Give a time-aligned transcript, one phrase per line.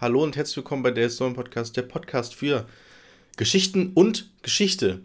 [0.00, 2.68] Hallo und herzlich willkommen bei der Historien Podcast, der Podcast für
[3.36, 5.00] Geschichten und Geschichte.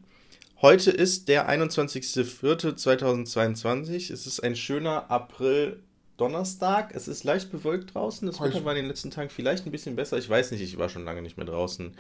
[0.61, 4.13] Heute ist der 21.04.2022.
[4.13, 6.93] Es ist ein schöner April-Donnerstag.
[6.93, 8.27] Es ist leicht bewölkt draußen.
[8.27, 10.19] Das Wetter war in den letzten Tagen vielleicht ein bisschen besser.
[10.19, 11.95] Ich weiß nicht, ich war schon lange nicht mehr draußen.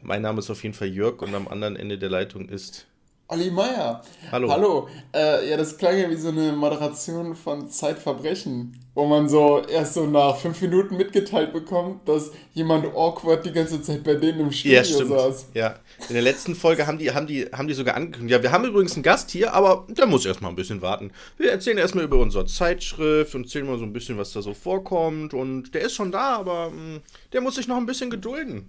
[0.00, 2.86] Mein Name ist auf jeden Fall Jörg und am anderen Ende der Leitung ist
[3.28, 4.02] Olli Meier.
[4.30, 4.50] Hallo.
[4.50, 4.88] Hallo.
[5.14, 9.94] Äh, ja, das klang ja wie so eine Moderation von Zeitverbrechen, wo man so erst
[9.94, 14.52] so nach fünf Minuten mitgeteilt bekommt, dass jemand awkward die ganze Zeit bei denen im
[14.52, 15.10] Studio ja, stimmt.
[15.10, 15.46] saß.
[15.54, 15.76] Ja,
[16.08, 18.64] in der letzten Folge haben die, haben, die, haben die sogar angekündigt, ja, wir haben
[18.64, 21.10] übrigens einen Gast hier, aber der muss erstmal ein bisschen warten.
[21.38, 24.52] Wir erzählen erstmal über unsere Zeitschrift und erzählen mal so ein bisschen, was da so
[24.52, 27.00] vorkommt und der ist schon da, aber mh, hm,
[27.32, 28.68] der muss sich noch ein bisschen gedulden.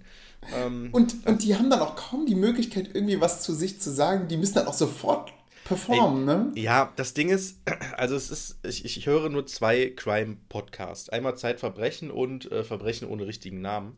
[0.54, 3.90] Ähm, und, und die haben dann auch kaum die Möglichkeit, irgendwie was zu sich zu
[3.90, 4.28] sagen.
[4.28, 5.32] Die müssen dann auch sofort
[5.64, 6.52] performen, ey, ne?
[6.54, 7.58] Ja, das Ding ist,
[7.96, 11.08] also es ist, ich, ich höre nur zwei Crime-Podcasts.
[11.08, 13.96] Einmal Zeitverbrechen und äh, Verbrechen ohne richtigen Namen.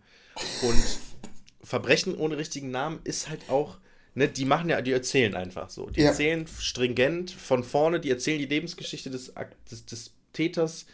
[0.63, 0.83] Und
[1.63, 3.79] Verbrechen ohne richtigen Namen ist halt auch,
[4.15, 5.91] ne, die machen ja, die erzählen einfach so.
[5.91, 6.09] Die ja.
[6.09, 9.33] erzählen stringent von vorne, die erzählen die Lebensgeschichte des,
[9.71, 10.87] des, des Täters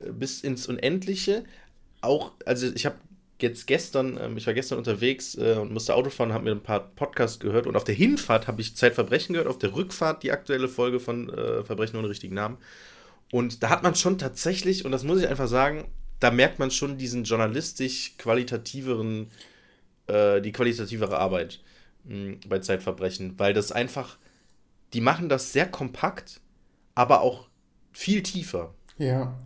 [0.00, 1.44] äh, bis ins Unendliche.
[2.00, 2.96] Auch, also ich habe
[3.40, 6.62] jetzt gestern, ähm, ich war gestern unterwegs äh, und musste Auto fahren, habe mir ein
[6.62, 10.32] paar Podcasts gehört und auf der Hinfahrt habe ich Zeitverbrechen gehört, auf der Rückfahrt die
[10.32, 12.58] aktuelle Folge von äh, Verbrechen ohne richtigen Namen.
[13.30, 15.84] Und da hat man schon tatsächlich, und das muss ich einfach sagen,
[16.20, 19.30] da merkt man schon diesen journalistisch qualitativeren,
[20.06, 21.60] äh, die qualitativere Arbeit
[22.04, 24.16] mh, hm, bei Zeitverbrechen, weil das einfach,
[24.92, 26.40] die machen das sehr kompakt,
[26.94, 27.48] aber auch
[27.92, 28.74] viel tiefer.
[28.96, 29.38] Ja.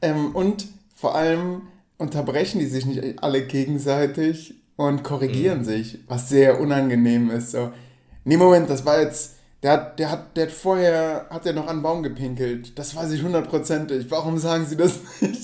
[0.00, 1.62] Ähm, und vor allem,
[2.02, 5.64] unterbrechen die sich nicht alle gegenseitig und korrigieren mhm.
[5.64, 7.52] sich, was sehr unangenehm ist.
[7.52, 7.72] So,
[8.24, 11.68] nee, Moment, das war jetzt, der hat, der hat, der hat vorher, hat er noch
[11.68, 12.76] an den Baum gepinkelt.
[12.76, 14.06] Das weiß ich hundertprozentig.
[14.10, 15.40] Warum sagen sie das nicht?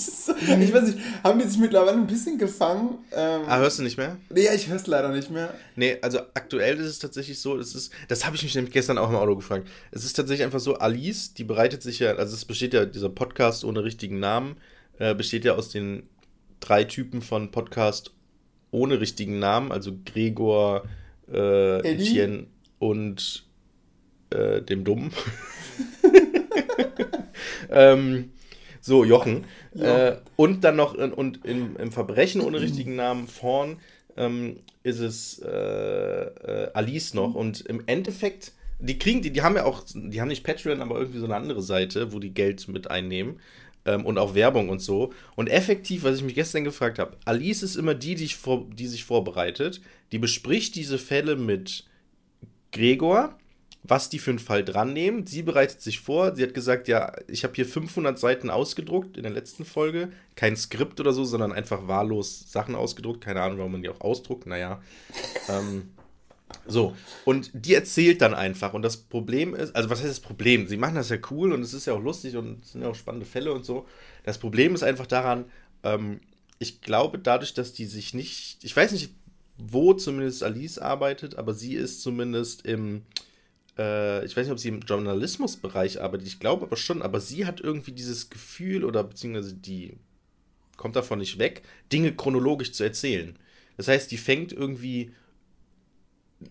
[0.57, 0.63] Mhm.
[0.63, 2.99] Ich weiß nicht, haben die sich mittlerweile ein bisschen gefangen?
[3.13, 4.17] Ähm, ah, hörst du nicht mehr?
[4.31, 5.55] Nee, ja, ich hör's leider nicht mehr.
[5.77, 8.99] Nee, also aktuell ist es tatsächlich so, das ist, das habe ich mich nämlich gestern
[8.99, 9.69] auch im Auto gefragt.
[9.93, 13.11] Es ist tatsächlich einfach so, Alice, die bereitet sich ja, also es besteht ja, dieser
[13.11, 14.57] Podcast ohne richtigen Namen,
[14.99, 16.09] äh, besteht ja aus den
[16.69, 18.13] drei Typen von Podcast
[18.71, 20.85] ohne richtigen Namen, also Gregor,
[21.33, 22.47] äh, Etienne
[22.79, 23.47] und
[24.29, 25.11] äh, dem Dummen.
[27.71, 28.33] ähm,
[28.83, 29.47] so, Jochen.
[29.73, 30.09] Ja.
[30.09, 33.79] Äh, und dann noch in, und im, im Verbrechen ohne richtigen Namen vorn
[34.19, 37.35] ähm, ist es äh, äh, Alice noch.
[37.35, 40.99] Und im Endeffekt, die kriegen, die, die haben ja auch, die haben nicht Patreon, aber
[40.99, 43.41] irgendwie so eine andere Seite, wo die Geld mit einnehmen
[43.85, 45.13] ähm, und auch Werbung und so.
[45.37, 48.87] Und effektiv, was ich mich gestern gefragt habe, Alice ist immer die, die, vor, die
[48.87, 49.81] sich vorbereitet.
[50.13, 51.85] Die bespricht diese Fälle mit
[52.73, 53.37] Gregor,
[53.83, 55.27] was die für einen Fall dran nehmen.
[55.27, 56.35] Sie bereitet sich vor.
[56.35, 60.11] Sie hat gesagt, ja, ich habe hier 500 Seiten ausgedruckt in der letzten Folge.
[60.35, 63.23] Kein Skript oder so, sondern einfach wahllos Sachen ausgedruckt.
[63.23, 64.47] Keine Ahnung, warum man die auch ausdruckt.
[64.47, 64.83] Naja.
[65.49, 65.91] ähm,
[66.67, 68.75] so, und die erzählt dann einfach.
[68.75, 70.67] Und das Problem ist, also was heißt das Problem?
[70.67, 72.89] Sie machen das ja cool und es ist ja auch lustig und es sind ja
[72.89, 73.87] auch spannende Fälle und so.
[74.25, 75.47] Das Problem ist einfach daran,
[75.83, 76.21] ähm,
[76.59, 79.13] ich glaube, dadurch, dass die sich nicht, ich weiß nicht,
[79.57, 83.03] wo zumindest Alice arbeitet, aber sie ist zumindest im,
[83.79, 87.47] äh, ich weiß nicht, ob sie im Journalismusbereich arbeitet, ich glaube aber schon, aber sie
[87.47, 89.97] hat irgendwie dieses Gefühl oder beziehungsweise die
[90.77, 93.37] kommt davon nicht weg, Dinge chronologisch zu erzählen.
[93.77, 95.13] Das heißt, die fängt irgendwie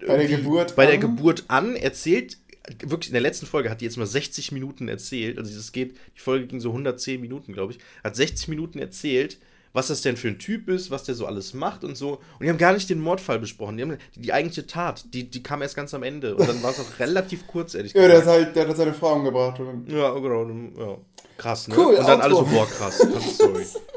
[0.05, 0.89] bei der Geburt bei an.
[0.89, 2.37] der Geburt an erzählt
[2.83, 5.95] wirklich in der letzten Folge hat die jetzt mal 60 Minuten erzählt, also es geht,
[6.15, 9.37] die Folge ging so 110 Minuten, glaube ich, hat 60 Minuten erzählt,
[9.73, 12.13] was das denn für ein Typ ist, was der so alles macht und so.
[12.13, 13.77] Und die haben gar nicht den Mordfall besprochen.
[13.77, 16.35] Die, haben, die, die eigentliche Tat, die, die kam erst ganz am Ende.
[16.35, 18.11] Und dann war es auch relativ kurz, ehrlich gesagt.
[18.11, 19.59] Ja, der hat halt, der hat seine Frau umgebracht.
[19.87, 20.49] Ja, genau.
[20.77, 20.97] Ja.
[21.37, 21.75] Krass, ne?
[21.77, 22.97] Cool, und dann alle so, boah, krass.
[23.37, 23.65] Sorry.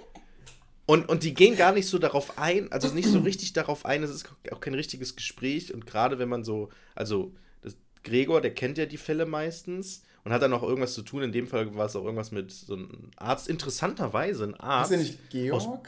[0.91, 4.03] Und, und die gehen gar nicht so darauf ein, also nicht so richtig darauf ein,
[4.03, 5.73] es ist auch kein richtiges Gespräch.
[5.73, 7.33] Und gerade wenn man so, also
[8.03, 11.23] Gregor, der kennt ja die Fälle meistens und hat dann auch irgendwas zu tun.
[11.23, 14.91] In dem Fall war es auch irgendwas mit so einem Arzt, interessanterweise ein Arzt.
[14.91, 15.63] Ist der nicht Georg?
[15.63, 15.79] Aus,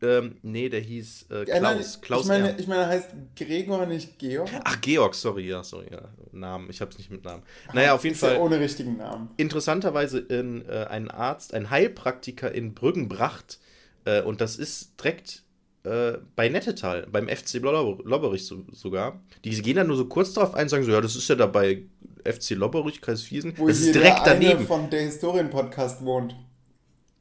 [0.00, 2.00] ähm, nee, der hieß äh, Klaus.
[2.00, 4.48] Klaus ich meine, ich meine, heißt Gregor nicht Georg?
[4.62, 6.02] Ach, Georg, sorry, ja, sorry, ja.
[6.30, 7.42] Namen, ich hab's nicht mit Namen.
[7.72, 8.34] Naja, auf jeden Fall.
[8.34, 9.28] Ja ohne richtigen Namen.
[9.38, 13.58] Interessanterweise in, äh, ein Arzt, ein Heilpraktiker in Brüggenbracht,
[14.04, 15.42] äh, und das ist direkt
[15.84, 19.20] äh, bei Nettetal, beim FC Lobberich so, sogar.
[19.44, 21.34] Die gehen dann nur so kurz drauf ein und sagen so, ja, das ist ja
[21.34, 21.82] da bei
[22.24, 23.54] FC Lobberich, Kreis Viersen.
[23.56, 24.58] Wo das ist direkt der daneben.
[24.58, 26.36] Eine von der Historien-Podcast wohnt.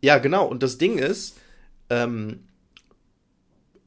[0.02, 0.46] Ja, genau.
[0.46, 1.38] Und das Ding ist,
[1.90, 2.42] ähm,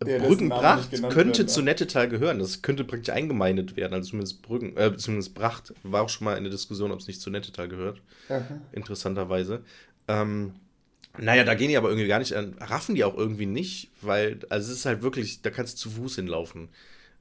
[0.00, 2.38] Brüggenbracht könnte werden, zu Nettetal gehören.
[2.38, 3.94] Das könnte praktisch eingemeindet werden.
[3.94, 7.06] Also zumindest Brüggen, äh, zumindest Bracht war auch schon mal in der Diskussion, ob es
[7.06, 8.02] nicht zu Nettetal gehört.
[8.29, 8.61] Aha.
[8.73, 9.62] Interessanterweise.
[10.08, 10.55] Ähm,
[11.19, 14.40] Naja, da gehen die aber irgendwie gar nicht an, raffen die auch irgendwie nicht, weil,
[14.49, 16.69] also es ist halt wirklich, da kannst du zu Fuß hinlaufen.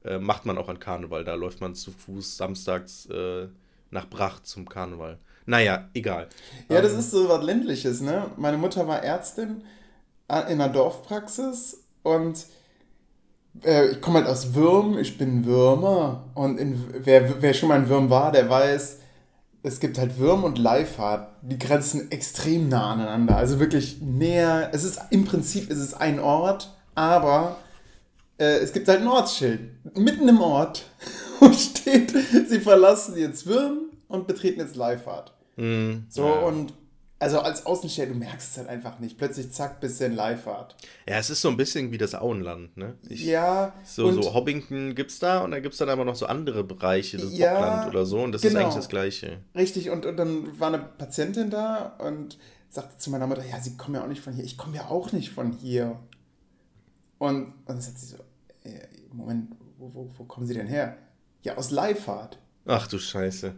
[0.04, 3.46] Äh, macht man auch an Karneval, da läuft man zu Fuß samstags äh,
[3.90, 5.18] nach Bracht zum Karneval.
[5.46, 6.28] Naja, egal.
[6.68, 8.30] Ja, das ähm, ist so was Ländliches, ne?
[8.36, 9.62] Meine Mutter war Ärztin
[10.28, 12.46] äh, in einer Dorfpraxis und
[13.62, 17.78] äh, ich komme halt aus Würm, ich bin Würmer und in, wer, wer schon mal
[17.78, 18.98] ein Würm war, der weiß,
[19.64, 23.36] es gibt halt Würm und Leifahrt, die grenzen extrem nah aneinander.
[23.36, 24.68] Also wirklich näher.
[24.74, 27.56] Es ist im Prinzip ist es ein Ort, aber
[28.36, 29.60] äh, es gibt halt ein Ortsschild.
[29.96, 30.84] Mitten im Ort,
[31.54, 32.14] steht,
[32.46, 35.32] sie verlassen jetzt Würm und betreten jetzt Leifahrt.
[35.56, 36.40] Mm, so, ja.
[36.40, 36.74] und
[37.18, 39.16] also als Außensteher, du merkst es halt einfach nicht.
[39.16, 40.76] Plötzlich, zack, bist du in Leifahrt.
[41.08, 42.98] Ja, es ist so ein bisschen wie das Auenland, ne?
[43.08, 43.72] Ich, ja.
[43.84, 47.16] So, so Hobbington es da und da gibt es dann aber noch so andere Bereiche,
[47.16, 48.58] das ja, Bockland oder so und das genau.
[48.58, 49.40] ist eigentlich das Gleiche.
[49.54, 52.38] Richtig, und, und dann war eine Patientin da und
[52.68, 54.44] sagte zu meiner Mutter, ja, sie kommen ja auch nicht von hier.
[54.44, 55.98] Ich komme ja auch nicht von hier.
[57.18, 58.16] Und, und dann sagt sie so,
[58.64, 58.80] äh,
[59.12, 60.98] Moment, wo, wo, wo kommen Sie denn her?
[61.42, 62.38] Ja, aus Leifahrt.
[62.66, 63.54] Ach du Scheiße.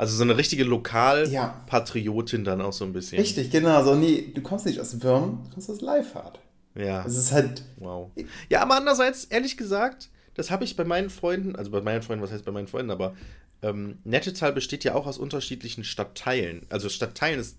[0.00, 2.50] Also so eine richtige Lokalpatriotin ja.
[2.52, 3.18] dann auch so ein bisschen.
[3.18, 3.84] Richtig, genau.
[3.84, 6.40] So, nee, du kommst nicht aus Würm, du kommst aus Leifahrt.
[6.74, 7.04] Ja.
[7.04, 7.64] Es ist halt.
[7.76, 8.10] Wow.
[8.48, 12.24] Ja, aber andererseits, ehrlich gesagt, das habe ich bei meinen Freunden, also bei meinen Freunden,
[12.24, 13.14] was heißt bei meinen Freunden, aber
[13.60, 16.62] ähm, Nettetal besteht ja auch aus unterschiedlichen Stadtteilen.
[16.70, 17.58] Also Stadtteilen ist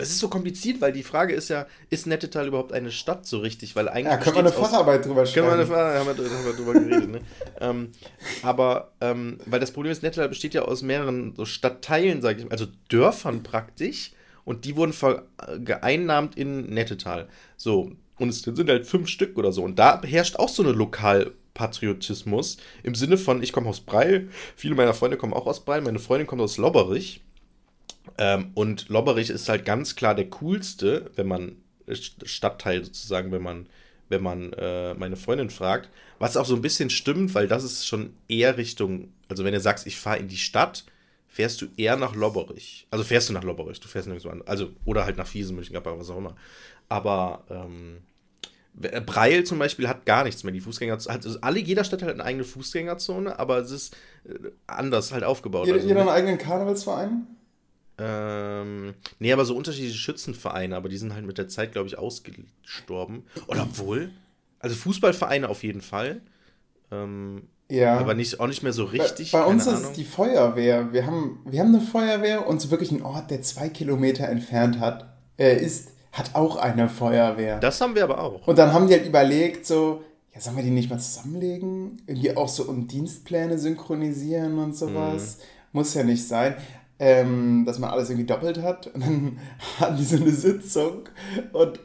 [0.00, 3.38] es ist so kompliziert, weil die Frage ist ja, ist Nettetal überhaupt eine Stadt so
[3.38, 3.74] richtig?
[3.74, 4.12] Weil eigentlich.
[4.12, 5.48] Ja, können wir eine Facharbeit drüber schreiben.
[5.48, 7.20] Können wir eine haben wir, haben wir drüber geredet, ne?
[7.60, 7.92] ähm,
[8.42, 12.44] aber, ähm, weil das Problem ist, Nettetal besteht ja aus mehreren so Stadtteilen, sage ich
[12.44, 14.12] mal, also Dörfern praktisch.
[14.44, 14.94] Und die wurden
[15.62, 17.28] geeinnahmt in Nettetal.
[17.58, 19.62] So, und es sind halt fünf Stück oder so.
[19.62, 24.74] Und da herrscht auch so eine Lokalpatriotismus im Sinne von, ich komme aus Breil, viele
[24.74, 27.20] meiner Freunde kommen auch aus Breil, meine Freundin kommt aus Lobberich.
[28.16, 31.56] Ähm, und Lobberich ist halt ganz klar der coolste, wenn man
[31.86, 33.66] äh, Stadtteil sozusagen, wenn man,
[34.08, 35.88] wenn man äh, meine Freundin fragt.
[36.18, 39.60] Was auch so ein bisschen stimmt, weil das ist schon eher Richtung, also wenn du
[39.60, 40.84] sagst, ich fahre in die Stadt,
[41.28, 42.86] fährst du eher nach Lobberich.
[42.90, 44.42] Also fährst du nach Lobberich, du fährst nirgendwo an.
[44.46, 46.34] Also, oder halt nach Fiesen, Mönchengladbach, was auch immer.
[46.88, 47.98] Aber ähm,
[48.74, 50.52] Breil zum Beispiel hat gar nichts mehr.
[50.52, 55.12] Die Fußgängerzone, also alle, jeder Stadt hat eine eigene Fußgängerzone, aber es ist äh, anders
[55.12, 55.66] halt aufgebaut.
[55.66, 57.26] Jeder, also, jeder einen eigenen Karnevalsverein?
[57.98, 61.98] Ähm, nee, aber so unterschiedliche Schützenvereine, aber die sind halt mit der Zeit, glaube ich,
[61.98, 63.24] ausgestorben.
[63.48, 64.10] Oder obwohl,
[64.60, 66.20] also Fußballvereine auf jeden Fall.
[66.92, 67.98] Ähm, ja.
[67.98, 69.32] Aber nicht, auch nicht mehr so richtig.
[69.32, 69.82] Bei, bei uns Ahnung.
[69.82, 70.92] ist die Feuerwehr.
[70.92, 74.78] Wir haben, wir haben eine Feuerwehr und so wirklich ein Ort, der zwei Kilometer entfernt
[74.78, 77.58] hat, äh, ist, hat auch eine Feuerwehr.
[77.58, 78.46] Das haben wir aber auch.
[78.46, 80.02] Und dann haben die halt überlegt, so,
[80.32, 82.00] ja, sollen wir die nicht mal zusammenlegen?
[82.06, 85.38] Irgendwie auch so um Dienstpläne synchronisieren und sowas.
[85.38, 85.42] Mhm.
[85.72, 86.56] Muss ja nicht sein
[86.98, 88.88] ähm, dass man alles irgendwie doppelt hat.
[88.88, 89.38] Und dann
[89.80, 91.08] hatten die so eine Sitzung
[91.52, 91.80] und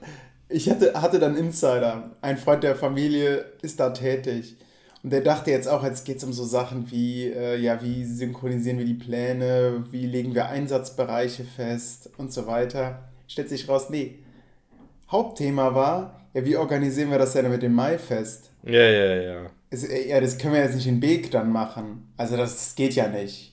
[0.49, 2.11] ich hatte, hatte dann Insider.
[2.21, 4.55] Ein Freund der Familie ist da tätig.
[5.01, 8.05] Und der dachte jetzt auch, jetzt geht es um so Sachen wie, äh, ja, wie
[8.05, 13.09] synchronisieren wir die Pläne, wie legen wir Einsatzbereiche fest und so weiter.
[13.27, 14.19] Stellt sich raus, nee.
[15.11, 18.51] Hauptthema war, ja, wie organisieren wir das denn mit dem Maifest?
[18.63, 19.41] Ja, ja, ja.
[19.69, 22.13] Es, ja, das können wir jetzt nicht in Beek dann machen.
[22.15, 23.52] Also das geht ja nicht.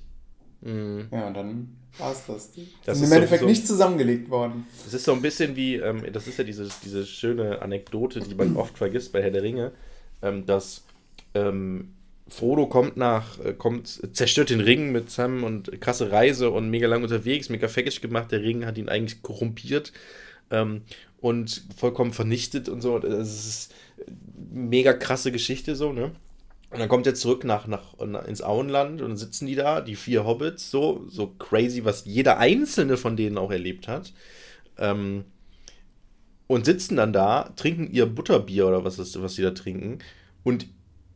[0.62, 1.08] Mhm.
[1.10, 2.52] Ja, und dann war es das.
[2.84, 4.66] Das ist im Endeffekt so, nicht zusammengelegt worden.
[4.84, 8.34] Das ist so ein bisschen wie, ähm, das ist ja diese, diese schöne Anekdote, die
[8.34, 9.72] man oft vergisst bei Herr der Ringe,
[10.22, 10.84] ähm, dass
[11.34, 11.94] ähm,
[12.28, 16.86] Frodo kommt nach, äh, kommt, zerstört den Ring mit Sam und krasse Reise und mega
[16.86, 18.30] lang unterwegs, mega feckisch gemacht.
[18.32, 19.92] Der Ring hat ihn eigentlich korrumpiert
[20.50, 20.82] ähm,
[21.20, 22.98] und vollkommen vernichtet und so.
[22.98, 23.74] Das ist
[24.52, 26.12] mega krasse Geschichte so, ne?
[26.70, 29.96] Und dann kommt er zurück nach, nach, ins Auenland und dann sitzen die da, die
[29.96, 34.12] vier Hobbits, so, so crazy, was jeder einzelne von denen auch erlebt hat.
[34.78, 35.24] Ähm,
[36.46, 39.98] und sitzen dann da, trinken ihr Butterbier oder was ist, was sie da trinken.
[40.44, 40.66] Und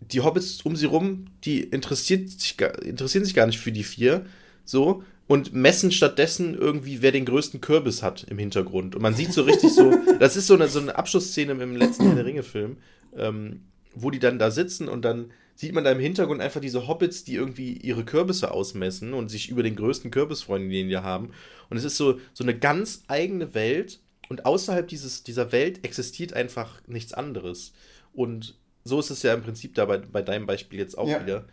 [0.00, 4.26] die Hobbits um sie rum, die interessiert sich, interessieren sich gar nicht für die vier.
[4.64, 5.02] So.
[5.26, 8.94] Und messen stattdessen irgendwie, wer den größten Kürbis hat im Hintergrund.
[8.94, 12.06] Und man sieht so richtig so, das ist so eine, so eine Abschlussszene im letzten
[12.06, 12.76] Herr der Ringe-Film,
[13.16, 13.62] ähm,
[13.94, 17.24] wo die dann da sitzen und dann sieht man da im Hintergrund einfach diese Hobbits,
[17.24, 21.30] die irgendwie ihre Kürbisse ausmessen und sich über den größten Kürbis freuen, den die haben.
[21.70, 26.32] Und es ist so, so eine ganz eigene Welt und außerhalb dieses, dieser Welt existiert
[26.32, 27.72] einfach nichts anderes.
[28.12, 31.22] Und so ist es ja im Prinzip da bei, bei deinem Beispiel jetzt auch ja.
[31.22, 31.46] wieder.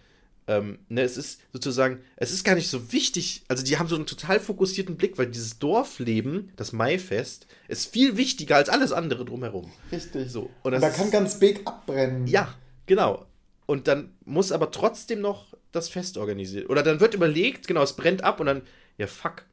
[0.48, 3.96] Ähm, ne, es ist sozusagen, es ist gar nicht so wichtig, also die haben so
[3.96, 9.24] einen total fokussierten Blick, weil dieses Dorfleben, das Maifest, ist viel wichtiger als alles andere
[9.24, 9.72] drumherum.
[9.92, 10.32] Richtig.
[10.32, 10.50] So.
[10.64, 12.26] Und, und da kann ganz Big abbrennen.
[12.26, 12.56] Ja,
[12.88, 13.28] genau.
[13.72, 16.70] Und dann muss aber trotzdem noch das Fest organisiert.
[16.70, 18.64] Oder dann wird überlegt, genau, es brennt ab und dann,
[18.98, 19.46] ja fuck,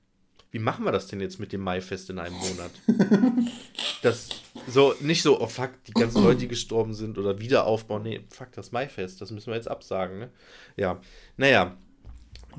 [0.51, 2.73] wie machen wir das denn jetzt mit dem Maifest in einem Monat?
[4.03, 4.31] das
[4.67, 8.01] so, nicht so, oh fuck, die ganzen Leute, die gestorben sind oder Wiederaufbau.
[8.01, 10.31] Nee, fuck, das Maifest, das müssen wir jetzt absagen, ne?
[10.77, 11.01] Ja.
[11.37, 11.77] Naja.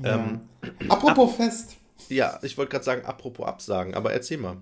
[0.02, 0.14] Ja.
[0.14, 0.40] Ähm,
[0.88, 1.76] apropos ab, Fest.
[2.08, 4.56] Ja, ich wollte gerade sagen, apropos absagen, aber erzähl mal.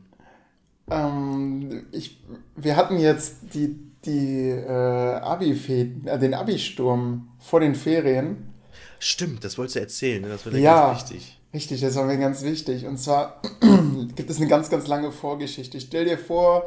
[0.91, 2.19] Ähm, ich,
[2.57, 8.55] wir hatten jetzt die, die äh, Abi äh, den Abi-Sturm vor den Ferien.
[8.99, 10.29] Stimmt, das wolltest du erzählen, ne?
[10.29, 11.39] das wäre ja, ganz wichtig.
[11.55, 12.87] Richtig, das war mir ganz wichtig.
[12.87, 13.41] Und zwar
[14.17, 15.81] gibt es eine ganz, ganz lange Vorgeschichte.
[15.81, 16.67] Stell dir vor,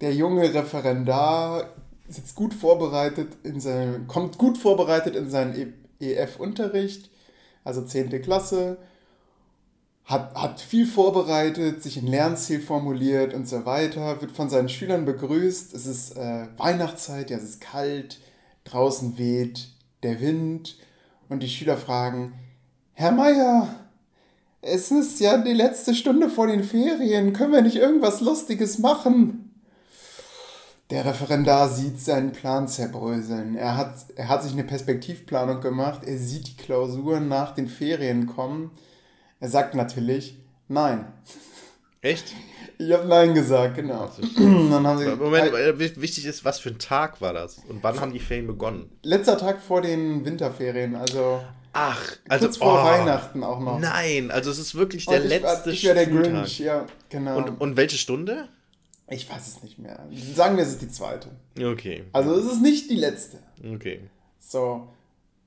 [0.00, 1.74] der junge Referendar
[2.08, 7.10] sitzt gut vorbereitet in seinem, kommt gut vorbereitet in seinen EF-Unterricht,
[7.64, 8.22] also 10.
[8.22, 8.78] Klasse,
[10.10, 15.04] hat, hat viel vorbereitet, sich ein Lernziel formuliert und so weiter, wird von seinen Schülern
[15.04, 15.72] begrüßt.
[15.72, 18.18] Es ist äh, Weihnachtszeit, ja, es ist kalt,
[18.64, 19.68] draußen weht
[20.02, 20.76] der Wind
[21.28, 22.32] und die Schüler fragen,
[22.92, 23.68] Herr Meier,
[24.62, 27.32] es ist ja die letzte Stunde vor den Ferien.
[27.32, 29.54] Können wir nicht irgendwas Lustiges machen?
[30.90, 33.54] Der Referendar sieht seinen Plan zerbröseln.
[33.54, 36.00] Er hat, er hat sich eine Perspektivplanung gemacht.
[36.04, 38.72] Er sieht die Klausuren nach den Ferien kommen.
[39.40, 40.36] Er sagt natürlich
[40.68, 41.06] Nein.
[42.00, 42.34] Echt?
[42.82, 44.10] Ich habe Nein gesagt, genau.
[44.38, 47.58] Dann haben sie Moment, wichtig ist, was für ein Tag war das?
[47.68, 48.90] Und wann haben die Ferien begonnen?
[49.02, 51.42] Letzter Tag vor den Winterferien, also.
[51.74, 53.78] Ach, also kurz vor oh, Weihnachten auch noch.
[53.78, 57.36] Nein, also es ist wirklich der letzte Ich wäre der Grinch, ja, genau.
[57.36, 58.48] Und, und welche Stunde?
[59.10, 60.08] Ich weiß es nicht mehr.
[60.34, 61.28] Sagen wir, es ist die zweite.
[61.62, 62.04] Okay.
[62.14, 63.40] Also es ist nicht die letzte.
[63.74, 64.00] Okay.
[64.38, 64.88] So.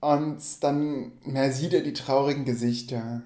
[0.01, 3.23] Und dann na, sieht er die traurigen Gesichter.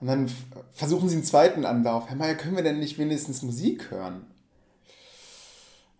[0.00, 0.30] Und dann
[0.72, 2.08] versuchen sie einen zweiten Anlauf.
[2.08, 4.24] Herr Meier, können wir denn nicht wenigstens Musik hören?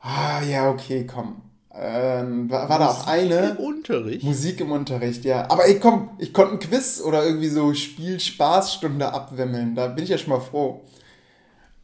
[0.00, 1.42] Ah, ja, okay, komm.
[1.72, 3.34] Ähm, war, war da auch eine.
[3.34, 4.24] Musik im Unterricht?
[4.24, 5.48] Musik im Unterricht, ja.
[5.50, 9.74] Aber ey, komm, ich konnte ein Quiz oder irgendwie so Spiel-Spaßstunde abwimmeln.
[9.74, 10.80] Da bin ich ja schon mal froh.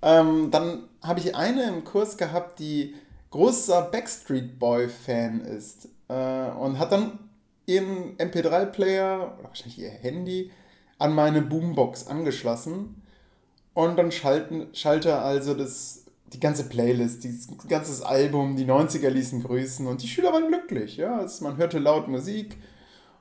[0.02, 2.94] Ähm, dann habe ich eine im Kurs gehabt, die
[3.30, 5.88] großer Backstreet Boy-Fan ist.
[6.08, 7.18] Äh, und hat dann
[7.66, 10.50] ihren MP3-Player, oder wahrscheinlich ihr Handy,
[10.98, 13.02] an meine Boombox angeschlossen.
[13.74, 19.42] Und dann schalten, schalte also das die ganze Playlist, das ganze Album, die 90er ließen
[19.42, 21.18] grüßen und die Schüler waren glücklich, ja.
[21.18, 22.56] Also man hörte laut Musik.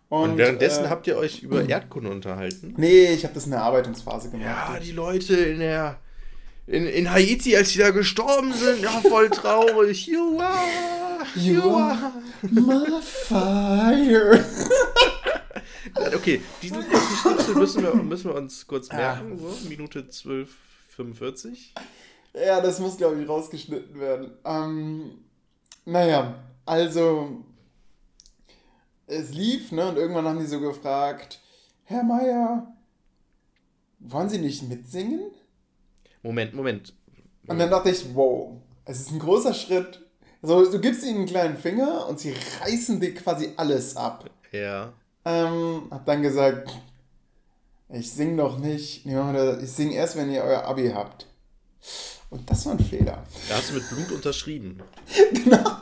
[0.10, 2.74] Und, und währenddessen äh, habt ihr euch über Erdkunde unterhalten?
[2.78, 4.46] Nee, ich habe das in der Arbeitungsphase gemacht.
[4.46, 6.00] Ja, die Leute in der
[6.68, 10.08] in, in Haiti, als die da gestorben sind, ja, voll traurig.
[10.08, 10.58] You are,
[11.36, 14.44] you, you are my fire.
[16.16, 18.96] okay, diesen kurzen Schnipsel müssen wir, müssen wir uns kurz ah.
[18.96, 19.38] merken.
[19.38, 21.74] So, Minute 12,45.
[22.34, 24.32] Ja, das muss, glaube ich, rausgeschnitten werden.
[24.44, 25.20] Ähm,
[25.86, 27.44] naja, also
[29.08, 29.88] es lief, ne?
[29.88, 31.40] Und irgendwann haben die so gefragt,
[31.84, 32.76] Herr Meier,
[34.00, 35.32] wollen Sie nicht mitsingen?
[36.24, 36.94] Moment, Moment.
[37.48, 40.02] Und dann dachte ich, wow, es ist ein großer Schritt.
[40.42, 44.30] Also, du gibst ihnen einen kleinen Finger und sie reißen dir quasi alles ab.
[44.52, 44.94] Ja.
[45.26, 46.72] Ähm, hab dann gesagt,
[47.90, 49.06] ich sing doch nicht.
[49.06, 51.28] Ich sing erst, wenn ihr euer Abi habt.
[52.30, 53.24] Und das war ein Fehler.
[53.50, 54.82] Da hast du mit Blut unterschrieben.
[55.32, 55.80] genau.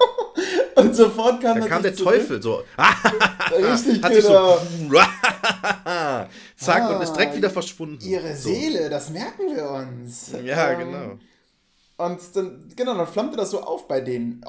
[0.75, 2.15] Und sofort kam, da kam der zurück.
[2.15, 2.63] Teufel so.
[3.51, 4.57] Richtig, Hat genau.
[4.57, 4.61] So,
[6.57, 8.03] zack, ah, und ist direkt wieder verschwunden.
[8.03, 8.49] Ihre so.
[8.49, 10.31] Seele, das merken wir uns.
[10.43, 11.19] Ja, ähm, genau.
[11.97, 14.43] Und dann, genau, dann flammte das so auf bei denen.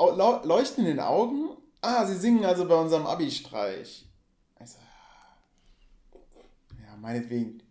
[0.44, 1.50] Leuchten in den Augen.
[1.82, 4.06] Ah, sie singen also bei unserem Abi-Streich.
[4.58, 4.78] Also,
[6.80, 7.62] ja, meinetwegen.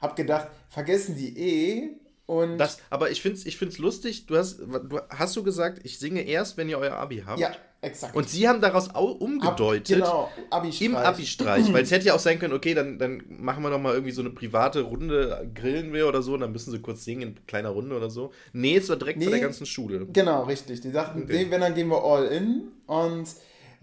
[0.00, 1.90] Hab gedacht, vergessen die eh,
[2.26, 5.80] und das, aber ich finde es ich find's lustig, du hast, du, hast du gesagt,
[5.82, 7.40] ich singe erst, wenn ihr euer Abi habt?
[7.40, 7.50] Ja,
[7.80, 8.14] exakt.
[8.14, 10.02] Und sie haben daraus umgedeutet.
[10.02, 10.88] Ab, genau, Abi-Streich.
[10.88, 11.72] Im Abi-Streich.
[11.72, 14.12] weil es hätte ja auch sein können, okay, dann, dann machen wir noch mal irgendwie
[14.12, 17.46] so eine private Runde, grillen wir oder so, und dann müssen sie kurz singen in
[17.46, 18.32] kleiner Runde oder so.
[18.52, 20.06] Nee, es war direkt nee, von der ganzen Schule.
[20.12, 20.80] Genau, richtig.
[20.80, 21.44] Die dachten, okay.
[21.44, 22.68] nee, wenn, dann gehen wir all in.
[22.86, 23.26] Und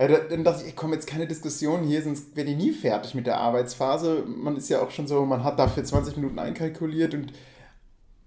[0.08, 3.38] dann dachte ich, komm, jetzt keine Diskussion hier, sonst wäre die nie fertig mit der
[3.38, 4.24] Arbeitsphase.
[4.26, 7.34] Man ist ja auch schon so, man hat dafür 20 Minuten einkalkuliert und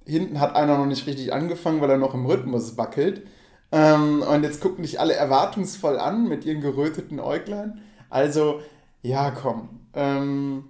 [0.05, 3.27] hinten hat einer noch nicht richtig angefangen, weil er noch im Rhythmus wackelt.
[3.71, 7.81] Ähm, und jetzt gucken dich alle erwartungsvoll an mit ihren geröteten Äuglein.
[8.11, 8.61] Also,
[9.01, 9.81] ja, komm.
[9.95, 10.65] Ähm,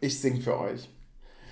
[0.00, 0.88] ich sing für euch.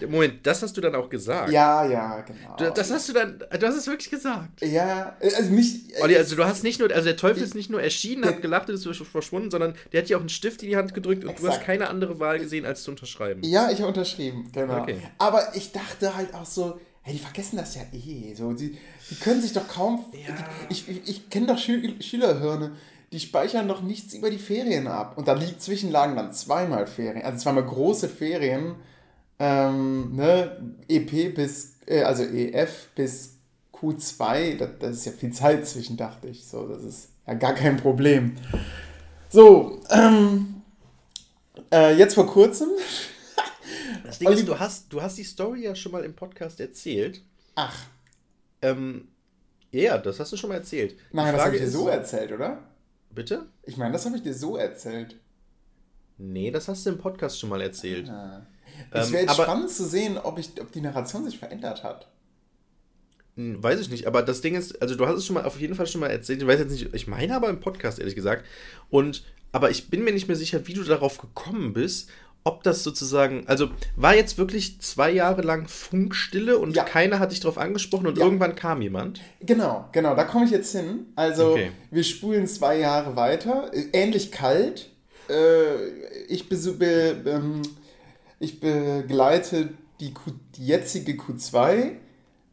[0.07, 1.51] Moment, das hast du dann auch gesagt.
[1.51, 2.71] Ja, ja, genau.
[2.71, 4.61] Das hast du dann, du hast es wirklich gesagt.
[4.61, 6.01] Ja, also nicht.
[6.01, 8.69] Olli, also du hast nicht nur, also der Teufel ist nicht nur erschienen, hat gelacht
[8.69, 11.31] und ist verschwunden, sondern der hat dir auch einen Stift in die Hand gedrückt und
[11.31, 11.47] Exakt.
[11.47, 13.43] du hast keine andere Wahl gesehen, als zu unterschreiben.
[13.43, 14.83] Ja, ich habe unterschrieben, genau.
[14.83, 14.99] Okay.
[15.19, 18.35] Aber ich dachte halt auch so, hey, die vergessen das ja eh.
[18.35, 18.79] So, die,
[19.11, 20.05] die können sich doch kaum.
[20.13, 20.35] Ja.
[20.69, 22.73] Ich, ich, ich kenne doch Schül Schülerhirne
[23.13, 25.17] die speichern doch nichts über die Ferien ab.
[25.17, 28.75] Und da liegt zwischenlagen dann zweimal Ferien, also zweimal große Ferien
[29.39, 30.75] Ähm, ne?
[30.89, 33.39] EP bis, äh, also EF bis
[33.73, 36.47] Q2, das, das ist ja viel Zeit zwischen, dachte ich.
[36.47, 38.37] So, das ist ja gar kein Problem.
[39.29, 40.63] So, ähm,
[41.73, 42.69] äh, jetzt vor kurzem.
[44.05, 47.23] Das Ding ist, du hast, du hast die Story ja schon mal im Podcast erzählt.
[47.57, 47.87] Ach.
[48.63, 49.09] Ähm,
[49.71, 50.97] ja, das hast du schon mal erzählt.
[51.13, 52.63] Nein, das habe ich dir so erzählt, oder?
[53.11, 53.47] Bitte?
[53.65, 55.17] Ich meine, das habe ich dir so erzählt.
[56.17, 58.09] Nee, das hast du im Podcast schon mal erzählt.
[58.09, 58.47] Ah.
[58.91, 62.09] Es wäre jetzt ähm, spannend zu sehen, ob, ich, ob die Narration sich verändert hat.
[63.37, 65.61] Hm, weiß ich nicht, aber das Ding ist, also du hast es schon mal auf
[65.61, 68.17] jeden Fall schon mal erzählt, ich weiß jetzt nicht, ich meine aber im Podcast, ehrlich
[68.17, 68.45] gesagt.
[68.91, 72.11] Und, aber ich bin mir nicht mehr sicher, wie du darauf gekommen bist,
[72.43, 76.83] ob das sozusagen, also war jetzt wirklich zwei Jahre lang Funkstille und ja.
[76.83, 78.25] keiner hat dich darauf angesprochen und ja.
[78.25, 79.21] irgendwann kam jemand?
[79.41, 81.07] Genau, genau, da komme ich jetzt hin.
[81.15, 81.71] Also okay.
[81.91, 84.91] wir spulen zwei Jahre weiter, ähnlich kalt.
[85.29, 85.89] Äh,
[86.29, 87.63] ich, be, ähm,
[88.39, 91.93] ich begleite die, Q, die jetzige Q2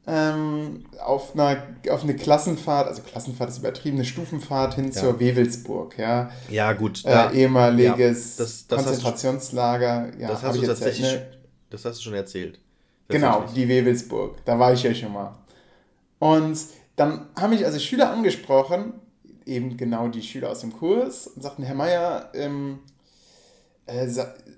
[0.08, 4.92] ähm, auf, einer, auf eine Klassenfahrt, also Klassenfahrt ist übertrieben, eine Stufenfahrt hin ja.
[4.92, 6.30] zur Wewelsburg, ja.
[6.50, 7.04] Ja, gut.
[7.06, 10.12] Äh, da, äh, ehemaliges ja, das, das Konzentrationslager.
[10.12, 11.28] Du, ja, das hast du tatsächlich, ne?
[11.70, 12.60] das hast du schon erzählt.
[13.08, 15.36] Genau, die Wewelsburg, da war ich ja schon mal.
[16.20, 16.58] Und
[16.96, 18.94] dann haben mich also Schüler angesprochen,
[19.46, 22.80] eben genau die Schüler aus dem Kurs, und sagten, Herr Meier, ähm,
[23.86, 24.08] äh,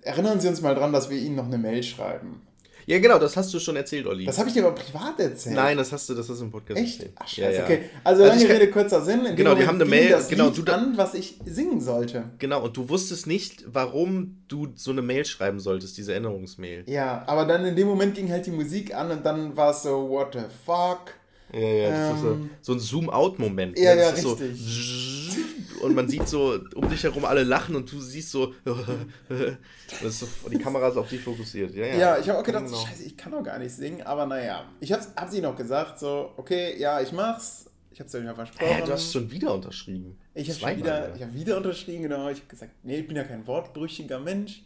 [0.08, 2.42] erinnern Sie uns mal dran, dass wir Ihnen noch eine Mail schreiben.
[2.88, 4.24] Ja, genau, das hast du schon erzählt, Olli.
[4.24, 5.58] Das habe ich dir aber privat erzählt.
[5.58, 7.00] Nein, das hast du, das hast du im Podcast Echt?
[7.00, 7.18] erzählt.
[7.20, 7.64] Ach, scheiße, ja, ja.
[7.66, 7.80] okay.
[8.06, 9.26] Also, also lange Rede, kurzer Sinn.
[9.26, 12.30] In genau, die haben eine Mail, das genau, Lied du an, was ich singen sollte.
[12.40, 16.86] Genau, und du wusstest nicht, warum du so eine Mail schreiben solltest, diese Erinnerungsmail.
[16.88, 19.84] Ja, aber dann in dem Moment ging halt die Musik an und dann war es
[19.84, 21.14] so, what the fuck?
[21.52, 23.78] Ja, ja, das ähm, ist so, ähm, so ein Zoom-out-Moment.
[23.78, 24.24] Ja, ja, richtig.
[24.24, 25.44] So,
[25.82, 30.58] und man sieht so um dich herum alle lachen und du siehst so, so die
[30.60, 31.74] Kamera ist auf dich fokussiert.
[31.76, 32.78] Ja, ja, ja ich habe auch gedacht, genau.
[32.78, 34.66] scheiße, ich kann doch gar nicht singen, aber naja.
[34.80, 37.66] Ich habe hab sie noch gesagt, so, okay, ja, ich mach's.
[37.92, 38.84] Ich habe es ja versprochen.
[38.84, 40.18] Äh, du hast schon wieder unterschrieben.
[40.36, 42.30] Ich habe wieder, hab wieder unterschrieben, genau.
[42.30, 44.62] Ich habe gesagt, nee, ich bin ja kein wortbrüchiger Mensch.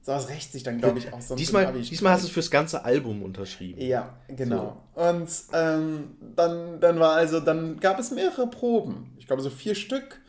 [0.00, 1.40] So, das rächt sich dann, glaube ich, auch sonst.
[1.40, 3.80] Diesmal, diesmal hast du es fürs ganze Album unterschrieben.
[3.80, 4.82] Ja, genau.
[4.94, 5.02] So.
[5.02, 9.14] Und ähm, dann, dann war also, dann gab es mehrere Proben.
[9.18, 10.20] Ich glaube, so vier Stück,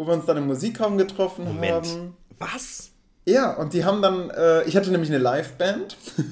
[0.00, 1.86] wo wir uns dann im Musikraum getroffen Moment.
[1.86, 2.16] haben.
[2.38, 2.92] Was?
[3.26, 5.94] Ja, und die haben dann, äh, ich hatte nämlich eine Liveband.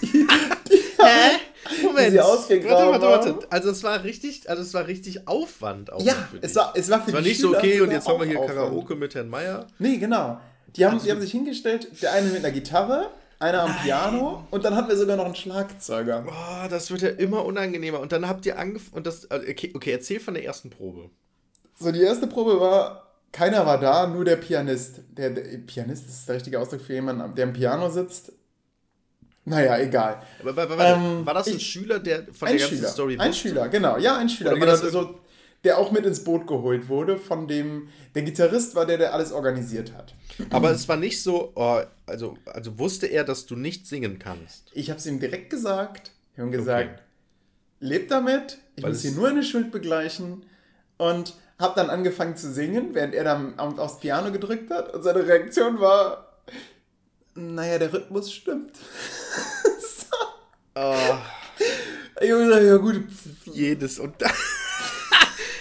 [0.00, 0.26] die,
[0.70, 1.82] die Hä?
[1.82, 2.14] Moment.
[2.14, 3.38] Warte, warte, warte.
[3.50, 5.92] Also es war richtig, also es war richtig Aufwand.
[5.92, 8.20] Auch ja, es war, es war für es war nicht so okay und jetzt haben
[8.20, 9.66] wir hier Karaoke mit Herrn Meier.
[9.80, 10.38] Nee, genau.
[10.76, 14.46] Die haben, also, die haben sich hingestellt, der eine mit einer Gitarre, einer am Piano
[14.52, 16.20] und dann hatten wir sogar noch einen Schlagzeuger.
[16.20, 17.98] Boah, das wird ja immer unangenehmer.
[17.98, 21.10] Und dann habt ihr angefangen, und das, äh, okay, okay, erzähl von der ersten Probe.
[21.82, 25.00] So, die erste Probe war, keiner war da, nur der Pianist.
[25.10, 28.32] Der, der Pianist ist der richtige Ausdruck für jemanden, der am Piano sitzt.
[29.44, 30.22] Naja, egal.
[30.40, 33.34] Aber, aber, ähm, war das ein ich, Schüler, der von der ganzen Schüler, Story Ein
[33.34, 33.98] Schüler, genau.
[33.98, 34.56] Ja, ein Schüler.
[34.56, 35.18] Das so,
[35.64, 39.32] der auch mit ins Boot geholt wurde, von dem der Gitarrist war, der, der alles
[39.32, 40.14] organisiert hat.
[40.50, 44.70] Aber es war nicht so, oh, also, also wusste er, dass du nicht singen kannst.
[44.74, 46.12] Ich habe es ihm direkt gesagt.
[46.34, 47.02] Ich habe gesagt, okay.
[47.80, 50.44] leb damit, ich Weil muss hier nur eine Schuld begleichen
[50.98, 55.26] und habe dann angefangen zu singen, während er dann aufs Piano gedrückt hat und seine
[55.26, 56.32] Reaktion war,
[57.34, 58.76] naja, der Rhythmus stimmt.
[58.76, 60.16] so.
[60.74, 61.18] oh.
[62.20, 63.04] Ich habe gesagt, ja gut.
[63.46, 64.32] Jedes und das.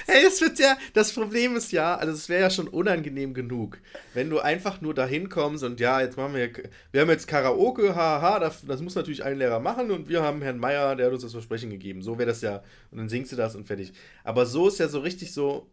[0.08, 3.78] Hey, es wird ja, das Problem ist ja, also es wäre ja schon unangenehm genug,
[4.14, 6.52] wenn du einfach nur dahin kommst und ja, jetzt machen wir,
[6.92, 10.42] wir haben jetzt Karaoke, haha, das, das muss natürlich ein Lehrer machen und wir haben
[10.42, 12.02] Herrn Meier, der hat uns das Versprechen gegeben.
[12.02, 12.62] So wäre das ja,
[12.92, 13.94] und dann singst du das und fertig.
[14.26, 15.70] Aber so ist ja so richtig so,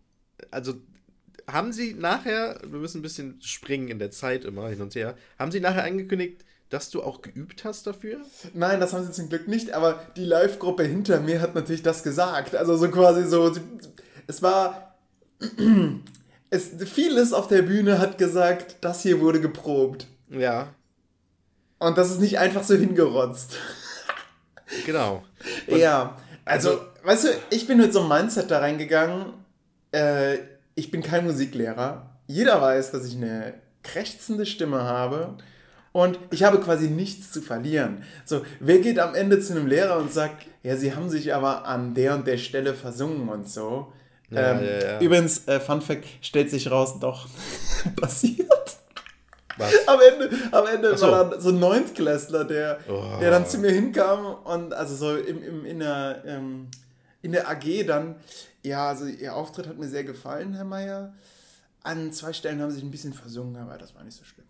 [0.51, 0.75] also
[1.47, 5.17] haben sie nachher, wir müssen ein bisschen springen in der Zeit immer hin und her,
[5.39, 8.21] haben sie nachher angekündigt, dass du auch geübt hast dafür?
[8.53, 12.03] Nein, das haben sie zum Glück nicht, aber die Live-Gruppe hinter mir hat natürlich das
[12.03, 12.55] gesagt.
[12.55, 13.53] Also so quasi so,
[14.27, 14.97] es war.
[16.51, 20.07] es, vieles auf der Bühne hat gesagt, das hier wurde geprobt.
[20.29, 20.75] Ja.
[21.79, 23.57] Und das ist nicht einfach so hingerotzt.
[24.85, 25.25] genau.
[25.69, 26.19] Und ja.
[26.45, 29.27] Also, also, weißt du, ich bin mit so einem Mindset da reingegangen.
[29.93, 30.39] Äh,
[30.75, 32.11] ich bin kein Musiklehrer.
[32.27, 35.37] Jeder weiß, dass ich eine krächzende Stimme habe.
[35.93, 38.05] Und ich habe quasi nichts zu verlieren.
[38.25, 41.67] So, wer geht am Ende zu einem Lehrer und sagt, ja, sie haben sich aber
[41.67, 43.93] an der und der Stelle versungen und so.
[44.31, 45.01] Ja, ähm, ja, ja.
[45.01, 47.27] Übrigens, äh, Fun Fact, stellt sich raus, doch
[48.01, 48.49] passiert.
[49.57, 49.73] Was?
[49.89, 51.11] Am Ende, am Ende so.
[51.11, 53.19] war dann so ein Neuntklässler, der, oh.
[53.21, 56.69] der dann zu mir hinkam und also so im, im, in, der, ähm,
[57.23, 58.17] in der AG dann,
[58.63, 61.15] ja, also ihr Auftritt hat mir sehr gefallen, Herr Meier.
[61.83, 64.47] An zwei Stellen haben sie sich ein bisschen versungen, aber das war nicht so schlimm.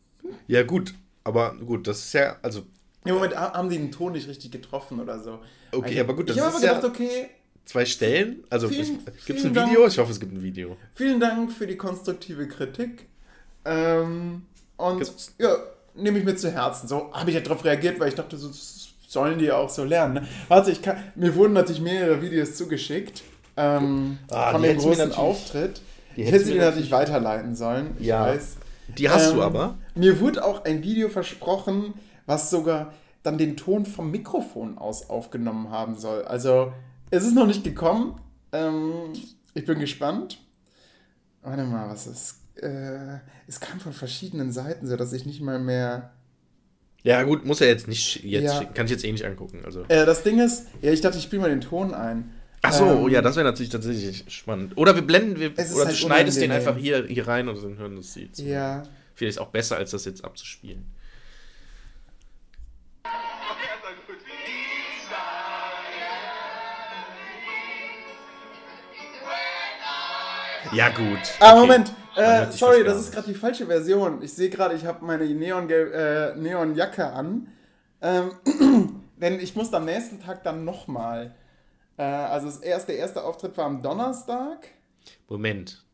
[0.46, 2.62] Ja, gut, aber gut, das ist ja, also
[3.04, 5.40] Im Moment haben die den Ton nicht richtig getroffen oder so.
[5.72, 7.30] Okay, ich, aber gut, das ich habe ist aber gedacht, ja okay,
[7.64, 8.44] zwei Stellen.
[8.50, 8.80] Also gibt
[9.38, 9.70] es ein Dank.
[9.70, 9.86] Video?
[9.86, 10.76] Ich hoffe, es gibt ein Video.
[10.94, 13.06] vielen Dank für die konstruktive Kritik.
[13.64, 15.54] Ähm, und Gibt's- ja,
[15.94, 16.88] nehme ich mir zu Herzen.
[16.88, 18.50] So habe ich ja darauf reagiert, weil ich dachte, so
[19.08, 20.14] sollen die auch so lernen.
[20.14, 20.28] Ne?
[20.48, 23.22] Warte, ich kann, mir wurden natürlich mehrere Videos zugeschickt
[23.56, 25.80] ähm, Ah, von dem du großen Auftritt.
[26.14, 27.96] die Ich hätte du sie mir dir natürlich weiterleiten sollen.
[27.98, 28.26] Ich Ja.
[28.26, 28.56] weiß.
[28.98, 29.78] Die hast du Ähm, aber.
[29.94, 31.94] Mir wurde auch ein Video versprochen,
[32.26, 32.92] was sogar
[33.22, 36.22] dann den Ton vom Mikrofon aus aufgenommen haben soll.
[36.24, 36.72] Also,
[37.10, 38.20] es ist noch nicht gekommen.
[38.52, 38.92] Ähm,
[39.54, 40.38] ich bin gespannt.
[41.42, 42.36] Warte mal, was ist.
[42.62, 46.10] Äh, es kam von verschiedenen Seiten, sodass ich nicht mal mehr.
[47.04, 48.58] Ja, gut, muss er jetzt nicht jetzt Ja.
[48.58, 48.74] schicken.
[48.74, 49.62] Kann ich jetzt eh nicht angucken.
[49.64, 49.82] Also.
[49.88, 52.32] Äh, das Ding ist, ja, ich dachte, ich spiele mal den Ton ein.
[52.62, 54.76] Ach so, Ähm, ja, das wäre natürlich tatsächlich spannend.
[54.76, 57.62] Oder wir blenden, wir, Es oder halt du schneidest den einfach hier, hier rein und
[57.62, 58.30] dann hören das sie.
[58.32, 58.42] zu.
[58.44, 58.82] Ja.
[59.14, 60.84] Vielleicht auch besser, als das jetzt abzuspielen.
[70.72, 71.18] Ja, gut.
[71.40, 71.60] Ah, Okay.
[71.60, 71.92] Moment.
[72.16, 74.22] Äh, sorry, das ist gerade die falsche Version.
[74.22, 77.48] Ich sehe gerade, ich habe meine Neon äh, Neonjacke an.
[78.02, 78.32] Ähm,
[79.16, 81.34] denn ich muss am nächsten Tag dann nochmal.
[81.96, 84.68] Äh, also das erste, der erste Auftritt war am Donnerstag.
[85.28, 85.84] Moment.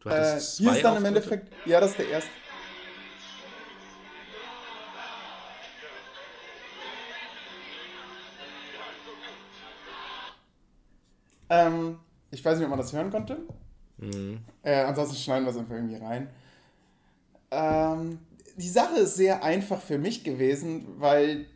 [0.00, 1.08] Du Äh, hattest hier zwei ist dann im Auftritte?
[1.08, 1.52] Endeffekt.
[1.66, 2.30] Ja, das ist der erste.
[11.48, 11.98] Ähm,
[12.30, 13.38] ich weiß nicht, ob man das hören konnte.
[14.00, 14.38] Mhm.
[14.62, 16.28] Äh, ansonsten schneiden wir es einfach irgendwie rein.
[17.50, 18.18] Ähm,
[18.56, 21.46] die Sache ist sehr einfach für mich gewesen, weil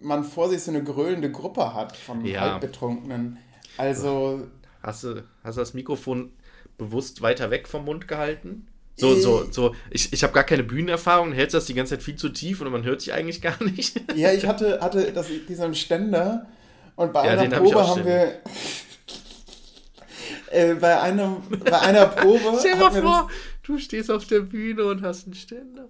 [0.00, 2.52] man vor sich so eine gröhlende Gruppe hat von Ja.
[2.52, 3.38] Halbbetrunkenen.
[3.76, 4.46] Also,
[4.82, 6.32] Hast du, hast du das Mikrofon
[6.76, 8.66] bewusst weiter weg vom Mund gehalten?
[8.96, 9.74] So, so, so.
[9.90, 12.70] Ich, ich habe gar keine Bühnenerfahrung, hältst das die ganze Zeit viel zu tief und
[12.70, 14.00] man hört sich eigentlich gar nicht.
[14.14, 16.46] ja, ich hatte, hatte das, diesen Ständer
[16.94, 18.40] und bei Ja, einer hab Probe auch haben wir.
[20.54, 22.40] Äh, bei, einem, bei einer Probe.
[22.58, 23.30] Stell dir hat mal vor,
[23.62, 25.86] du stehst auf der Bühne und hast einen Ständer.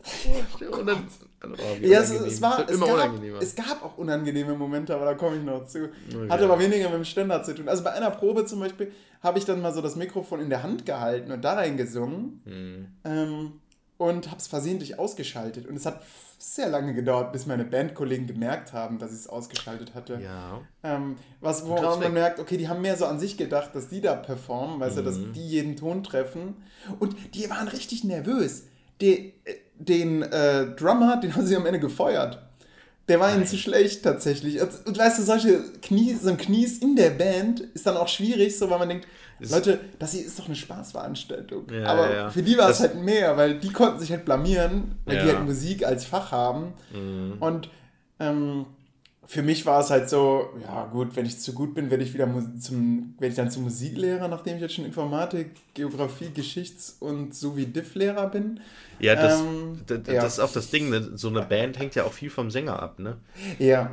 [0.71, 1.07] Oh, und dann,
[1.45, 1.49] oh,
[1.81, 5.37] wie Ja, es, es, war, es, gab, es gab auch unangenehme Momente, aber da komme
[5.37, 5.85] ich noch zu.
[6.09, 6.29] Okay.
[6.29, 7.69] Hatte aber weniger mit dem Ständer zu tun.
[7.69, 10.63] Also bei einer Probe zum Beispiel habe ich dann mal so das Mikrofon in der
[10.63, 12.87] Hand gehalten und da reingesungen Hm.
[13.05, 13.53] ähm,
[14.05, 15.67] und habe es versehentlich ausgeschaltet.
[15.67, 16.03] Und es hat
[16.39, 20.21] sehr lange gedauert, bis meine Bandkollegen gemerkt haben, dass ich es ausgeschaltet hatte.
[20.23, 20.61] Ja.
[20.83, 22.01] Ähm, was, Respekt.
[22.03, 24.99] man merkt, okay, die haben mehr so an sich gedacht, dass die da performen, weißt
[24.99, 25.33] du, dass Mhm.
[25.33, 26.57] die jeden Ton treffen.
[26.99, 28.65] Und die waren richtig nervös.
[29.01, 32.44] Die, äh, den äh, Drummer, den haben sie am Ende gefeuert.
[33.09, 34.61] Der war ihnen zu schlecht tatsächlich.
[34.61, 38.57] Und weißt du, solche Knie, so ein Knies in der Band ist dann auch schwierig,
[38.59, 39.07] so weil man denkt,
[39.41, 41.67] Ist- Leute, das hier ist doch eine Spaßveranstaltung.
[41.71, 42.31] Ja, Aber ja, ja.
[42.31, 45.45] für die war es halt mehr, weil die konnten sich halt blamieren, weil die halt
[45.45, 46.73] Musik als Fach haben.
[46.95, 47.35] Mhm.
[47.41, 47.69] Und
[48.21, 48.65] ähm,
[49.27, 52.13] für mich war es halt so, ja gut, wenn ich zu gut bin, werde ich
[52.15, 52.29] wieder
[52.61, 57.67] zum, werde ich dann zum Musiklehrer, nachdem ich jetzt schon Informatik, Geografie, Geschichts- und sowie
[57.67, 58.61] Diff-Lehrer bin.
[59.01, 60.23] Ja, das, Ähm, d- d- ja.
[60.23, 60.91] das ist auch das Ding.
[60.91, 61.11] Ne?
[61.15, 62.99] So eine Band hängt ja auch viel vom Sänger ab.
[62.99, 63.17] Ne?
[63.59, 63.91] Ja,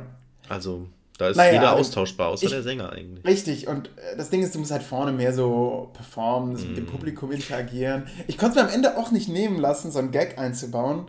[0.48, 0.86] Also,
[1.18, 3.24] da ist Naja, jeder also austauschbar, außer ich- der Sänger eigentlich.
[3.24, 3.68] richtig.
[3.68, 6.74] Und äh, das Ding ist, du musst halt vorne mehr so performen, mit Mhm.
[6.74, 8.06] dem Publikum interagieren.
[8.26, 11.06] Ich konnte es mir am Ende auch nicht nehmen lassen, so einen Gag einzubauen.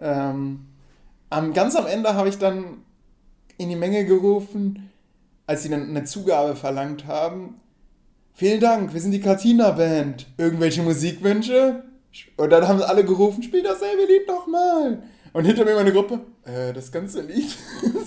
[0.00, 0.66] Ähm,
[1.30, 2.64] am, ganz am Ende habe ich dann
[3.58, 4.90] in die Menge gerufen,
[5.46, 7.60] als sie dann eine Zugabe verlangt haben.
[8.34, 10.26] Vielen Dank, wir sind die Katina Band.
[10.36, 11.84] Irgendwelche Musikwünsche?
[12.36, 15.02] Und dann haben sie alle gerufen, spiel dasselbe Lied nochmal.
[15.32, 17.56] Und hinter mir meine Gruppe, äh, das ganze Lied.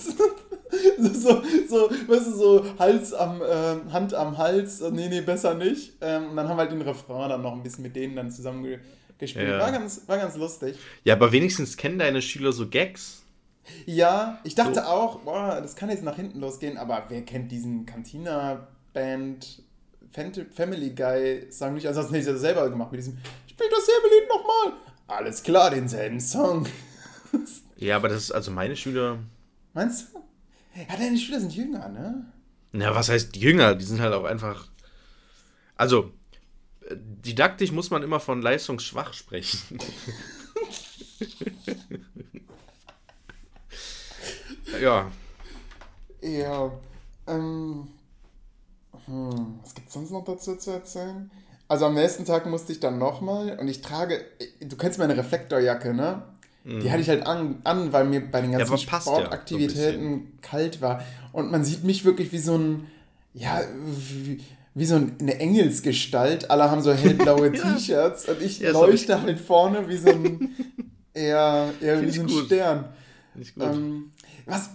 [0.98, 5.20] so, so, so, weißt du, so Hals am, ähm, Hand am Hals, äh, nee, nee,
[5.20, 5.92] besser nicht.
[6.00, 8.30] Ähm, und dann haben wir halt den Refrain dann noch ein bisschen mit denen dann
[8.30, 8.78] zusammen ge
[9.18, 9.48] gespielt.
[9.48, 9.58] Ja.
[9.58, 10.76] War, ganz, war ganz lustig.
[11.04, 13.24] Ja, aber wenigstens kennen deine Schüler so Gags.
[13.86, 14.80] Ja, ich dachte So.
[14.82, 19.62] auch, boah, das kann jetzt nach hinten losgehen, aber wer kennt diesen Cantina-Band
[20.52, 21.86] Family Guy-Song nicht?
[21.86, 24.72] Also, das hätte ich ja selber gemacht mit diesem, spiel dasselbe Lied nochmal.
[25.06, 26.66] Alles klar, denselben Song.
[27.76, 29.18] Ja, aber das ist also meine Schüler.
[29.72, 30.18] Meinst du?
[30.74, 32.26] Ja, deine Schüler sind jünger, ne?
[32.72, 33.76] Na, was heißt jünger?
[33.76, 34.66] Die sind halt auch einfach.
[35.76, 36.10] Also,
[36.90, 39.78] didaktisch muss man immer von leistungsschwach sprechen.
[44.80, 45.10] ja.
[46.20, 46.70] Ja,
[47.26, 47.88] ähm,
[49.06, 51.30] hm, was gibt's sonst noch dazu zu erzählen?
[51.68, 54.24] Also am nächsten Tag musste ich dann nochmal und ich trage,
[54.60, 56.22] du kennst meine Reflektorjacke, ne?
[56.64, 59.20] Die hatte ich halt an, an, weil mir bei den ganzen aber passt ja so
[59.20, 61.02] Sportaktivitäten kalt war.
[61.32, 62.86] Und man sieht mich wirklich wie so ein,
[63.32, 63.62] ja,
[63.96, 64.42] wie,
[64.74, 66.50] wie so eine Engelsgestalt.
[66.50, 67.74] Alle haben so hellblaue Ja.
[67.74, 70.54] T-Shirts und ich Ja, leuchte halt vorne wie so ein,
[71.14, 72.46] eher, eher wie Find so ein gut.
[72.46, 72.84] Stern.
[73.34, 73.64] Nicht gut.
[73.64, 74.10] Ähm,
[74.48, 74.70] Was,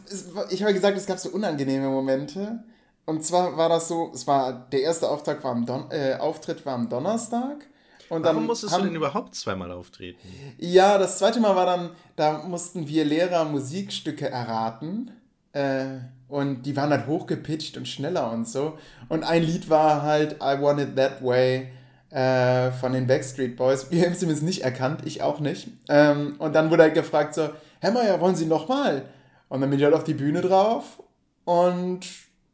[0.50, 2.64] ich habe gesagt, es gab so unangenehme Momente.
[3.06, 6.66] Und zwar war das so, es war, der erste Auftrag war am Don äh, Auftritt
[6.66, 7.68] war am Donnerstag.
[8.10, 10.20] Und Warum musstest haben, du denn überhaupt zweimal auftreten?
[10.58, 15.12] Ja, das zweite Mal war dann, da mussten wir Lehrer Musikstücke erraten.
[15.54, 18.78] Äh, und die waren halt hochgepitcht und schneller und so.
[19.10, 21.70] Und ein Lied war halt I Want It That Way
[22.10, 23.92] äh, von den Backstreet Boys.
[23.92, 25.68] Wir haben es zumindest nicht erkannt, ich auch nicht.
[25.90, 29.06] Ähm, und dann wurde halt gefragt so, Herr Meier, wollen Sie nochmal?
[29.54, 31.04] Und dann bin ich halt auf die Bühne drauf
[31.46, 32.08] und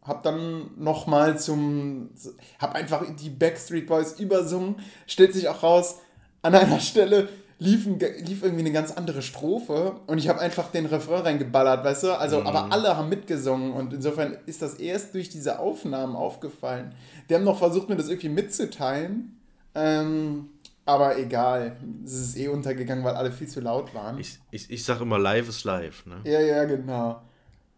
[0.04, 2.10] hab dann nochmal zum,
[2.60, 4.76] hab einfach die Backstreet Boys übersungen,
[5.08, 6.00] stellt sich auch raus,
[6.42, 10.88] an einer Stelle lief, lief irgendwie eine ganz andere Strophe und ich habe einfach den
[10.88, 12.20] Refrain reingeballert, weißt du?
[12.20, 12.48] Also, mhm.
[12.48, 16.94] aber alle haben mitgesungen und insofern ist das erst durch diese Aufnahmen aufgefallen.
[17.30, 19.40] Die haben noch versucht, mir das irgendwie mitzuteilen,
[19.74, 20.50] ähm,
[20.90, 21.78] aber egal.
[22.04, 24.18] Es ist eh untergegangen, weil alle viel zu laut waren.
[24.18, 26.22] Ich, ich, ich sag immer, live ist live, ne?
[26.24, 27.22] Ja, ja, genau.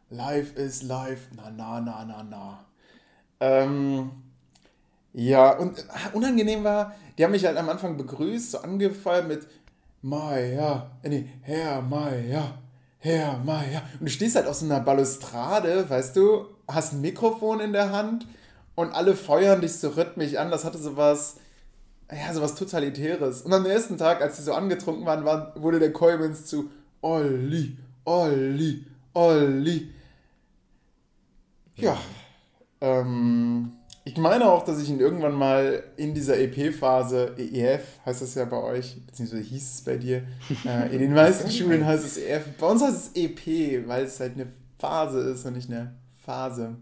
[0.10, 1.28] Live ist live.
[1.36, 2.65] Na, na, na, na, na.
[3.41, 4.12] Ähm,
[5.12, 9.45] ja, und äh, unangenehm war, die haben mich halt am Anfang begrüßt, so angefallen mit
[10.02, 12.60] Maya, äh, nee, Herr Maya,
[13.00, 13.82] Herr Maya.
[14.00, 17.91] Und du stehst halt auf so einer Balustrade, weißt du, hast ein Mikrofon in der
[17.91, 18.26] Hand
[18.76, 20.50] und alle feuern dich so rhythmisch an.
[20.50, 21.36] Das hatte sowas,
[22.12, 23.41] ja, sowas Totalitäres.
[23.41, 26.69] Und am nächsten Tag, als sie so angetrunken waren, war, wurde der Coimans zu
[27.02, 29.89] Olli, Olli, Olli.
[31.76, 31.97] Ja.
[32.82, 33.71] Ähm,
[34.04, 38.45] ich meine auch, dass ich ihn irgendwann mal in dieser EP-Phase, EEF heißt das ja
[38.45, 40.24] bei euch, beziehungsweise hieß es bei dir,
[40.65, 42.45] äh, in den meisten Schulen heißt es EF.
[42.60, 44.47] Bei uns heißt es EP, weil es halt eine
[44.80, 45.95] Phase ist und nicht eine
[46.26, 46.76] Phase.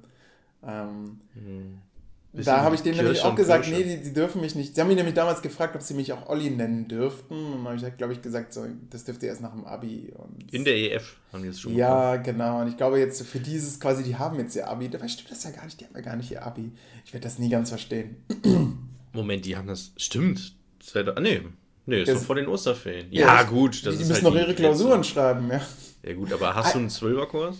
[0.63, 1.88] Ähm, mhm
[2.33, 3.79] da habe ich denen nämlich auch gesagt, Kirsche.
[3.81, 4.75] nee, die, die, dürfen mich nicht.
[4.75, 7.33] Sie haben mich nämlich damals gefragt, ob sie mich auch Olli nennen dürften.
[7.33, 10.13] Und dann habe ich, glaube ich, gesagt, so, das dürfte erst nach dem Abi.
[10.15, 12.23] Und In der EF haben die es schon Ja, bekommen.
[12.25, 12.61] genau.
[12.61, 14.89] Und ich glaube jetzt für dieses quasi, die haben jetzt ihr Abi.
[14.89, 16.71] Dabei stimmt das ja gar nicht, die haben ja gar nicht ihr Abi.
[17.05, 18.17] Ich werde das nie ganz verstehen.
[19.13, 19.91] Moment, die haben das.
[19.97, 20.53] Stimmt.
[20.93, 21.41] Ah, nee.
[21.85, 23.07] Nee, ist das, doch vor den Osterferien.
[23.11, 23.83] Ja, ja gut.
[23.85, 25.61] Das die, die müssen halt noch ihre Klausuren schreiben, ja.
[26.03, 27.57] Ja, gut, aber hast du einen Zwölferkurs?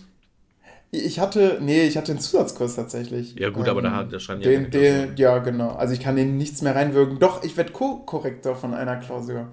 [0.92, 3.34] Ich hatte, nee, ich hatte einen Zusatzkurs tatsächlich.
[3.36, 4.50] Ja, gut, ähm, aber da, da scheint ja.
[4.50, 5.70] Den, den, ja, genau.
[5.70, 7.20] Also ich kann den nichts mehr reinwirken.
[7.20, 9.48] Doch, ich werde Co-Korrektor von einer Klausur.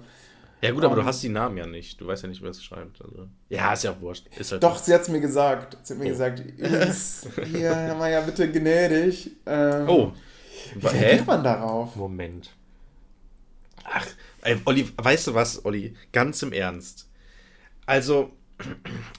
[0.60, 2.00] Ja, gut, um, aber du ähm, hast die Namen ja nicht.
[2.00, 3.00] Du weißt ja nicht, wer es schreibt.
[3.00, 3.28] Also.
[3.48, 4.26] Ja, ist ja wurscht.
[4.36, 5.76] Ist halt doch, sie hat es mir gesagt.
[5.84, 6.08] Sie hat mir oh.
[6.08, 6.42] gesagt,
[7.46, 9.30] hier, Herr Meier, bitte gnädig.
[9.46, 10.12] Ähm, oh.
[10.74, 11.94] Wie reagiert man darauf?
[11.94, 12.50] Moment.
[13.84, 14.06] Ach,
[14.42, 15.94] ey, Olli, weißt du was, Olli?
[16.12, 17.08] Ganz im Ernst.
[17.86, 18.32] Also,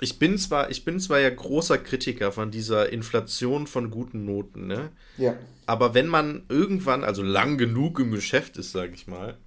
[0.02, 4.68] ich bin zwar, ich bin zwar ja großer Kritiker von dieser Inflation von guten Noten,
[4.68, 4.90] ne?
[5.18, 5.38] Ja.
[5.66, 9.38] Aber wenn man irgendwann, also lang genug im Geschäft ist, sage ich mal,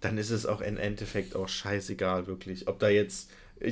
[0.00, 2.68] dann ist es auch im Endeffekt auch scheißegal, wirklich.
[2.68, 3.30] Ob da jetzt,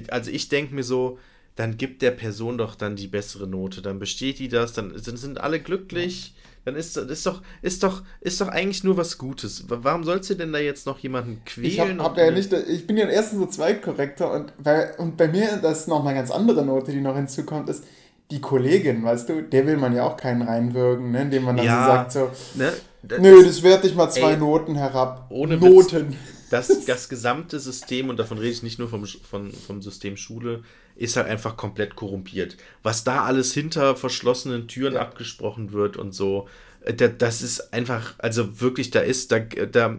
[0.08, 1.18] also ich denke mir so,
[1.56, 5.40] dann gibt der Person doch dann die bessere Note, dann besteht die das, dann sind
[5.40, 6.34] alle glücklich.
[6.34, 9.64] Ja dann ist, ist, doch, ist, doch, ist doch eigentlich nur was Gutes.
[9.68, 11.66] Warum sollst du denn da jetzt noch jemanden quälen?
[11.66, 15.28] Ich, hab, hab ja nicht, ich bin ja erstens so Zweitkorrektor und bei, und bei
[15.28, 17.84] mir, das ist noch eine ganz andere Note, die noch hinzukommt, ist
[18.30, 21.66] die Kollegin, weißt du, der will man ja auch keinen reinwirken, ne, indem man dann
[21.66, 25.26] ja, so sagt, so, ne, das, nö, das werte ich mal zwei ey, Noten herab.
[25.30, 26.10] Ohne Noten.
[26.10, 26.16] Witz,
[26.50, 30.62] das, das gesamte System, und davon rede ich nicht nur vom, vom, vom System Schule,
[30.98, 32.56] ist halt einfach komplett korrumpiert.
[32.82, 35.00] Was da alles hinter verschlossenen Türen ja.
[35.00, 36.48] abgesprochen wird und so,
[36.82, 39.96] äh, das ist einfach, also wirklich, da ist, da, da,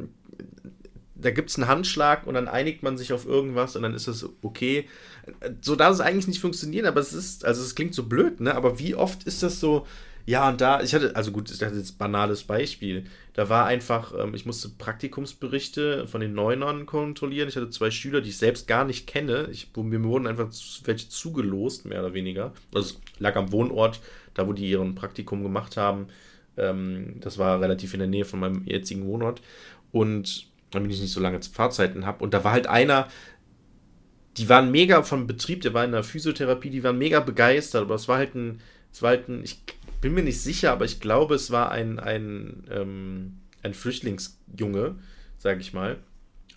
[1.15, 4.07] da gibt es einen Handschlag und dann einigt man sich auf irgendwas und dann ist
[4.07, 4.87] es okay.
[5.61, 8.55] So darf es eigentlich nicht funktionieren, aber es ist, also es klingt so blöd, ne?
[8.55, 9.85] Aber wie oft ist das so,
[10.29, 13.05] ja, und da, ich hatte, also gut, ich hatte jetzt banales Beispiel.
[13.33, 17.49] Da war einfach, ähm, ich musste Praktikumsberichte von den Neunern kontrollieren.
[17.49, 19.47] Ich hatte zwei Schüler, die ich selbst gar nicht kenne.
[19.51, 20.49] Ich, mir wurden einfach
[20.83, 22.53] welche zugelost, mehr oder weniger.
[22.75, 24.01] Also es lag am Wohnort,
[24.35, 26.09] da wo die ihren Praktikum gemacht haben.
[26.57, 29.41] Ähm, das war relativ in der Nähe von meinem jetzigen Wohnort.
[29.91, 32.23] Und damit ich nicht so lange Fahrzeiten habe.
[32.23, 33.07] Und da war halt einer,
[34.37, 37.95] die waren mega vom Betrieb, der war in der Physiotherapie, die waren mega begeistert, aber
[37.95, 38.61] es war halt ein,
[38.91, 39.59] es war halt ein, ich
[40.01, 44.95] bin mir nicht sicher, aber ich glaube, es war ein, ein, ähm, ein Flüchtlingsjunge,
[45.37, 45.97] sage ich mal.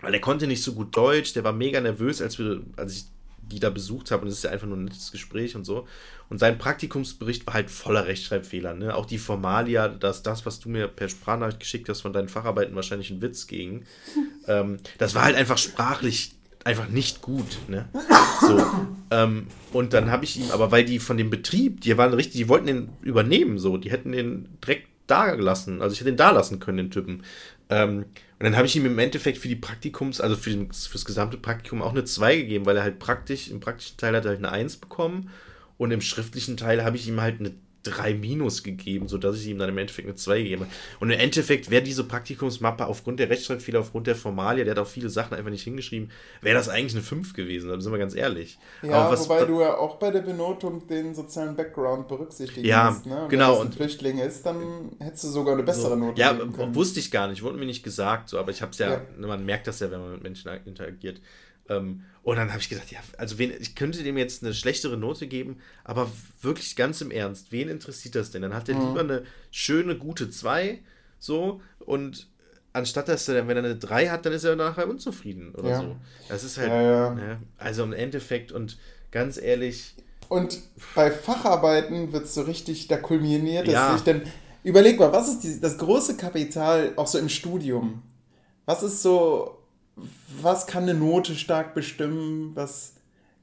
[0.00, 3.04] Weil der konnte nicht so gut Deutsch, der war mega nervös, als, wir, als ich
[3.52, 4.22] die da besucht habe.
[4.22, 5.86] Und es ist ja einfach nur ein nettes Gespräch und so.
[6.28, 8.74] Und sein Praktikumsbericht war halt voller Rechtschreibfehler.
[8.74, 8.94] Ne?
[8.94, 12.74] Auch die Formalia, dass das, was du mir per Sprachnachricht geschickt hast von deinen Facharbeiten,
[12.74, 13.84] wahrscheinlich ein Witz gegen.
[14.48, 17.58] ähm, das war halt einfach sprachlich einfach nicht gut.
[17.68, 17.88] Ne?
[18.40, 18.64] So,
[19.10, 22.40] ähm, und dann habe ich ihm, aber weil die von dem Betrieb, die waren richtig,
[22.40, 25.82] die wollten den übernehmen, so, die hätten den direkt da gelassen.
[25.82, 27.22] Also ich hätte den da lassen können, den Typen.
[27.68, 28.06] Ähm,
[28.38, 31.04] und dann habe ich ihm im Endeffekt für die Praktikums, also für, den, für das
[31.04, 34.30] gesamte Praktikum auch eine 2 gegeben, weil er halt praktisch, im praktischen Teil hat er
[34.30, 35.30] halt eine 1 bekommen
[35.78, 39.58] Und im schriftlichen Teil habe ich ihm halt eine 3 minus gegeben, sodass ich ihm
[39.58, 40.72] dann im Endeffekt eine 2 gegeben habe.
[41.00, 44.88] Und im Endeffekt wäre diese Praktikumsmappe aufgrund der Rechtschreibfehler, aufgrund der Formalia, der hat auch
[44.88, 48.14] viele Sachen einfach nicht hingeschrieben, wäre das eigentlich eine 5 gewesen, da sind wir ganz
[48.14, 48.58] ehrlich.
[48.82, 53.06] Ja, was, wobei du ja auch bei der Benotung den sozialen Background berücksichtigen ja, musst.
[53.06, 53.26] Ne?
[53.28, 53.60] genau.
[53.60, 56.38] Wenn es ein Flüchtling ist, dann hättest du sogar eine bessere so, Note Ja,
[56.74, 59.00] wusste ich gar nicht, wurde mir nicht gesagt, so, aber ich habe es ja, ja,
[59.18, 61.20] man merkt das ja, wenn man mit Menschen interagiert.
[61.76, 64.96] Ähm, und dann habe ich gedacht, ja, also wen, ich könnte dem jetzt eine schlechtere
[64.96, 68.42] Note geben, aber wirklich ganz im Ernst, wen interessiert das denn?
[68.42, 68.88] Dann hat er mhm.
[68.88, 70.78] lieber eine schöne, gute 2,
[71.18, 72.28] so, und
[72.72, 75.80] anstatt dass er, wenn er eine 3 hat, dann ist er nachher unzufrieden oder ja.
[75.80, 75.96] so.
[76.28, 77.14] Das ist halt, ja, ja.
[77.14, 78.78] Ne, also im Endeffekt und
[79.10, 79.94] ganz ehrlich.
[80.28, 80.60] Und
[80.94, 84.22] bei Facharbeiten wird es so richtig, da kulminiert es sich, denn
[84.62, 88.02] überleg mal, was ist die, das große Kapital auch so im Studium?
[88.64, 89.61] Was ist so
[90.40, 92.52] was kann eine Note stark bestimmen?
[92.54, 92.94] Was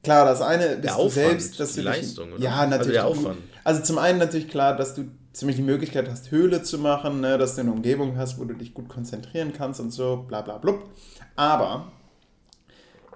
[0.02, 2.42] klar, das eine bist der du Aufwand, selbst, dass die du dich, Leistung, oder?
[2.42, 2.78] Ja, natürlich.
[2.78, 3.38] Also, der Aufwand.
[3.64, 7.38] also zum einen natürlich klar, dass du ziemlich die Möglichkeit hast, Höhle zu machen, ne,
[7.38, 10.58] dass du eine Umgebung hast, wo du dich gut konzentrieren kannst und so, bla bla
[10.58, 10.90] blub.
[11.36, 11.92] Aber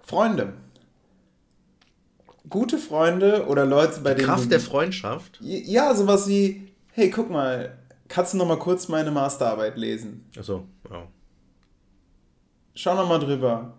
[0.03, 0.53] Freunde.
[2.49, 4.29] Gute Freunde oder Leute, bei die denen.
[4.29, 5.39] Kraft du, der Freundschaft?
[5.41, 10.27] Ja, sowas wie, hey, guck mal, kannst du noch mal kurz meine Masterarbeit lesen?
[10.39, 10.63] Achso, ja
[12.75, 13.75] schau noch mal drüber.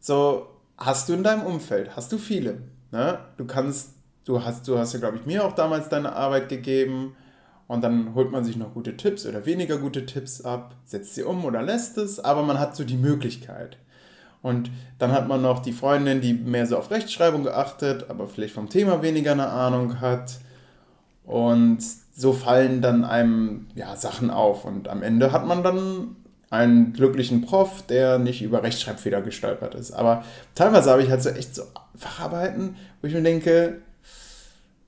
[0.00, 2.62] So, hast du in deinem Umfeld, hast du viele.
[2.90, 3.18] Ne?
[3.36, 7.16] Du kannst, du hast, du hast ja, glaube ich, mir auch damals deine Arbeit gegeben
[7.66, 11.22] und dann holt man sich noch gute Tipps oder weniger gute Tipps ab, setzt sie
[11.22, 13.76] um oder lässt es, aber man hat so die Möglichkeit.
[14.40, 18.54] Und dann hat man noch die Freundin, die mehr so auf Rechtschreibung geachtet, aber vielleicht
[18.54, 20.38] vom Thema weniger eine Ahnung hat.
[21.24, 21.80] Und
[22.14, 24.64] so fallen dann einem ja, Sachen auf.
[24.64, 26.16] Und am Ende hat man dann
[26.50, 29.92] einen glücklichen Prof, der nicht über Rechtschreibfehler gestolpert ist.
[29.92, 31.62] Aber teilweise habe ich halt so echt so
[31.94, 33.82] Facharbeiten, wo ich mir denke,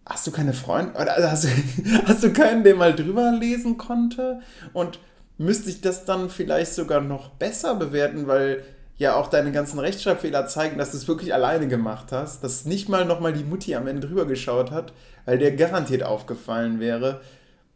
[0.06, 1.48] hast du keine Freunde oder hast du,
[2.06, 4.40] hast du keinen, der mal drüber lesen konnte?
[4.72, 4.98] Und
[5.38, 8.62] müsste ich das dann vielleicht sogar noch besser bewerten, weil
[8.98, 12.90] ja auch deine ganzen Rechtschreibfehler zeigen, dass du es wirklich alleine gemacht hast, dass nicht
[12.90, 14.92] mal nochmal die Mutti am Ende drüber geschaut hat,
[15.24, 17.22] weil der garantiert aufgefallen wäre,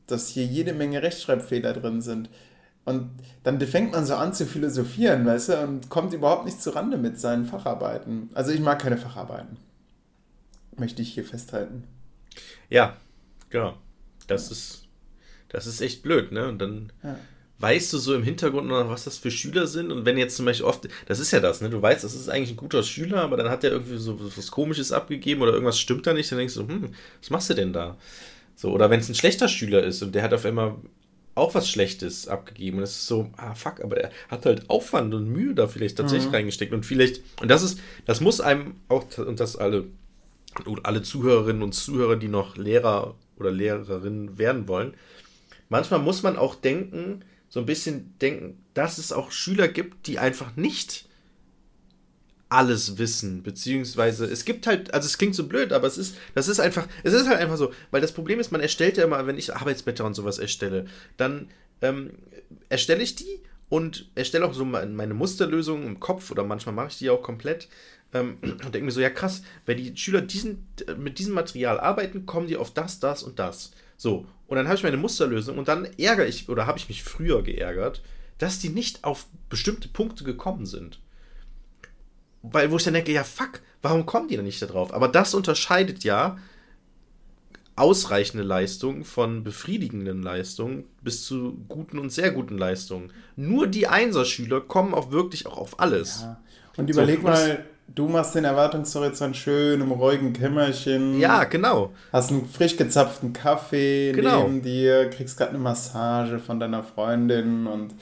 [0.06, 2.28] dass hier jede Menge Rechtschreibfehler drin sind.
[2.84, 3.10] Und
[3.42, 7.18] dann fängt man so an zu philosophieren, weißt du, und kommt überhaupt nicht zurande mit
[7.18, 8.28] seinen Facharbeiten.
[8.34, 9.56] Also ich mag keine Facharbeiten.
[10.76, 11.84] Möchte ich hier festhalten.
[12.68, 12.96] Ja,
[13.48, 13.78] genau.
[14.26, 14.86] Das ist,
[15.48, 16.48] das ist echt blöd, ne?
[16.48, 17.16] Und dann ja.
[17.58, 19.90] weißt du so im Hintergrund noch, was das für Schüler sind.
[19.90, 21.70] Und wenn jetzt zum Beispiel oft, das ist ja das, ne?
[21.70, 24.50] Du weißt, das ist eigentlich ein guter Schüler, aber dann hat er irgendwie so was
[24.50, 27.72] Komisches abgegeben oder irgendwas stimmt da nicht, dann denkst du, hm, was machst du denn
[27.72, 27.96] da?
[28.56, 30.76] So, oder wenn es ein schlechter Schüler ist und der hat auf einmal
[31.34, 32.78] auch was Schlechtes abgegeben.
[32.78, 35.96] Und es ist so, ah fuck, aber er hat halt Aufwand und Mühe da vielleicht
[35.96, 36.36] tatsächlich mhm.
[36.36, 36.72] reingesteckt.
[36.72, 39.86] Und vielleicht, und das ist, das muss einem auch, und das alle,
[40.64, 44.94] und alle Zuhörerinnen und Zuhörer, die noch Lehrer oder Lehrerinnen werden wollen,
[45.68, 50.18] manchmal muss man auch denken, so ein bisschen denken, dass es auch Schüler gibt, die
[50.18, 51.08] einfach nicht
[52.48, 56.48] alles wissen, beziehungsweise es gibt halt, also es klingt so blöd, aber es ist, das
[56.48, 59.26] ist einfach, es ist halt einfach so, weil das Problem ist, man erstellt ja immer,
[59.26, 61.48] wenn ich Arbeitsblätter und sowas erstelle, dann
[61.82, 62.10] ähm,
[62.68, 66.98] erstelle ich die und erstelle auch so meine Musterlösungen im Kopf oder manchmal mache ich
[66.98, 67.68] die auch komplett
[68.12, 70.66] ähm, und denke mir so, ja krass, wenn die Schüler diesen,
[70.98, 73.72] mit diesem Material arbeiten, kommen die auf das, das und das.
[73.96, 77.02] So, und dann habe ich meine Musterlösung und dann ärgere ich, oder habe ich mich
[77.02, 78.02] früher geärgert,
[78.38, 81.00] dass die nicht auf bestimmte Punkte gekommen sind
[82.52, 84.92] weil, wo ich dann denke, ja, fuck, warum kommen die denn nicht da drauf?
[84.92, 86.36] Aber das unterscheidet ja
[87.76, 93.12] ausreichende Leistungen von befriedigenden Leistungen bis zu guten und sehr guten Leistungen.
[93.34, 96.20] Nur die Einserschüler kommen auch wirklich auch auf alles.
[96.22, 96.40] Ja.
[96.76, 101.18] Und überleg so, mal, du machst den Erwartungshorizont schön im ruhigen Kämmerchen.
[101.18, 101.92] Ja, genau.
[102.12, 104.44] Hast einen frisch gezapften Kaffee genau.
[104.44, 107.94] neben dir, kriegst gerade eine Massage von deiner Freundin und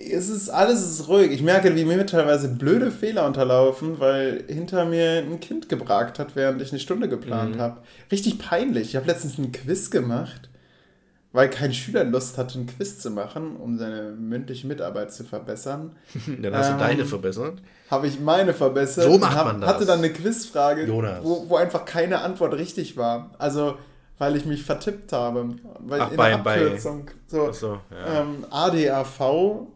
[0.00, 1.30] es ist alles ist ruhig.
[1.30, 6.36] Ich merke, wie mir teilweise blöde Fehler unterlaufen, weil hinter mir ein Kind gebragt hat,
[6.36, 7.60] während ich eine Stunde geplant mhm.
[7.60, 7.76] habe.
[8.10, 8.88] Richtig peinlich.
[8.88, 10.48] Ich habe letztens einen Quiz gemacht,
[11.32, 15.96] weil kein Schüler Lust hatte, einen Quiz zu machen, um seine mündliche Mitarbeit zu verbessern.
[16.40, 17.58] dann hast ähm, du deine verbessert.
[17.90, 19.04] Habe ich meine verbessert.
[19.04, 19.68] So macht man das.
[19.68, 20.88] Hatte dann eine Quizfrage,
[21.22, 23.30] Wo, wo einfach keine Antwort richtig war.
[23.38, 23.76] Also
[24.20, 25.48] weil ich mich vertippt habe.
[25.80, 27.06] Weil Ach, in bei, der Abkürzung.
[27.06, 28.20] Bei, so, so ja.
[28.20, 29.20] ähm, ADAV,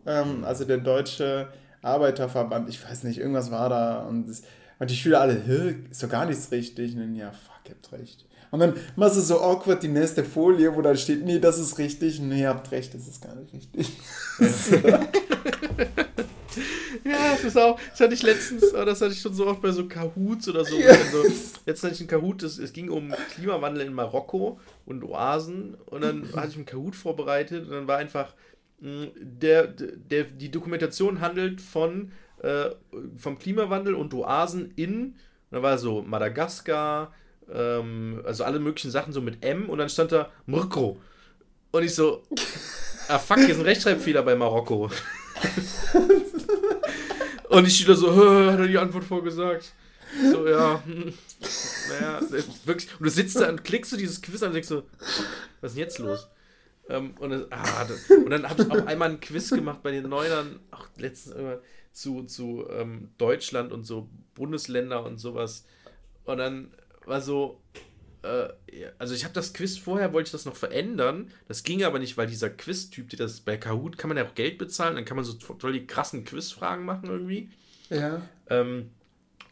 [0.05, 1.49] ähm, also der Deutsche
[1.81, 4.01] Arbeiterverband, ich weiß nicht, irgendwas war da.
[4.01, 4.43] Und, das,
[4.79, 5.37] und die Schüler alle,
[5.91, 6.93] ist doch gar nichts richtig.
[6.95, 8.27] Und dann, ja, fuck, ihr habt recht.
[8.51, 11.79] Und dann machst du so awkward die nächste Folie, wo da steht, nee, das ist
[11.79, 12.21] richtig.
[12.21, 13.97] Nee, ihr habt recht, das ist gar nicht richtig.
[14.85, 15.01] Ja,
[17.05, 19.71] das ist auch, das hatte ich letztens, oh, das hatte ich schon so oft bei
[19.71, 20.77] so Kahoots oder so.
[20.79, 20.95] Ja.
[20.95, 21.25] so
[21.67, 26.03] jetzt hatte ich einen Kahoot, das, es ging um Klimawandel in Marokko und Oasen und
[26.03, 28.35] dann hatte ich einen Kahoot vorbereitet und dann war einfach,
[28.81, 32.71] hm, der, der, die Dokumentation handelt von, äh,
[33.17, 35.17] vom Klimawandel und Oasen in,
[35.51, 37.13] da war so Madagaskar,
[37.53, 40.99] ähm, also alle möglichen Sachen so mit M und dann stand da Mrkro.
[41.71, 42.23] Und ich so,
[43.09, 44.91] ah fuck, hier ist ein Rechtschreibfehler bei Marokko.
[47.49, 48.11] und die Schüler so,
[48.51, 49.73] hat er die Antwort vorgesagt.
[50.31, 51.13] So, ja, hm,
[51.89, 52.21] naja,
[52.65, 52.93] wirklich.
[52.99, 54.85] Und du sitzt da und klickst du dieses Quiz an und denkst so,
[55.61, 56.29] was ist denn jetzt los?
[56.89, 59.91] Ähm, und, das, ah, das, und, dann habe ich auch einmal ein Quiz gemacht bei
[59.91, 61.59] den Neunern, auch letztens immer
[61.93, 65.65] zu, zu ähm, Deutschland und so Bundesländer und sowas.
[66.25, 66.73] Und dann
[67.07, 67.61] war so,
[68.25, 68.49] äh,
[68.99, 71.31] also ich habe das Quiz vorher, wollte ich das noch verändern.
[71.47, 74.35] Das ging aber nicht, weil dieser Quiz-Typ, die das bei Kahoot kann man ja auch
[74.35, 77.51] Geld bezahlen, dann kann man so toll die krassen Quizfragen machen irgendwie.
[77.91, 78.23] Ja.
[78.49, 78.91] Ähm,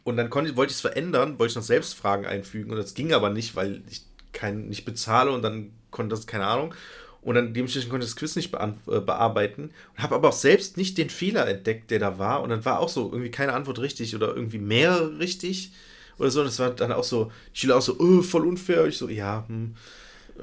[0.03, 2.93] und dann konnte, wollte ich es verändern, wollte ich noch selbst Fragen einfügen und das
[2.93, 6.73] ging aber nicht, weil ich kein, nicht bezahle und dann konnte das, keine Ahnung.
[7.21, 9.71] Und dann dementsprechend konnte ich das Quiz nicht äh, bearbeiten.
[9.95, 12.41] Und habe aber auch selbst nicht den Fehler entdeckt, der da war.
[12.41, 15.71] Und dann war auch so irgendwie keine Antwort richtig oder irgendwie mehrere richtig
[16.17, 16.41] oder so.
[16.41, 18.85] Und das war dann auch so, die Schüler auch so, oh, voll unfair.
[18.85, 19.75] Ich so, ja, hm.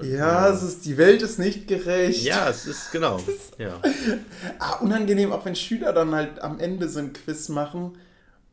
[0.03, 2.23] Ja, es ist, die Welt ist nicht gerecht.
[2.23, 3.21] Ja, es ist, genau.
[3.59, 3.81] ja.
[4.59, 7.97] ah, unangenehm, auch wenn Schüler dann halt am Ende so ein Quiz machen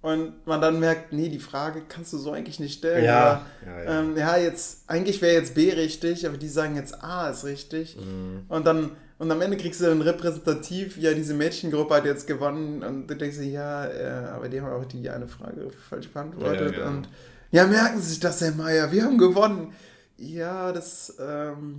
[0.02, 3.04] und man dann merkt, nee, die Frage kannst du so eigentlich nicht stellen.
[3.04, 4.00] Ja, ja, ja.
[4.00, 7.98] Ähm, ja, jetzt, eigentlich wäre jetzt B richtig, aber die sagen jetzt A ist richtig.
[7.98, 8.46] Mhm.
[8.48, 12.84] Und dann, und am Ende kriegst du dann repräsentativ, ja, diese Mädchengruppe hat jetzt gewonnen
[12.84, 16.76] und du denkst dir, ja, äh, aber die haben auch die eine Frage falsch beantwortet.
[16.78, 17.08] Ja, und
[17.52, 19.74] ja, merken Sie sich das, Herr Meier, wir haben gewonnen.
[20.18, 21.78] Ja, das, ähm,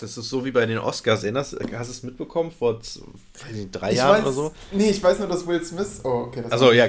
[0.00, 1.22] das ist so wie bei den Oscars.
[1.22, 2.80] Erinnerst, hast du es mitbekommen vor
[3.72, 4.52] drei ich Jahren weiß, oder so?
[4.72, 6.00] Nee, ich weiß nur, dass Will Smith.
[6.04, 6.42] Oh, okay.
[6.42, 6.88] Das also, ja.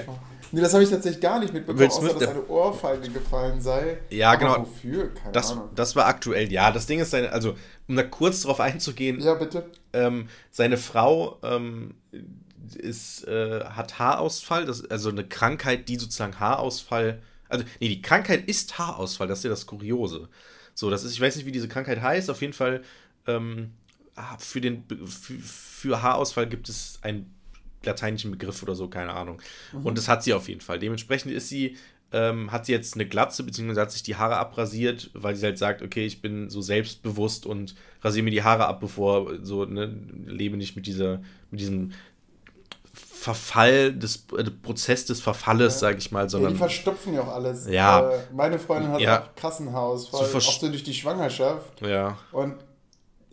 [0.51, 3.59] Nee, das habe ich tatsächlich gar nicht mitbekommen, Will Smith, außer dass eine Ohrfeige gefallen
[3.59, 3.97] sei.
[4.09, 4.61] Ja, Aber genau.
[4.61, 5.13] Wofür?
[5.13, 5.69] Keine das, Ahnung.
[5.75, 6.71] Das war aktuell, ja.
[6.71, 7.55] Das Ding ist, seine, also,
[7.87, 9.19] um da kurz drauf einzugehen.
[9.19, 9.69] Ja, bitte.
[9.91, 11.95] Ähm, seine Frau ähm,
[12.75, 17.21] ist, äh, hat Haarausfall, das, also eine Krankheit, die sozusagen Haarausfall.
[17.49, 20.29] Also, nee, die Krankheit ist Haarausfall, das ist ja das Kuriose.
[20.73, 22.81] So, das ist, ich weiß nicht, wie diese Krankheit heißt, auf jeden Fall
[23.27, 23.73] ähm,
[24.15, 27.33] ah, für, den, für, für Haarausfall gibt es einen
[27.83, 29.41] lateinischen Begriff oder so, keine Ahnung.
[29.73, 29.85] Mhm.
[29.85, 30.79] Und das hat sie auf jeden Fall.
[30.79, 31.77] Dementsprechend ist sie,
[32.13, 35.57] ähm, hat sie jetzt eine Glatze, beziehungsweise hat sich die Haare abrasiert, weil sie halt
[35.57, 39.93] sagt, okay, ich bin so selbstbewusst und rasiere mir die Haare ab, bevor so, ne,
[40.25, 41.91] lebe nicht mit dieser, mit diesem
[42.93, 45.79] Verfall des äh, Prozess des Verfalles, ja.
[45.79, 46.51] sage ich mal, sondern.
[46.51, 47.67] Ja, die verstopfen ja auch alles.
[47.67, 48.11] Ja.
[48.11, 49.23] Äh, meine Freundin hat ja.
[49.23, 51.81] auch Kassenhaus, so auch so durch die Schwangerschaft.
[51.81, 52.17] Ja.
[52.31, 52.55] Und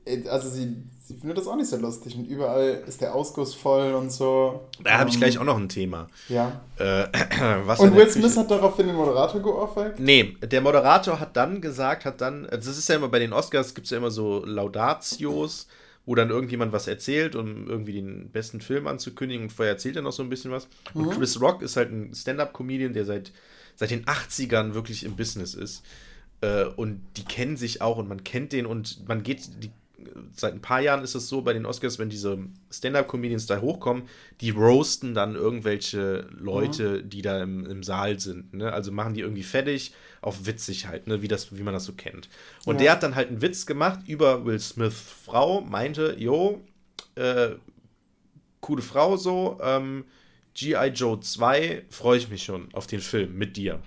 [0.07, 0.77] äh, also sie,
[1.11, 4.69] sie findet das auch nicht so lustig und überall ist der Ausguss voll und so.
[4.83, 6.07] Da habe ich gleich auch noch ein Thema.
[6.29, 6.61] Ja.
[6.79, 7.07] Äh,
[7.79, 9.99] und Will Smith hat daraufhin den Moderator geohrfeigt?
[9.99, 13.33] Nee, der Moderator hat dann gesagt, hat dann, also das ist ja immer bei den
[13.33, 15.67] Oscars, gibt es ja immer so Laudatios,
[16.07, 20.03] wo dann irgendjemand was erzählt, um irgendwie den besten Film anzukündigen und vorher erzählt er
[20.03, 20.69] noch so ein bisschen was.
[20.95, 21.11] Und mhm.
[21.11, 23.33] Chris Rock ist halt ein Stand-Up-Comedian, der seit,
[23.75, 25.83] seit den 80ern wirklich im Business ist.
[26.41, 29.73] Äh, und die kennen sich auch und man kennt den und man geht, die
[30.33, 32.39] seit ein paar Jahren ist es so bei den Oscars, wenn diese
[32.71, 34.05] Stand-Up-Comedians da hochkommen,
[34.41, 37.11] die roasten dann irgendwelche Leute, mhm.
[37.11, 38.55] die da im, im Saal sind.
[38.55, 38.73] Ne?
[38.73, 41.23] Also machen die irgendwie fertig auf witzig halt, ne?
[41.23, 42.29] wie, das, wie man das so kennt.
[42.65, 42.83] Und ja.
[42.83, 44.95] der hat dann halt einen Witz gemacht über Will Smith
[45.25, 46.63] Frau, meinte, jo,
[47.15, 47.51] äh,
[48.61, 50.05] coole Frau so, ähm,
[50.55, 50.89] G.I.
[50.89, 53.81] Joe 2 freue ich mich schon auf den Film mit dir.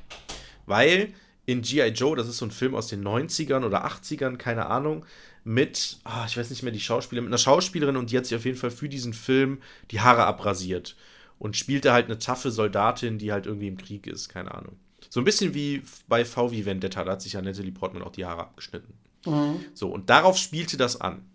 [0.65, 1.13] Weil
[1.45, 1.89] in G.I.
[1.89, 5.05] Joe, das ist so ein Film aus den 90ern oder 80ern, keine Ahnung,
[5.43, 8.37] mit, oh, ich weiß nicht mehr, die Schauspielerin, mit einer Schauspielerin und die hat sich
[8.37, 10.95] auf jeden Fall für diesen Film die Haare abrasiert
[11.39, 14.77] und spielte halt eine taffe Soldatin, die halt irgendwie im Krieg ist, keine Ahnung.
[15.09, 18.25] So ein bisschen wie bei VW Vendetta, da hat sich ja Natalie Portman auch die
[18.25, 18.93] Haare abgeschnitten.
[19.25, 19.65] Mhm.
[19.73, 21.25] So, und darauf spielte das an.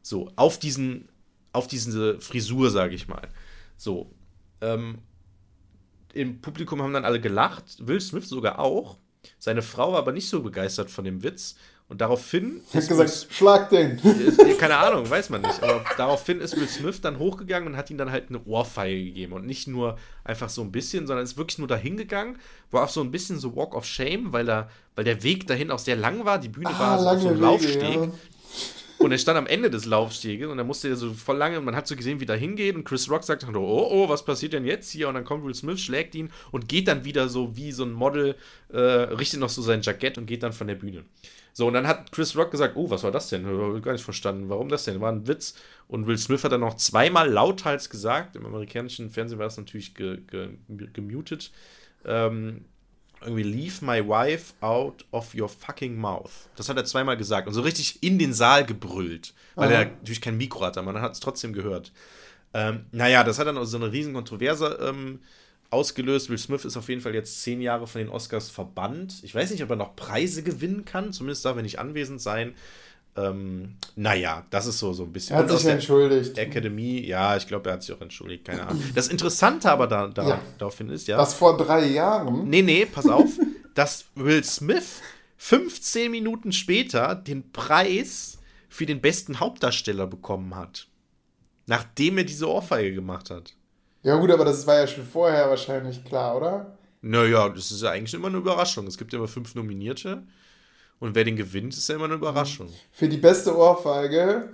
[0.00, 1.08] So, auf diesen,
[1.52, 3.28] auf diese Frisur, sage ich mal.
[3.76, 4.10] So,
[4.62, 4.98] ähm,
[6.14, 8.98] im Publikum haben dann alle gelacht, Will Smith sogar auch.
[9.38, 11.56] Seine Frau war aber nicht so begeistert von dem Witz
[11.88, 12.62] und daraufhin.
[12.68, 14.00] Ich hab gesagt, Will, schlag den.
[14.58, 15.62] Keine Ahnung, weiß man nicht.
[15.62, 19.34] Aber daraufhin ist Will Smith dann hochgegangen und hat ihm dann halt eine Ohrfeige gegeben.
[19.34, 22.38] Und nicht nur einfach so ein bisschen, sondern ist wirklich nur dahin gegangen.
[22.72, 25.70] War auch so ein bisschen so Walk of Shame, weil, da, weil der Weg dahin
[25.70, 26.40] auch sehr lang war.
[26.40, 27.94] Die Bühne ah, war so auf so einem Laufsteg.
[27.94, 28.08] Ja.
[28.98, 31.86] Und er stand am Ende des Laufsteges und er musste so voll lange, man hat
[31.86, 32.74] so gesehen, wie da hingeht.
[32.74, 35.08] Und Chris Rock sagt dann, oh, oh, was passiert denn jetzt hier?
[35.08, 37.92] Und dann kommt Will Smith, schlägt ihn und geht dann wieder so wie so ein
[37.92, 38.36] Model,
[38.72, 41.04] äh, richtet noch so sein Jackett und geht dann von der Bühne.
[41.52, 43.42] So, und dann hat Chris Rock gesagt, oh, was war das denn?
[43.42, 44.48] Ich habe gar nicht verstanden.
[44.48, 45.00] Warum das denn?
[45.00, 45.54] War ein Witz.
[45.88, 49.94] Und Will Smith hat dann noch zweimal lauthals gesagt, im amerikanischen Fernsehen war das natürlich
[49.94, 51.52] ge, ge, gemutet,
[52.04, 52.66] ähm,
[53.20, 56.48] irgendwie leave my wife out of your fucking mouth.
[56.56, 59.74] Das hat er zweimal gesagt und so richtig in den Saal gebrüllt, weil Aha.
[59.74, 61.92] er natürlich kein Mikro hatte, aber man hat es trotzdem gehört.
[62.54, 65.20] Ähm, naja, das hat dann auch so eine riesen Kontroverse ähm,
[65.70, 66.30] ausgelöst.
[66.30, 69.22] Will Smith ist auf jeden Fall jetzt zehn Jahre von den Oscars verbannt.
[69.22, 71.12] Ich weiß nicht, ob er noch Preise gewinnen kann.
[71.12, 72.54] Zumindest darf er nicht anwesend sein.
[73.16, 75.36] Ähm, naja, das ist so, so ein bisschen.
[75.36, 76.38] Er hat sich entschuldigt.
[76.38, 78.82] Akademie, ja, ich glaube, er hat sich auch entschuldigt, keine Ahnung.
[78.94, 80.40] Das Interessante aber da, da ja.
[80.58, 81.16] daraufhin ist, ja.
[81.16, 82.48] Was vor drei Jahren?
[82.48, 83.30] Nee, nee, pass auf,
[83.74, 85.00] dass Will Smith
[85.38, 88.38] 15 Minuten später den Preis
[88.68, 90.88] für den besten Hauptdarsteller bekommen hat.
[91.66, 93.54] Nachdem er diese Ohrfeige gemacht hat.
[94.02, 96.76] Ja, gut, aber das war ja schon vorher wahrscheinlich klar, oder?
[97.00, 98.86] Naja, das ist ja eigentlich immer eine Überraschung.
[98.86, 100.22] Es gibt ja immer fünf Nominierte.
[100.98, 102.68] Und wer den gewinnt, ist ja immer eine Überraschung.
[102.90, 104.48] Für die beste Ohrfeige.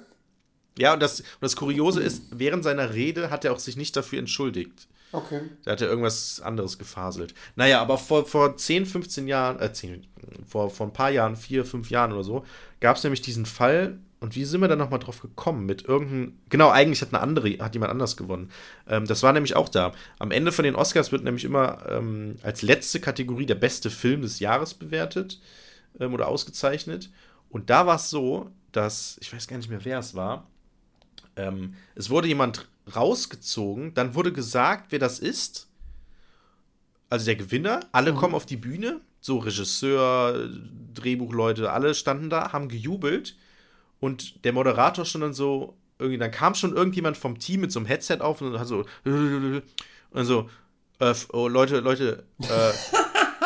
[0.79, 3.95] Ja, und das, und das Kuriose ist, während seiner Rede hat er auch sich nicht
[3.97, 4.89] dafür entschuldigt.
[5.13, 5.43] Okay.
[5.65, 7.35] Da hat er irgendwas anderes gefaselt.
[7.55, 10.07] Naja, aber vor, vor 10, 15 Jahren, äh, 10,
[10.49, 12.47] vor, vor ein paar Jahren, vier, fünf Jahren oder so,
[12.81, 15.67] gab es nämlich diesen Fall, und wie sind wir da nochmal drauf gekommen?
[15.67, 16.39] Mit irgendeinem.
[16.49, 18.53] Genau, eigentlich hat eine andere, hat jemand anders gewonnen.
[18.89, 19.93] Ähm, das war nämlich auch da.
[20.21, 24.23] Am Ende von den Oscars wird nämlich immer ähm, als letzte Kategorie der beste Film
[24.23, 25.41] des Jahres bewertet
[26.01, 27.11] ähm, oder ausgezeichnet.
[27.49, 30.49] Und da war es so, dass, ich weiß gar nicht mehr, wer es war.
[31.37, 35.69] Ähm, es wurde jemand rausgezogen, dann wurde gesagt, wer das ist.
[37.09, 38.17] Also der Gewinner, alle mhm.
[38.17, 40.49] kommen auf die Bühne, so Regisseur,
[40.95, 43.37] Drehbuchleute, alle standen da, haben gejubelt
[44.01, 47.79] und der Moderator schon dann so, irgendwie, dann kam schon irgendjemand vom Team mit so
[47.79, 50.51] einem Headset auf und hat so, und so,
[50.99, 52.73] äh, oh, Leute, Leute, äh,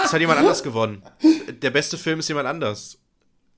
[0.06, 1.02] es hat jemand anders gewonnen.
[1.62, 2.98] Der beste Film ist jemand anders.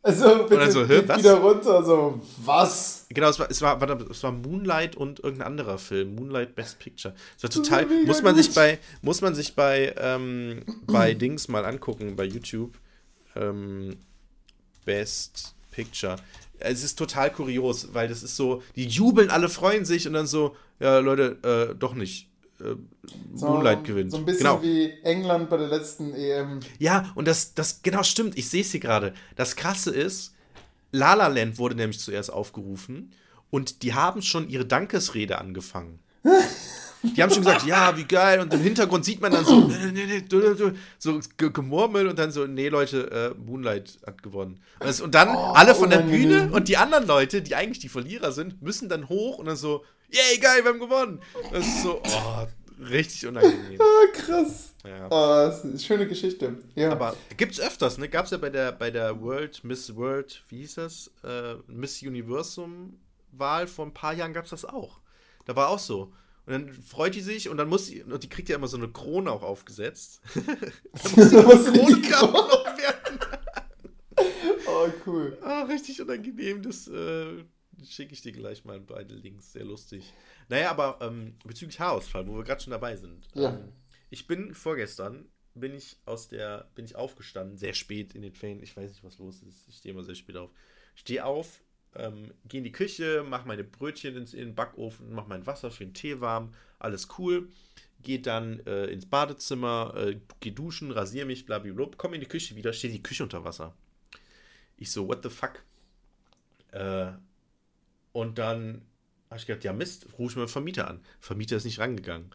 [0.02, 1.18] Also, bitte, und so, was?
[1.18, 3.06] wieder runter, so, was?
[3.08, 6.14] Genau, es war, es war, es war Moonlight und irgendein anderer Film.
[6.14, 7.14] Moonlight Best Picture.
[7.36, 11.64] Es war total, muss man sich bei, muss man sich bei, ähm, bei Dings mal
[11.64, 12.78] angucken, bei YouTube.
[13.34, 13.98] Ähm,
[14.84, 16.16] Best Picture
[16.60, 20.26] es ist total kurios, weil das ist so, die jubeln, alle freuen sich und dann
[20.26, 22.27] so, ja, Leute, äh, doch nicht.
[22.60, 22.74] Äh,
[23.34, 24.10] so, Moonlight gewinnt.
[24.10, 24.62] So ein bisschen genau.
[24.62, 26.60] wie England bei der letzten EM.
[26.78, 29.14] Ja, und das, das genau stimmt, ich sehe es hier gerade.
[29.36, 30.34] Das krasse ist,
[30.90, 33.12] La La Land wurde nämlich zuerst aufgerufen
[33.50, 36.00] und die haben schon ihre Dankesrede angefangen.
[37.02, 38.40] Die haben schon gesagt, ja, wie geil.
[38.40, 39.70] Und im Hintergrund sieht man dann so,
[40.98, 44.60] so gemurmelt und dann so, nee, Leute, äh, Moonlight hat gewonnen.
[45.02, 48.32] Und, dann oh, alle von der Bühne und die anderen Leute, die eigentlich die Verlierer
[48.32, 51.20] sind, müssen dann hoch und dann so, yay, geil, wir haben gewonnen.
[51.52, 52.46] Das ist so, oh,
[52.84, 53.80] richtig unangenehm.
[53.80, 54.74] Ah, krass.
[54.84, 55.06] Ja.
[55.06, 56.56] Oh, das ist eine schöne Geschichte.
[56.74, 56.90] Ja.
[56.92, 58.08] Aber gibt's öfters, ne?
[58.08, 61.10] Gab's ja bei der, bei der World, Miss World, wie hieß das?
[61.24, 62.98] Äh, Miss Universum
[63.32, 65.00] Wahl vor ein paar Jahren gab's das auch.
[65.44, 66.12] Da war auch so.
[66.48, 68.78] Und dann freut die sich und dann muss sie, und die kriegt ja immer so
[68.78, 70.22] eine Krone auch aufgesetzt.
[70.34, 73.18] dann muss muss die Krone werden.
[74.66, 75.36] oh, cool.
[75.42, 76.62] Ah, richtig unangenehm.
[76.62, 77.44] Das äh,
[77.86, 79.52] schicke ich dir gleich mal beide Links.
[79.52, 80.14] Sehr lustig.
[80.48, 83.28] Naja, aber ähm, bezüglich Haarausfall, wo wir gerade schon dabei sind.
[83.34, 83.50] Ja.
[83.50, 83.72] Ähm,
[84.08, 88.62] ich bin vorgestern bin ich aus der, bin ich aufgestanden, sehr spät in den Ferien.
[88.62, 89.68] Ich weiß nicht, was los ist.
[89.68, 90.50] Ich stehe immer sehr spät auf.
[90.94, 91.60] Stehe auf,
[91.98, 95.70] ähm, gehe in die Küche, mache meine Brötchen ins, in den Backofen, mache mein Wasser
[95.70, 97.48] für den Tee warm, alles cool.
[98.02, 102.54] Gehe dann äh, ins Badezimmer, äh, gehe duschen, rasiere mich, blablabla, komme in die Küche
[102.54, 103.74] wieder, steht die Küche unter Wasser.
[104.76, 105.64] Ich so, what the fuck?
[106.70, 107.12] Äh,
[108.12, 108.82] und dann
[109.30, 111.00] habe ich gedacht, ja Mist, rufe ich meinen Vermieter an.
[111.20, 112.30] Vermieter ist nicht rangegangen.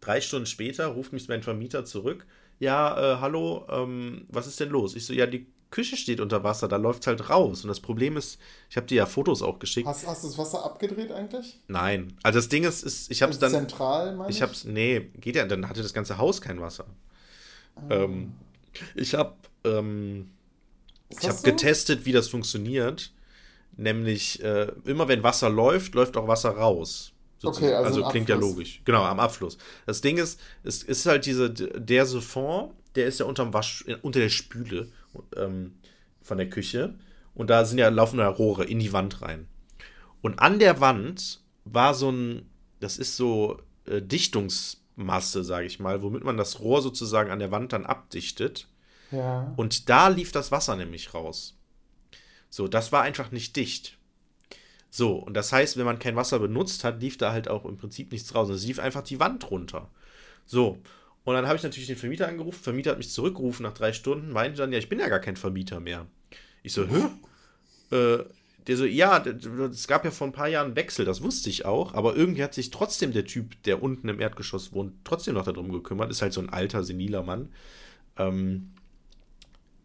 [0.00, 2.26] Drei Stunden später ruft mich mein Vermieter zurück.
[2.58, 4.96] Ja, äh, hallo, ähm, was ist denn los?
[4.96, 7.64] Ich so, ja, die Küche steht unter Wasser, da läuft es halt raus.
[7.64, 8.38] Und das Problem ist,
[8.70, 9.86] ich habe dir ja Fotos auch geschickt.
[9.86, 11.58] Hast, hast du das Wasser abgedreht eigentlich?
[11.68, 12.16] Nein.
[12.22, 13.50] Also das Ding ist, ist ich habe es dann.
[13.50, 14.40] Zentral, meine ich?
[14.40, 16.86] Es, nee, geht ja, dann hatte das ganze Haus kein Wasser.
[17.74, 17.82] Ah.
[17.90, 18.32] Ähm,
[18.94, 20.30] ich habe ähm,
[21.08, 21.42] ich habe so?
[21.42, 23.12] getestet, wie das funktioniert.
[23.76, 27.12] Nämlich, äh, immer wenn Wasser läuft, läuft auch Wasser raus.
[27.42, 28.80] Okay, also, also klingt ja logisch.
[28.84, 29.58] Genau, am Abfluss.
[29.84, 34.20] Das Ding ist, es ist halt diese, der Siphon, der ist ja unterm Wasch, unter
[34.20, 34.90] der Spüle
[35.36, 35.74] ähm,
[36.22, 36.98] von der Küche.
[37.34, 39.46] Und da sind ja laufende Rohre in die Wand rein.
[40.22, 46.02] Und an der Wand war so ein, das ist so äh, Dichtungsmasse, sage ich mal,
[46.02, 48.68] womit man das Rohr sozusagen an der Wand dann abdichtet.
[49.10, 49.52] Ja.
[49.56, 51.58] Und da lief das Wasser nämlich raus.
[52.48, 53.98] So, das war einfach nicht dicht.
[54.90, 57.76] So, und das heißt, wenn man kein Wasser benutzt hat, lief da halt auch im
[57.76, 58.48] Prinzip nichts raus.
[58.48, 59.90] Es lief einfach die Wand runter.
[60.46, 60.78] So,
[61.26, 62.62] und dann habe ich natürlich den Vermieter angerufen.
[62.62, 65.36] Vermieter hat mich zurückgerufen nach drei Stunden, meinte dann, ja, ich bin ja gar kein
[65.36, 66.06] Vermieter mehr.
[66.62, 67.94] Ich so, hä?
[67.94, 68.24] Äh,
[68.68, 71.94] der so, ja, es gab ja vor ein paar Jahren Wechsel, das wusste ich auch,
[71.94, 75.72] aber irgendwie hat sich trotzdem der Typ, der unten im Erdgeschoss wohnt, trotzdem noch darum
[75.72, 76.12] gekümmert.
[76.12, 77.48] Ist halt so ein alter, seniler Mann.
[78.16, 78.70] Ähm,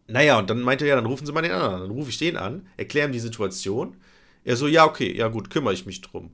[0.07, 1.81] naja, und dann meinte er, ja, dann rufen Sie mal den anderen an.
[1.81, 3.95] Dann rufe ich den an, erkläre ihm die Situation.
[4.43, 6.31] Er so, ja, okay, ja gut, kümmere ich mich drum.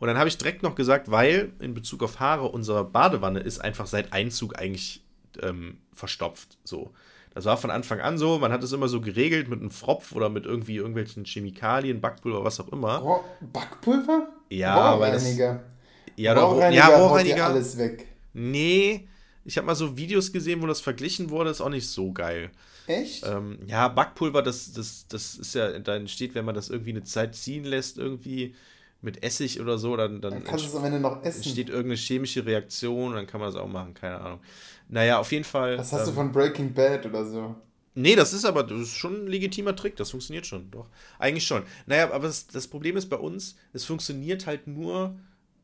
[0.00, 3.60] Und dann habe ich direkt noch gesagt, weil in Bezug auf Haare unsere Badewanne ist
[3.60, 5.04] einfach seit Einzug eigentlich
[5.42, 6.56] ähm, verstopft.
[6.64, 6.90] So.
[7.34, 8.38] Das war von Anfang an so.
[8.38, 12.42] Man hat es immer so geregelt mit einem Fropf oder mit irgendwie irgendwelchen Chemikalien, Backpulver,
[12.42, 12.96] was auch immer.
[12.96, 14.28] Rohr Backpulver?
[14.48, 17.46] Ja, aber das, ja, Rohrreiniger, ja, Rohrreiniger.
[17.46, 18.08] alles weg.
[18.32, 19.06] Nee,
[19.44, 22.50] ich habe mal so Videos gesehen, wo das verglichen wurde, ist auch nicht so geil.
[22.86, 23.24] Echt?
[23.26, 27.04] Ähm, ja, Backpulver, das, das, das ist ja, da entsteht, wenn man das irgendwie eine
[27.04, 28.54] Zeit ziehen lässt, irgendwie
[29.02, 31.42] mit Essig oder so, dann, dann, dann kannst du es am Ende noch essen.
[31.42, 34.40] Entsteht irgendeine chemische Reaktion, dann kann man das auch machen, keine Ahnung.
[34.88, 35.76] Naja, auf jeden Fall.
[35.76, 37.54] Das hast ähm, du von Breaking Bad oder so.
[37.94, 40.88] Nee, das ist aber das ist schon ein legitimer Trick, das funktioniert schon, doch.
[41.18, 41.62] Eigentlich schon.
[41.86, 45.16] Naja, aber das, das Problem ist bei uns, es funktioniert halt nur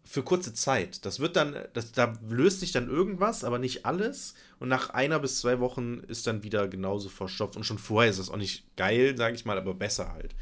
[0.07, 1.05] für kurze Zeit.
[1.05, 4.35] Das wird dann, das, da löst sich dann irgendwas, aber nicht alles.
[4.61, 7.57] Und nach einer bis zwei Wochen ist dann wieder genauso verstopft.
[7.57, 10.35] Und schon vorher ist das auch nicht geil, sage ich mal, aber besser halt.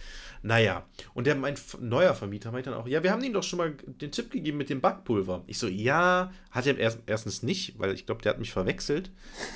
[0.47, 0.84] Naja,
[1.14, 3.72] und der, mein neuer Vermieter meint dann auch, ja, wir haben ihm doch schon mal
[3.86, 5.42] den Tipp gegeben mit dem Backpulver.
[5.47, 9.11] Ich so, ja, hat er erst, erstens nicht, weil ich glaube, der hat mich verwechselt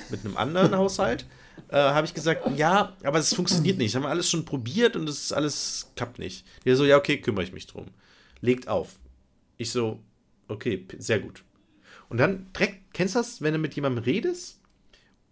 [0.09, 1.25] mit einem anderen Haushalt.
[1.67, 3.93] Äh, habe ich gesagt, ja, aber es funktioniert nicht.
[3.93, 6.47] Haben wir alles schon probiert und es alles klappt nicht.
[6.63, 7.87] Der so, ja, okay, kümmere ich mich drum.
[8.39, 8.95] Legt auf.
[9.57, 9.99] Ich so,
[10.47, 11.43] okay, sehr gut.
[12.07, 14.61] Und dann direkt, kennst du das, wenn du mit jemandem redest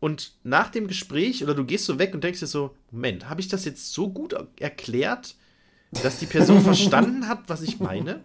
[0.02, 3.40] und nach dem Gespräch oder du gehst so weg und denkst dir so, Moment, habe
[3.40, 5.38] ich das jetzt so gut erklärt,
[5.92, 8.22] dass die Person verstanden hat, was ich meine.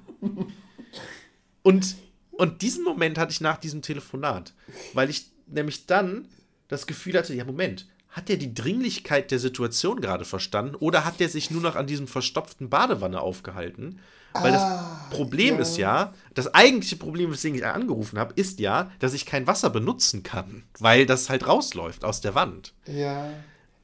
[1.62, 1.96] Und,
[2.32, 4.52] und diesen Moment hatte ich nach diesem Telefonat,
[4.94, 6.28] weil ich nämlich dann
[6.68, 11.20] das Gefühl hatte, ja, Moment, hat er die Dringlichkeit der Situation gerade verstanden oder hat
[11.20, 14.00] er sich nur noch an diesem verstopften Badewanne aufgehalten?
[14.34, 15.60] Weil ah, das Problem ja.
[15.60, 19.70] ist ja, das eigentliche Problem, weswegen ich angerufen habe, ist ja, dass ich kein Wasser
[19.70, 22.72] benutzen kann, weil das halt rausläuft aus der Wand.
[22.86, 23.30] Ja.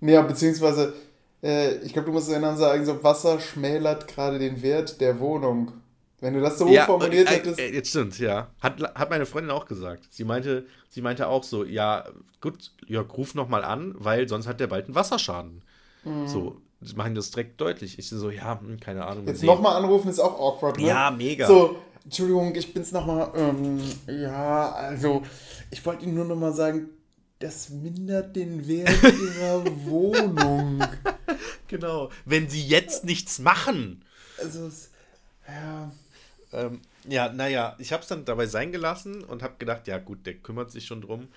[0.00, 0.94] Ja, beziehungsweise
[1.42, 5.72] äh, ich glaube, du musst dann sagen, so Wasser schmälert gerade den Wert der Wohnung.
[6.20, 7.60] Wenn du das so ja, formuliert äh, hättest.
[7.60, 8.48] Äh, jetzt stimmt, ja.
[8.60, 10.04] Hat, hat meine Freundin auch gesagt.
[10.10, 12.06] Sie meinte, sie meinte auch so, ja,
[12.40, 15.62] gut, Jörg, ruf noch mal an, weil sonst hat der bald einen Wasserschaden.
[16.04, 16.26] Mhm.
[16.26, 18.00] So, sie machen das direkt deutlich.
[18.00, 19.28] Ich so, ja, hm, keine Ahnung.
[19.28, 20.88] Jetzt nochmal anrufen ist auch awkward, ne?
[20.88, 21.46] Ja, mega.
[21.46, 25.22] So, Entschuldigung, ich bin's nochmal, ähm, ja, also,
[25.70, 26.88] ich wollte Ihnen nur nochmal sagen,
[27.38, 30.82] das mindert den Wert ihrer Wohnung.
[31.68, 32.10] Genau.
[32.24, 34.04] Wenn sie jetzt nichts machen.
[34.38, 34.70] Also,
[35.46, 35.92] ja.
[36.52, 40.26] Ähm, ja, naja, ich habe es dann dabei sein gelassen und habe gedacht, ja gut,
[40.26, 41.28] der kümmert sich schon drum.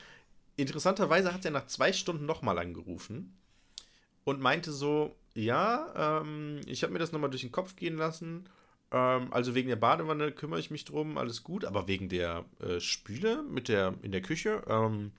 [0.56, 3.38] Interessanterweise hat er nach zwei Stunden nochmal angerufen
[4.24, 8.45] und meinte so, ja, ähm, ich habe mir das nochmal durch den Kopf gehen lassen.
[8.91, 12.80] Ähm, also wegen der Badewanne kümmere ich mich drum, alles gut, aber wegen der äh,
[12.80, 15.12] Spüle mit der in der Küche, ähm,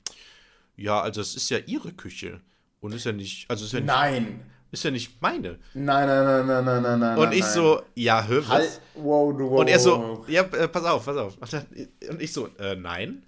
[0.76, 2.40] ja, also es ist ja ihre Küche.
[2.80, 4.40] Und ist ja nicht, also ist ja nicht, Nein.
[4.72, 5.58] Ist ja nicht meine.
[5.74, 7.18] Nein, nein, nein, nein, nein, nein, nein.
[7.18, 7.52] Und ich nein.
[7.52, 8.48] so, ja, hör was?
[8.48, 11.36] Halt, wow, wow, Und er so, ja, äh, pass auf, pass auf.
[12.10, 13.22] Und ich so, äh, nein.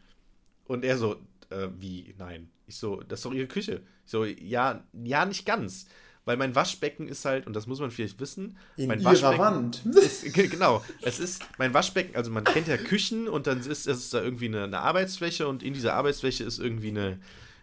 [0.64, 1.16] Und er so,
[1.50, 2.50] äh, wie, nein.
[2.66, 3.82] Ich so, das ist doch ihre Küche.
[4.06, 5.86] Ich so, ja, ja, nicht ganz.
[6.24, 9.38] Weil mein Waschbecken ist halt, und das muss man vielleicht wissen, in mein ihrer Waschbecken
[9.38, 9.82] Wand.
[9.96, 14.14] Ist, genau, es ist mein Waschbecken, also man kennt ja Küchen und dann ist, ist
[14.14, 17.18] da irgendwie eine, eine Arbeitsfläche und in dieser Arbeitsfläche ist irgendwie eine,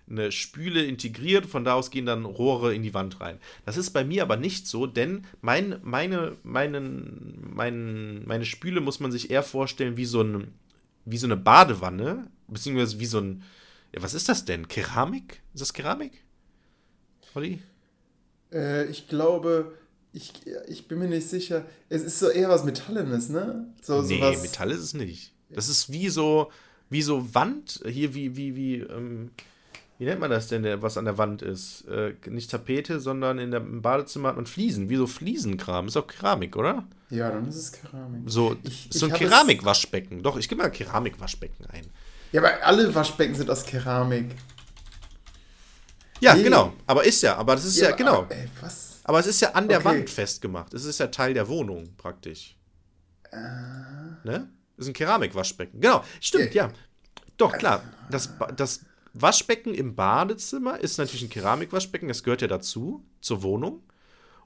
[0.08, 3.40] eine Spüle integriert, von da aus gehen dann Rohre in die Wand rein.
[3.66, 9.00] Das ist bei mir aber nicht so, denn mein, meine, meinen, mein, meine Spüle muss
[9.00, 10.54] man sich eher vorstellen wie so, ein,
[11.06, 13.44] wie so eine Badewanne, beziehungsweise wie so ein,
[13.94, 14.68] ja, was ist das denn?
[14.68, 15.42] Keramik?
[15.54, 16.24] Ist das Keramik?
[17.34, 17.60] Olli?
[18.54, 19.74] Äh, ich glaube,
[20.14, 20.34] ich,
[20.68, 21.66] ich bin mir nicht sicher.
[21.90, 23.68] Es ist so eher was Metallenes, ne?
[23.82, 24.42] So, nee, sowas.
[24.42, 25.34] Metall ist es nicht.
[25.50, 26.52] Das ist wie so,
[26.90, 29.32] wie so Wand, hier wie, wie, wie, ähm,
[29.98, 31.86] wie nennt man das denn, was an der Wand ist?
[31.88, 35.88] Äh, nicht Tapete, sondern in der, im Badezimmer hat man Fliesen, wie so Fliesenkram.
[35.88, 36.88] Ist auch Keramik, oder?
[37.10, 38.22] Ja, dann ist es Keramik.
[38.26, 40.24] So, ich, so ein Keramikwaschbecken.
[40.24, 41.86] Doch, ich gebe mal Keramikwaschbecken ein.
[42.32, 44.32] Ja, aber alle Waschbecken sind aus Keramik.
[46.22, 46.44] Ja, nee.
[46.44, 46.74] genau.
[46.88, 48.20] Aber ist ja, aber das ist ja, ja genau.
[48.20, 49.00] Aber, ey, was?
[49.04, 49.86] aber es ist ja an der okay.
[49.86, 50.74] Wand festgemacht.
[50.74, 52.56] Es ist ja Teil der Wohnung praktisch.
[53.32, 53.38] Äh.
[54.24, 54.50] Ne?
[54.78, 55.82] Das ist ein Keramikwaschbecken.
[55.82, 56.68] Genau, stimmt, ja.
[56.68, 56.74] ja.
[57.38, 57.84] Doch, klar.
[58.10, 58.82] Das, das
[59.14, 63.82] Waschbecken im Badezimmer ist natürlich ein Keramikwaschbecken, das gehört ja dazu, zur Wohnung.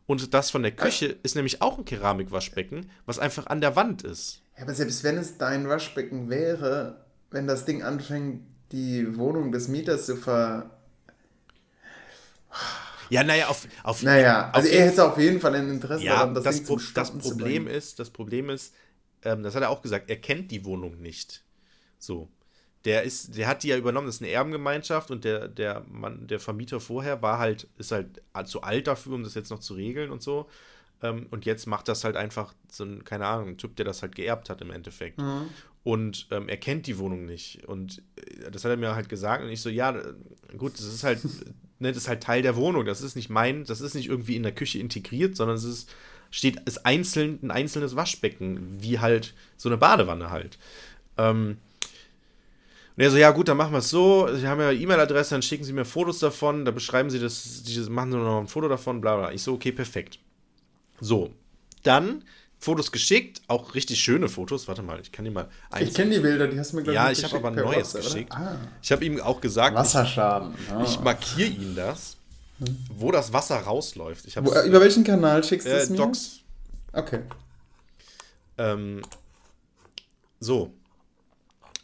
[0.07, 4.03] Und das von der Küche ist nämlich auch ein Keramikwaschbecken, was einfach an der Wand
[4.03, 4.41] ist.
[4.55, 9.67] Ja, aber selbst wenn es dein Waschbecken wäre, wenn das Ding anfängt, die Wohnung des
[9.67, 10.74] Mieters zu ver
[13.09, 16.03] Ja, naja, auf, auf Naja, also auf er jeden hätte auf jeden Fall ein Interesse
[16.03, 18.73] Ja, daran, das, das, Pro das Problem ist, das Problem ist,
[19.23, 21.43] ähm, das hat er auch gesagt, er kennt die Wohnung nicht.
[21.99, 22.29] So.
[22.83, 26.27] Der ist, der hat die ja übernommen, das ist eine Erbengemeinschaft und der, der Mann,
[26.27, 29.73] der Vermieter vorher war halt, ist halt zu alt dafür, um das jetzt noch zu
[29.73, 30.47] regeln und so.
[31.01, 34.01] Ähm, und jetzt macht das halt einfach so ein, keine Ahnung, ein Typ, der das
[34.01, 35.19] halt geerbt hat im Endeffekt.
[35.19, 35.49] Mhm.
[35.85, 37.63] Und ähm, er kennt die Wohnung nicht.
[37.67, 39.43] Und äh, das hat er mir halt gesagt.
[39.43, 40.13] Und ich so, ja, äh,
[40.57, 41.23] gut, das ist halt,
[41.79, 42.85] ne, das ist halt Teil der Wohnung.
[42.85, 45.93] Das ist nicht mein, das ist nicht irgendwie in der Küche integriert, sondern es ist,
[46.31, 50.57] steht, ist einzeln, ein einzelnes Waschbecken, wie halt so eine Badewanne halt.
[51.19, 51.57] Ähm,
[52.97, 54.27] und er so, ja gut, dann machen wir es so.
[54.33, 58.11] Sie haben ja E-Mail-Adresse, dann schicken Sie mir Fotos davon, da beschreiben Sie das, machen
[58.11, 59.31] Sie noch ein Foto davon, bla bla.
[59.31, 60.17] Ich so, okay, perfekt.
[60.99, 61.31] So,
[61.83, 62.23] dann
[62.59, 64.67] Fotos geschickt, auch richtig schöne Fotos.
[64.67, 65.47] Warte mal, ich kann dir mal
[65.79, 67.93] Ich kenne die Bilder, die hast du mir Ja, nicht ich habe aber ein neues
[67.93, 68.03] oder?
[68.03, 68.31] geschickt.
[68.33, 70.55] Ah, Ich habe ihm auch gesagt, Wasserschaden.
[70.71, 70.83] Ah.
[70.83, 72.17] ich, markiere ihm das,
[72.89, 74.25] wo das Wasser rausläuft.
[74.25, 75.97] Ich habe Wo, äh, über welchen Kanal schickst du äh, es mir?
[75.97, 76.39] Docs.
[76.93, 77.19] Okay.
[78.57, 79.01] Ähm,
[80.39, 80.73] so.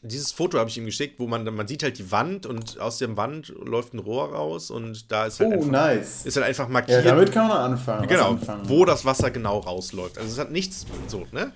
[0.04, 2.97] Dieses Foto habe ich ihm geschickt, wo man, man sieht halt die Wand und aus
[2.97, 6.26] der Wand läuft ein Rohr raus und da ist halt, Oh, einfach, nice.
[6.26, 8.08] ist halt einfach Ja, markiert, damit kann man anfangen.
[8.08, 8.68] genau, anfangen.
[8.68, 10.18] wo das Wasser genau rausläuft.
[10.18, 11.52] Also es hat nichts so, ne?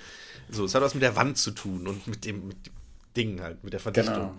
[0.52, 2.74] So, es hat was mit der Wand zu tun und mit dem, mit dem
[3.18, 4.14] Ding halt, mit der Verdichtung.
[4.14, 4.36] Genau.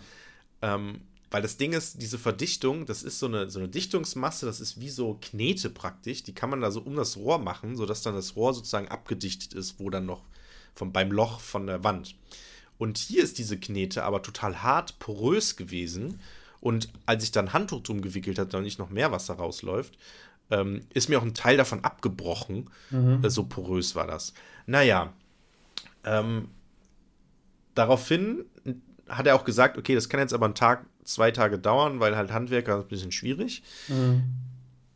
[0.62, 1.00] Ähm,
[1.32, 4.80] weil das Ding ist, diese Verdichtung, das ist so eine, so eine Dichtungsmasse, das ist
[4.80, 8.14] wie so Knete praktisch, die kann man da so um das Rohr machen, sodass dann
[8.14, 10.22] das Rohr sozusagen abgedichtet ist, wo dann noch
[10.76, 12.14] vom, beim Loch von der Wand.
[12.78, 16.20] Und hier ist diese Knete aber total hart, porös gewesen.
[16.60, 19.96] Und als ich dann Handtuch drum gewickelt habe, damit nicht noch mehr Wasser rausläuft,
[20.50, 22.70] ähm, ist mir auch ein Teil davon abgebrochen.
[23.22, 24.32] Äh, so porös war das.
[24.66, 25.12] Naja,
[26.04, 26.48] ähm,
[27.74, 28.44] daraufhin
[29.08, 32.16] hat er auch gesagt, okay, das kann jetzt aber einen Tag, zwei Tage dauern, weil
[32.16, 33.62] halt Handwerker ist ein bisschen schwierig.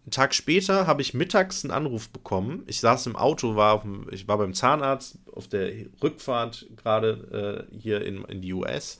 [0.05, 2.63] Einen Tag später habe ich mittags einen Anruf bekommen.
[2.67, 5.73] Ich saß im Auto, war dem, ich war beim Zahnarzt auf der
[6.03, 8.99] Rückfahrt gerade äh, hier in, in die US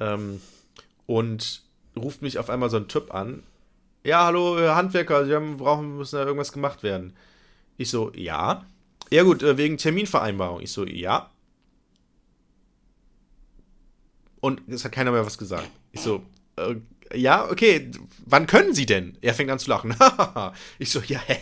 [0.00, 0.40] ähm,
[1.06, 1.62] und
[1.96, 3.44] ruft mich auf einmal so ein Typ an.
[4.02, 7.14] Ja, hallo, Herr Handwerker, Sie haben, brauchen, müssen da irgendwas gemacht werden.
[7.76, 8.66] Ich so, ja.
[9.10, 10.60] Ja gut, äh, wegen Terminvereinbarung.
[10.60, 11.30] Ich so, ja.
[14.40, 15.70] Und es hat keiner mehr was gesagt.
[15.92, 16.22] Ich so,
[16.56, 16.74] äh,
[17.12, 17.90] ja, okay,
[18.24, 19.18] wann können Sie denn?
[19.20, 19.94] Er fängt an zu lachen.
[20.78, 21.38] ich so, ja, hä?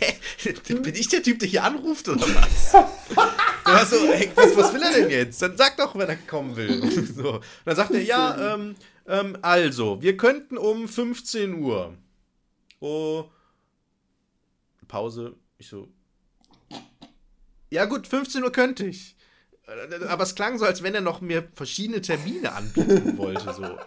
[0.67, 2.73] Bin ich der Typ, der hier anruft oder was?
[3.63, 5.41] Warst so, hey, was, was will er denn jetzt?
[5.41, 6.81] Dann sag doch, wenn er kommen will.
[7.13, 7.41] So.
[7.65, 8.75] Dann sagt er, ja, ähm,
[9.07, 11.95] ähm, also, wir könnten um 15 Uhr.
[12.79, 13.25] Oh.
[14.87, 15.35] Pause.
[15.57, 15.87] Ich so.
[17.69, 19.15] Ja, gut, 15 Uhr könnte ich.
[20.09, 23.53] Aber es klang so, als wenn er noch mir verschiedene Termine anbieten wollte.
[23.53, 23.77] So.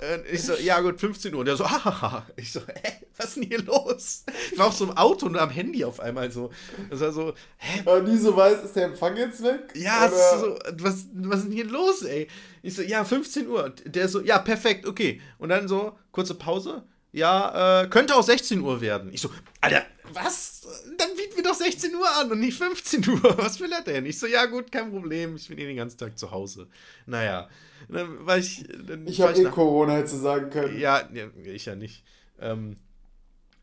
[0.00, 1.40] Und ich so, ja gut, 15 Uhr.
[1.40, 2.26] Und der so, hahaha.
[2.36, 4.24] Ich so, hä, was ist denn hier los?
[4.52, 6.50] Ich war auch so im Auto und am Handy auf einmal so.
[6.88, 9.72] Das war so, hä, Aber nie so weiß, ist der Empfang jetzt weg?
[9.74, 12.28] ja, so, was, was ist denn hier los, ey?
[12.62, 13.74] Ich so, ja, 15 Uhr.
[13.84, 15.20] Der so, ja, perfekt, okay.
[15.38, 16.82] Und dann so, kurze Pause.
[17.12, 19.12] Ja, äh, könnte auch 16 Uhr werden.
[19.12, 19.30] Ich so,
[19.60, 20.62] Alter, was?
[20.96, 21.08] Dann
[21.50, 23.22] doch 16 Uhr an und nicht 15 Uhr.
[23.38, 24.06] Was will er denn?
[24.06, 25.36] Ich so, ja, gut, kein Problem.
[25.36, 26.68] Ich bin eh den ganzen Tag zu Hause.
[27.06, 27.48] Naja,
[27.88, 28.64] dann war ich.
[28.86, 30.78] Dann Ich habe eh nach- Corona, hätte sagen können.
[30.78, 32.04] ja, ja, ich ja nicht.
[32.40, 32.76] Ähm,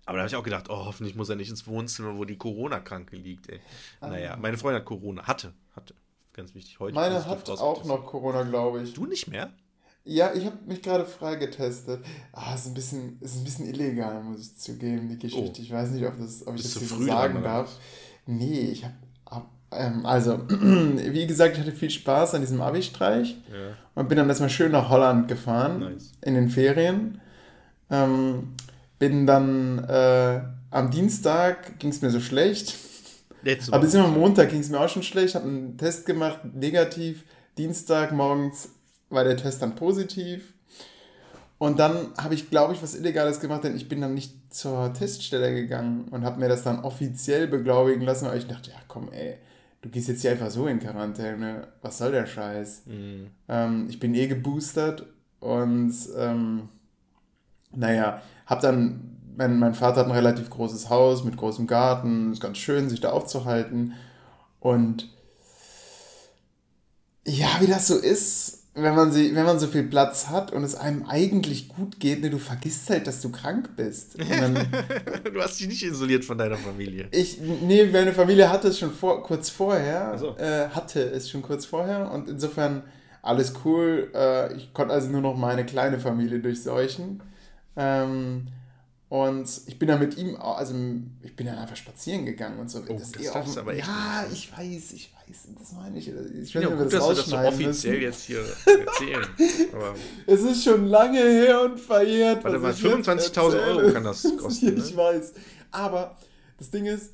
[0.05, 2.37] aber da habe ich auch gedacht, oh, hoffentlich muss er nicht ins Wohnzimmer, wo die
[2.37, 3.59] Corona-Kranke liegt, ey.
[3.99, 5.27] Naja, meine Freundin hat Corona.
[5.27, 5.93] Hatte, hatte.
[6.33, 6.79] Ganz wichtig.
[6.79, 8.93] Heute Meine hat auch noch Corona, glaube ich.
[8.93, 9.51] Du nicht mehr?
[10.07, 11.99] Ja, ich habe mich gerade freigetestet.
[12.31, 15.59] Ah, ist ein bisschen, ist ein bisschen illegal, muss ich zugeben, die Geschichte.
[15.59, 15.63] Oh.
[15.63, 17.77] Ich weiß nicht, ob, das, ob ich das so früh sagen dran, darf.
[18.25, 18.93] Nee, ich habe,
[19.29, 23.75] hab, ähm, also, wie gesagt, ich hatte viel Spaß an diesem Abi-Streich Ja.
[23.95, 26.13] und bin dann erstmal schön nach Holland gefahren Nice.
[26.21, 27.19] in den Ferien.
[27.89, 28.55] Ähm,
[28.99, 30.41] bin dann äh,
[30.71, 32.75] am Dienstag ging es mir so schlecht.
[33.43, 35.35] Letzte Aber bis am Montag ging es mir auch schon schlecht.
[35.35, 37.23] Habe einen Test gemacht, negativ.
[37.57, 38.69] Dienstag morgens
[39.09, 40.53] war der Test dann positiv.
[41.59, 44.93] Und dann habe ich, glaube ich, was Illegales gemacht, denn ich bin dann nicht zur
[44.93, 49.09] Teststelle gegangen und habe mir das dann offiziell beglaubigen lassen, weil ich dachte, ja komm,
[49.11, 49.37] ey,
[49.81, 51.67] du gehst jetzt hier einfach so in Quarantäne.
[51.81, 52.83] Was soll der Scheiß?
[52.85, 53.27] Mhm.
[53.47, 55.05] Ähm, ich bin eh geboostert
[55.39, 56.69] und ähm,
[57.71, 62.41] naja, hab dann, mein, mein Vater hat ein relativ großes Haus mit großem Garten, ist
[62.41, 63.93] ganz schön, sich da aufzuhalten.
[64.59, 65.09] Und
[67.25, 70.63] ja, wie das so ist, wenn man, sie, wenn man so viel Platz hat und
[70.63, 74.17] es einem eigentlich gut geht, ne, du vergisst halt, dass du krank bist.
[74.19, 74.53] Dann,
[75.33, 77.07] du hast dich nicht isoliert von deiner Familie.
[77.11, 80.35] ich, nee, meine Familie hatte es schon vor, kurz vorher, so.
[80.37, 82.83] äh, hatte es schon kurz vorher und insofern
[83.21, 84.11] alles cool.
[84.13, 87.21] Äh, ich konnte also nur noch meine kleine Familie durchseuchen.
[87.75, 88.47] Ähm,
[89.09, 90.73] Und ich bin da mit ihm, also
[91.21, 92.79] ich bin dann einfach spazieren gegangen und so.
[92.87, 94.33] Oh, das, das darfst aber echt Ja, nicht.
[94.51, 96.07] ich weiß, ich weiß, das meine ich.
[96.07, 98.01] Ich weiß ja, nicht, gut, das dass wir das so offiziell müssen.
[98.01, 99.27] jetzt hier erzählen.
[100.25, 102.43] Es ist schon lange her und verjährt.
[102.43, 104.77] Warte mal, 25.000 Euro kann das kosten.
[104.77, 104.97] ich ne?
[104.97, 105.33] weiß.
[105.71, 106.17] Aber
[106.57, 107.13] das Ding ist,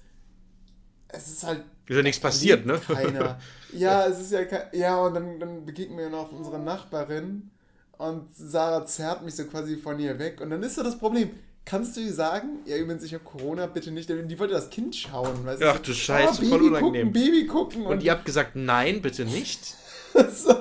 [1.08, 1.64] es ist halt.
[1.88, 2.80] Ist ja nichts passiert, ne?
[2.80, 3.40] Keiner.
[3.76, 7.50] Ja, es ist ja kein, Ja, und dann, dann begegnen wir noch unsere Nachbarin
[7.98, 10.42] und Sarah zerrt mich so quasi von ihr weg.
[10.42, 11.32] Und dann ist so das Problem
[11.66, 14.96] Kannst du ihr sagen, ja übrigens, ich habe Corona, bitte nicht, die wollte das Kind
[14.96, 15.46] schauen.
[15.46, 17.08] Weißt Ach du Scheiße, oh, voll unangenehm.
[17.08, 17.86] Gucken, Baby gucken.
[17.86, 19.76] Und, und ihr habt gesagt, nein, bitte nicht?
[20.14, 20.56] so.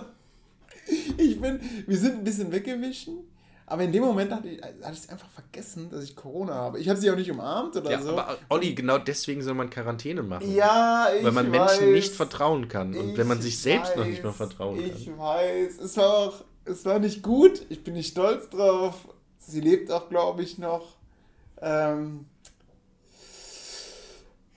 [1.17, 3.19] Ich bin, wir sind ein bisschen weggewichen,
[3.67, 6.79] aber in dem Moment hatte ich, hatte ich einfach vergessen, dass ich Corona habe.
[6.79, 8.11] Ich habe sie auch nicht umarmt oder ja, so.
[8.11, 10.55] Aber Olli, genau deswegen soll man Quarantäne machen.
[10.55, 13.97] Ja, ich Weil man weiß, Menschen nicht vertrauen kann und wenn man sich selbst weiß,
[13.97, 14.97] noch nicht mehr vertrauen kann.
[14.97, 17.67] Ich weiß, es war auch, es war nicht gut.
[17.71, 19.09] Ich bin nicht stolz drauf
[19.47, 20.97] Sie lebt auch, glaube ich, noch.
[21.61, 22.27] Ähm,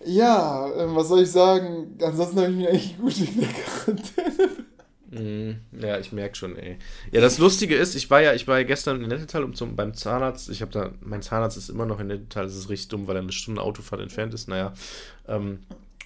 [0.03, 1.97] ja, äh, was soll ich sagen?
[2.01, 4.65] Ansonsten habe ich mich eigentlich gut in der Quarantäne.
[5.11, 6.77] Mm, ja, ich merke schon, ey.
[7.11, 9.75] Ja, das Lustige ist, ich war ja, ich war ja gestern in Nettetal um zum,
[9.75, 10.49] beim Zahnarzt.
[10.49, 13.15] Ich habe da, mein Zahnarzt ist immer noch in Nettetal, das ist richtig dumm, weil
[13.15, 14.47] er eine Stunde Autofahrt entfernt ist.
[14.47, 14.73] Naja.
[15.27, 15.59] Ähm,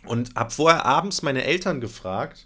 [0.05, 2.45] und habe vorher abends meine Eltern gefragt,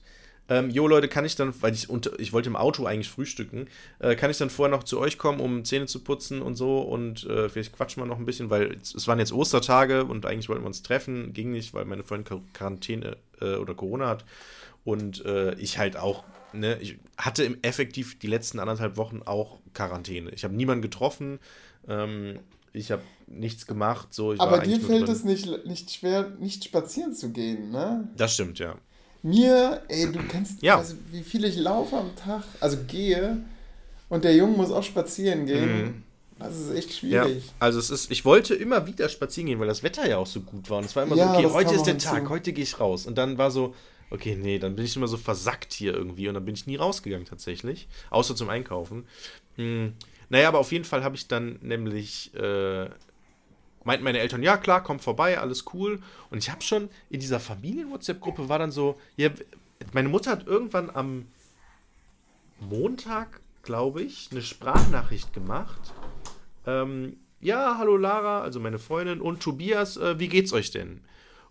[0.49, 3.67] ähm, jo Leute, kann ich dann, weil ich unter, ich wollte im Auto eigentlich frühstücken,
[3.99, 6.81] äh, kann ich dann vorher noch zu euch kommen, um Zähne zu putzen und so
[6.81, 10.25] und äh, vielleicht quatschen wir noch ein bisschen, weil es, es, waren jetzt Ostertage und
[10.25, 14.25] eigentlich wollten wir uns treffen, ging nicht, weil meine Freundin Quarantäne äh, oder Corona hat
[14.83, 19.59] und äh, ich halt auch, ne, ich hatte im effektiv die letzten anderthalb Wochen auch
[19.73, 20.31] Quarantäne.
[20.31, 21.39] Ich habe niemanden getroffen,
[21.87, 22.39] ähm,
[22.73, 24.13] ich habe nichts gemacht.
[24.13, 28.09] So, Aber dir fällt es nicht, nicht schwer, nicht spazieren zu gehen, ne?
[28.17, 28.75] Das stimmt, ja.
[29.23, 30.77] Mir, ey, du kennst, ja.
[30.77, 33.37] also, wie viel ich laufe am Tag, also gehe,
[34.09, 35.83] und der Junge muss auch spazieren gehen.
[35.85, 36.03] Mhm.
[36.37, 37.45] Das ist echt schwierig.
[37.45, 40.27] Ja, also es ist, ich wollte immer wieder spazieren gehen, weil das Wetter ja auch
[40.27, 40.79] so gut war.
[40.79, 43.05] Und es war immer ja, so, okay, heute ist der Tag, heute gehe ich raus.
[43.05, 43.73] Und dann war so,
[44.09, 46.75] okay, nee, dann bin ich immer so versackt hier irgendwie und dann bin ich nie
[46.75, 47.87] rausgegangen tatsächlich.
[48.09, 49.05] Außer zum Einkaufen.
[49.55, 49.93] Hm.
[50.29, 52.89] Naja, aber auf jeden Fall habe ich dann nämlich äh,
[53.85, 55.99] meinten meine Eltern, ja klar, komm vorbei, alles cool.
[56.29, 59.29] Und ich habe schon in dieser Familien-WhatsApp-Gruppe war dann so, ja,
[59.93, 61.25] meine Mutter hat irgendwann am
[62.59, 65.93] Montag, glaube ich, eine Sprachnachricht gemacht.
[66.65, 71.01] Ähm, ja, hallo Lara, also meine Freundin und Tobias, äh, wie geht's euch denn?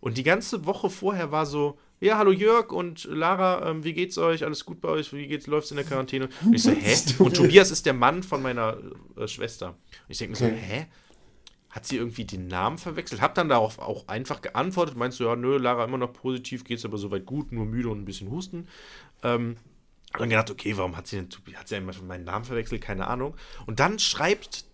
[0.01, 4.19] Und die ganze Woche vorher war so, ja, hallo Jörg und Lara, ähm, wie geht's
[4.19, 4.43] euch?
[4.43, 5.13] Alles gut bei euch?
[5.13, 5.47] Wie geht's?
[5.47, 6.29] Läuft's in der Quarantäne?
[6.45, 6.97] Und ich so, hä?
[7.19, 8.77] Und Tobias ist der Mann von meiner
[9.17, 9.69] äh, Schwester.
[9.69, 9.77] Und
[10.09, 10.87] ich denke mir so, hä?
[11.73, 13.21] Hat sie irgendwie den Namen verwechselt?
[13.23, 16.85] Hab dann darauf auch einfach geantwortet, meinst du, ja, nö, Lara immer noch positiv, geht's
[16.85, 18.69] aber soweit gut, nur müde und ein bisschen Husten.
[19.23, 19.57] Ähm,
[20.13, 22.83] und dann gedacht, okay, warum hat sie denn, hat sie einfach meinen Namen verwechselt?
[22.83, 23.35] Keine Ahnung.
[23.65, 24.67] Und dann schreibt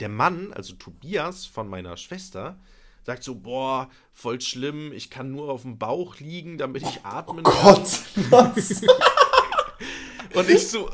[0.00, 2.58] der Mann, also Tobias von meiner Schwester,
[3.04, 7.44] sagt so, boah, voll schlimm, ich kann nur auf dem Bauch liegen, damit ich atmen
[7.46, 7.74] oh kann.
[7.74, 8.00] Gott,
[8.30, 8.82] was?
[10.34, 10.92] Und ich so, äh,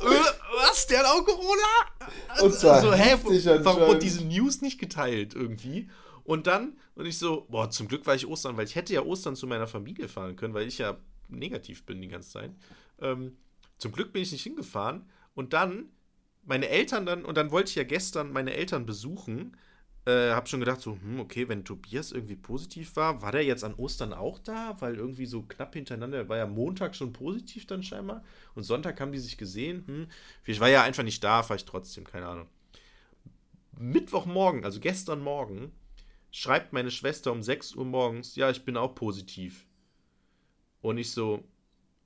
[0.54, 2.42] was, der hat auch Corona?
[2.42, 3.16] Und zwar so, hä,
[3.62, 5.88] warum wurde diese News nicht geteilt irgendwie?
[6.24, 9.02] Und dann, und ich so, boah, zum Glück war ich Ostern, weil ich hätte ja
[9.02, 10.96] Ostern zu meiner Familie fahren können, weil ich ja
[11.28, 12.52] negativ bin die ganze Zeit.
[13.00, 13.36] Ähm,
[13.78, 15.10] zum Glück bin ich nicht hingefahren.
[15.34, 15.90] Und dann,
[16.44, 19.56] meine Eltern dann, und dann wollte ich ja gestern meine Eltern besuchen
[20.04, 23.62] äh, hab schon gedacht, so, hm, okay, wenn Tobias irgendwie positiv war, war der jetzt
[23.62, 24.76] an Ostern auch da?
[24.80, 28.24] Weil irgendwie so knapp hintereinander, war ja Montag schon positiv dann scheinbar.
[28.54, 29.84] Und Sonntag haben die sich gesehen.
[29.86, 30.08] Hm,
[30.44, 32.48] ich war ja einfach nicht da, war ich trotzdem, keine Ahnung.
[33.78, 35.72] Mittwochmorgen, also gestern Morgen,
[36.30, 39.66] schreibt meine Schwester um 6 Uhr morgens, ja, ich bin auch positiv.
[40.80, 41.44] Und ich so,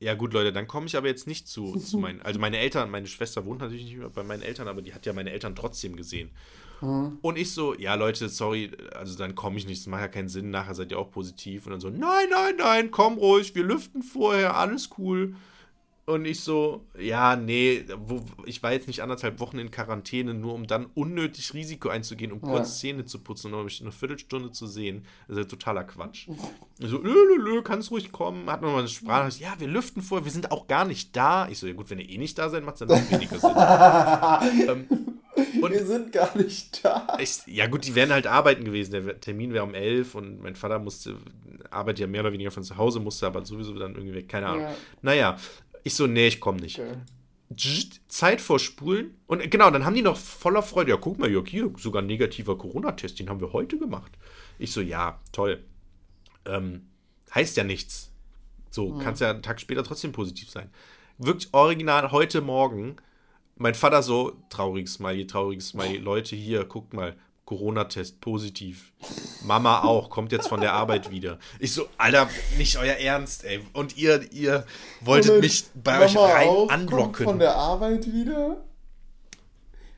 [0.00, 2.90] ja gut, Leute, dann komme ich aber jetzt nicht zu, zu meinen, also meine Eltern,
[2.90, 5.56] meine Schwester wohnt natürlich nicht mehr bei meinen Eltern, aber die hat ja meine Eltern
[5.56, 6.30] trotzdem gesehen.
[6.80, 7.18] Mhm.
[7.22, 10.28] Und ich so, ja Leute, sorry, also dann komme ich nicht, das macht ja keinen
[10.28, 11.66] Sinn, nachher seid ihr auch positiv.
[11.66, 15.34] Und dann so, nein, nein, nein, komm ruhig, wir lüften vorher, alles cool.
[16.08, 20.54] Und ich so, ja, nee, wo, ich war jetzt nicht anderthalb Wochen in Quarantäne, nur
[20.54, 22.90] um dann unnötig Risiko einzugehen, um kurz ja.
[22.90, 25.04] Zähne zu putzen und mich eine Viertelstunde zu sehen.
[25.26, 26.28] Das ist ja totaler Quatsch.
[26.78, 28.50] Ich so, lö, lö, lö, kannst ruhig kommen.
[28.50, 29.30] Hat nochmal eine Sprache.
[29.40, 31.48] Ja, wir lüften vor, wir sind auch gar nicht da.
[31.48, 33.38] Ich so, ja gut, wenn ihr eh nicht da seid, macht es dann auch weniger
[33.38, 34.68] Sinn.
[34.68, 35.16] ähm,
[35.62, 37.16] und wir sind gar nicht da.
[37.18, 38.92] Ich, ja gut, die wären halt arbeiten gewesen.
[38.92, 41.16] Der Termin wäre um elf und mein Vater musste,
[41.70, 44.28] arbeitet ja mehr oder weniger von zu Hause, musste aber sowieso dann irgendwie weg.
[44.28, 44.62] Keine Ahnung.
[44.62, 44.74] Ja.
[45.02, 45.36] Naja,
[45.86, 46.80] ich so, nee, ich komme nicht.
[46.80, 46.96] Okay.
[48.08, 49.14] Zeit vorspulen.
[49.28, 52.06] Und genau, dann haben die noch voller Freude, ja, guck mal, Jörg, hier, sogar ein
[52.06, 54.10] negativer Corona-Test, den haben wir heute gemacht.
[54.58, 55.62] Ich so, ja, toll.
[56.44, 56.88] Ähm,
[57.32, 58.10] heißt ja nichts.
[58.68, 58.98] So, mhm.
[58.98, 60.70] kannst ja einen Tag später trotzdem positiv sein.
[61.18, 62.96] Wirklich original heute Morgen,
[63.54, 67.14] mein Vater so, trauriges Smiley, trauriges Smiley, Leute, hier, guckt mal,
[67.46, 68.92] Corona-Test positiv.
[69.44, 71.38] Mama auch, kommt jetzt von der Arbeit wieder.
[71.60, 72.28] Ich so, Alter,
[72.58, 73.60] nicht euer Ernst, ey.
[73.72, 74.66] Und ihr, ihr
[75.00, 77.12] wolltet Moment, mich bei Mama euch rein auch anlocken.
[77.12, 78.64] Kommt von der Arbeit wieder?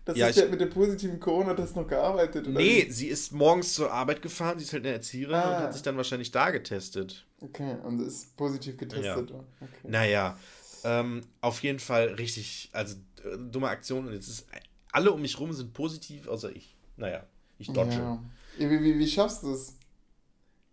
[0.05, 2.59] Das ja, ist ja mit dem positiven Corona-Test noch gearbeitet, oder?
[2.59, 2.91] Nee, wie?
[2.91, 5.49] sie ist morgens zur Arbeit gefahren, sie ist halt eine Erzieherin ah.
[5.49, 7.27] und hat sich dann wahrscheinlich da getestet.
[7.41, 9.31] Okay, und ist positiv getestet.
[9.31, 9.37] Ja.
[9.61, 9.89] Okay.
[9.89, 10.39] Naja,
[10.85, 14.47] ähm, auf jeden Fall richtig, also äh, dumme Aktion und jetzt ist,
[14.93, 16.75] alle um mich rum sind positiv, außer ich.
[16.97, 17.25] Naja.
[17.59, 17.97] Ich dodge.
[17.97, 18.23] Ja.
[18.59, 19.77] Wie, wie, wie schaffst du es?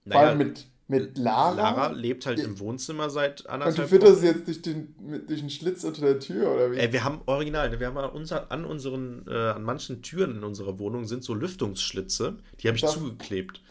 [0.05, 1.55] Naja, Vor allem mit, mit Lara?
[1.55, 2.45] Lara lebt halt ja.
[2.45, 4.95] im Wohnzimmer seit anderthalb Und du fütterst jetzt durch den,
[5.27, 6.77] durch den Schlitz unter der Tür, oder wie?
[6.77, 10.43] Ey, wir haben original, wir haben an, unser, an unseren, äh, an manchen Türen in
[10.43, 13.61] unserer Wohnung sind so Lüftungsschlitze, die habe ich das, zugeklebt.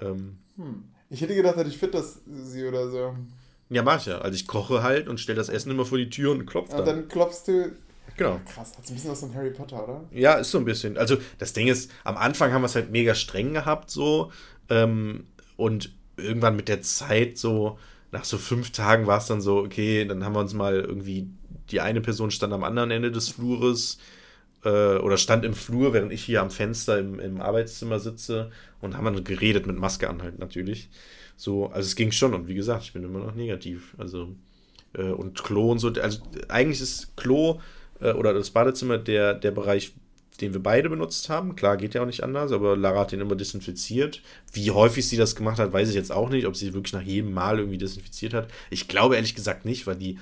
[0.00, 0.84] Ähm, hm.
[1.10, 3.14] Ich hätte gedacht, ich fütterst sie oder so.
[3.70, 4.18] Ja, mach ich ja.
[4.18, 6.80] Also ich koche halt und stelle das Essen immer vor die Tür und klopfe dann.
[6.80, 7.72] Und dann klopfst du
[8.16, 8.40] Genau.
[8.52, 10.04] Krass, hat ein bisschen was von Harry Potter, oder?
[10.12, 10.96] Ja, ist so ein bisschen.
[10.96, 14.30] Also das Ding ist, am Anfang haben wir es halt mega streng gehabt, so.
[14.68, 15.26] Ähm,
[15.56, 17.78] und irgendwann mit der Zeit, so,
[18.12, 21.28] nach so fünf Tagen war es dann so, okay, dann haben wir uns mal irgendwie,
[21.70, 23.98] die eine Person stand am anderen Ende des Flures
[24.64, 28.50] äh, oder stand im Flur, während ich hier am Fenster im, im Arbeitszimmer sitze
[28.80, 30.90] und haben dann geredet mit Maske an halt natürlich.
[31.36, 33.94] So, also es ging schon und wie gesagt, ich bin immer noch negativ.
[33.98, 34.36] Also,
[34.92, 37.60] äh, und Klo und so, also eigentlich ist Klo
[38.00, 39.92] äh, oder das Badezimmer der, der Bereich,
[40.40, 41.56] den wir beide benutzt haben.
[41.56, 44.22] Klar, geht ja auch nicht anders, aber Lara hat den immer desinfiziert.
[44.52, 47.02] Wie häufig sie das gemacht hat, weiß ich jetzt auch nicht, ob sie wirklich nach
[47.02, 48.48] jedem Mal irgendwie desinfiziert hat.
[48.70, 50.18] Ich glaube ehrlich gesagt nicht, weil die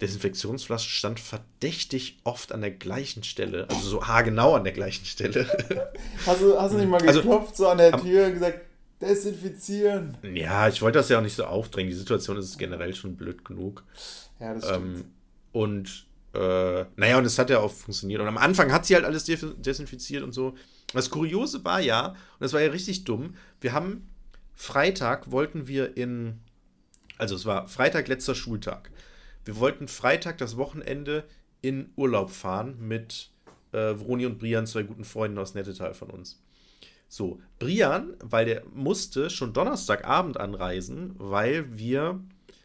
[0.00, 5.46] Desinfektionsflasche stand verdächtig oft an der gleichen Stelle, also so haargenau an der gleichen Stelle.
[6.26, 8.60] Hast du, hast du nicht mal also, geklopft also, so an der Tür und gesagt,
[9.00, 10.16] desinfizieren?
[10.34, 11.90] Ja, ich wollte das ja auch nicht so aufdrängen.
[11.90, 13.84] Die Situation ist generell schon blöd genug.
[14.40, 14.98] Ja, das stimmt.
[14.98, 15.04] Ähm,
[15.52, 18.20] und äh, naja, und es hat ja auch funktioniert.
[18.20, 20.54] Und am Anfang hat sie halt alles desinfiziert und so.
[20.92, 24.08] Das Kuriose war ja, und das war ja richtig dumm, wir haben
[24.54, 26.40] Freitag wollten wir in,
[27.18, 28.90] also es war Freitag letzter Schultag.
[29.44, 31.24] Wir wollten Freitag das Wochenende
[31.60, 33.30] in Urlaub fahren mit
[33.72, 36.40] äh, Vroni und Brian, zwei guten Freunden aus Nettetal von uns.
[37.08, 42.20] So, Brian, weil der musste schon Donnerstagabend anreisen, weil wir,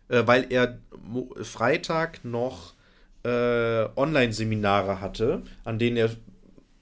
[0.07, 0.79] äh, weil er
[1.41, 2.73] Freitag noch
[3.23, 6.11] äh, Online-Seminare hatte, an denen er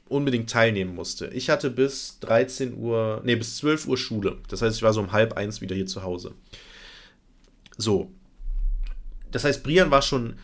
[0.10, 1.28] unbedingt teilnehmen musste.
[1.28, 4.38] Ich hatte bis 13 Uhr, nee, bis 12 Uhr Schule.
[4.48, 6.34] Das heißt, ich war so um halb eins wieder hier zu Hause.
[7.78, 8.12] So.
[9.32, 10.38] Das heißt, Brian war schon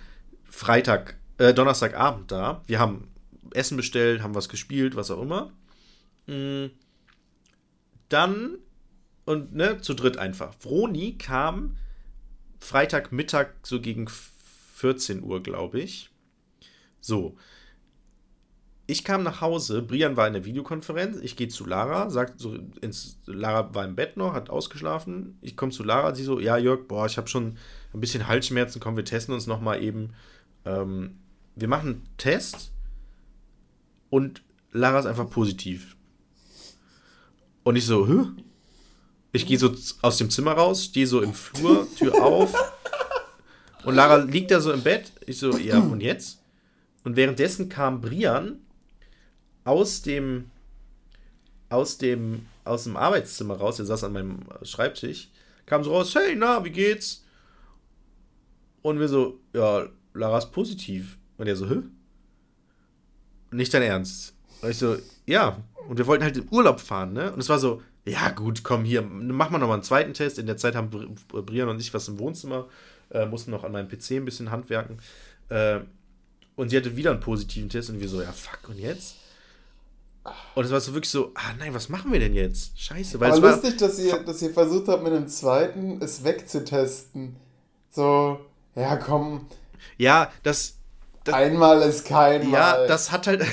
[0.43, 2.61] Freitag, äh, Donnerstagabend da.
[2.67, 3.07] Wir haben
[3.53, 5.51] Essen bestellt, haben was gespielt, was auch immer.
[6.27, 6.67] Mm.
[8.09, 8.57] Dann,
[9.25, 10.53] und ne, zu dritt einfach.
[10.59, 11.77] Vroni kam
[12.59, 14.07] Freitagmittag so gegen
[14.83, 16.09] 14 Uhr, glaube ich.
[16.99, 17.37] So.
[18.85, 22.57] Ich kam nach Hause, Brian war in der Videokonferenz, ich gehe zu Lara, sagt so,
[22.81, 25.37] ins, Lara war im Bett noch, hat ausgeschlafen.
[25.39, 27.57] Ich komme zu Lara, sie so, ja Jörg, boah, ich habe schon
[27.93, 30.15] ein bisschen Halsschmerzen, komm, wir testen uns nochmal eben.
[30.65, 31.15] Ähm,
[31.55, 32.73] wir machen einen Test
[34.09, 35.95] und Lara ist einfach positiv.
[37.63, 38.25] Und ich so, Hä?
[39.31, 42.53] Ich gehe so aus dem Zimmer raus, stehe so im Flur, Tür auf,
[43.85, 45.11] und Lara liegt da so im Bett.
[45.25, 46.41] Ich so, ja, und jetzt?
[47.03, 48.61] Und währenddessen kam Brian
[49.63, 50.49] aus dem,
[51.69, 53.79] aus dem, aus dem Arbeitszimmer raus.
[53.79, 55.29] Er saß an meinem Schreibtisch.
[55.65, 57.23] Kam so raus, hey, na, wie geht's?
[58.81, 61.17] Und wir so, ja, Lara ist positiv.
[61.37, 61.83] Und er so, hä?
[63.51, 64.35] Nicht dein Ernst.
[64.61, 65.57] Und ich so, ja.
[65.87, 67.31] Und wir wollten halt in Urlaub fahren, ne?
[67.33, 70.37] Und es war so, ja, gut, komm hier, mach mal nochmal einen zweiten Test.
[70.39, 70.89] In der Zeit haben
[71.27, 72.67] Brian und ich was im Wohnzimmer
[73.11, 74.99] äh, mussten noch an meinem PC ein bisschen handwerken.
[75.49, 75.79] Äh,
[76.55, 79.15] und sie hatte wieder einen positiven Test und wir so, ja, fuck, und jetzt?
[80.55, 82.79] Und es war so wirklich so, ah nein, was machen wir denn jetzt?
[82.79, 83.19] Scheiße.
[83.19, 87.35] Weil Aber es lustig, dass ihr, dass ihr versucht habt, mit dem zweiten es wegzutesten.
[87.89, 88.39] So,
[88.75, 89.47] ja, komm.
[89.97, 90.75] Ja, das.
[91.23, 92.57] Das Einmal ist kein Mal.
[92.57, 93.45] Ja, das hat halt.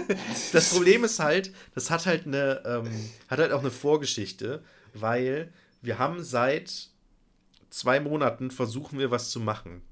[0.52, 2.90] das Problem ist halt, das hat halt eine, ähm,
[3.28, 4.62] hat halt auch eine Vorgeschichte,
[4.92, 5.52] weil
[5.82, 6.88] wir haben seit
[7.70, 9.82] zwei Monaten versuchen wir was zu machen.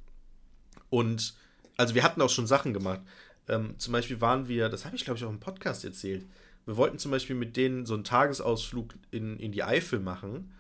[0.89, 1.35] Und
[1.77, 3.01] also wir hatten auch schon Sachen gemacht.
[3.49, 6.27] Ähm, zum Beispiel waren wir, das habe ich glaube ich auch im Podcast erzählt.
[6.67, 10.53] Wir wollten zum Beispiel mit denen so einen Tagesausflug in, in die Eifel machen.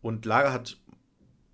[0.00, 0.78] Und Lara hat,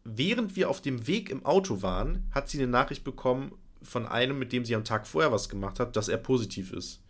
[0.04, 3.52] während wir auf dem Weg im Auto waren, hat sie eine Nachricht bekommen
[3.82, 7.00] von einem, mit dem sie am Tag vorher was gemacht hat, dass er positiv ist.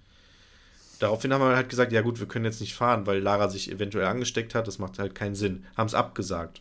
[0.99, 3.71] Daraufhin haben wir halt gesagt, ja gut, wir können jetzt nicht fahren, weil Lara sich
[3.71, 5.65] eventuell angesteckt hat, das macht halt keinen Sinn.
[5.77, 6.61] Haben es abgesagt.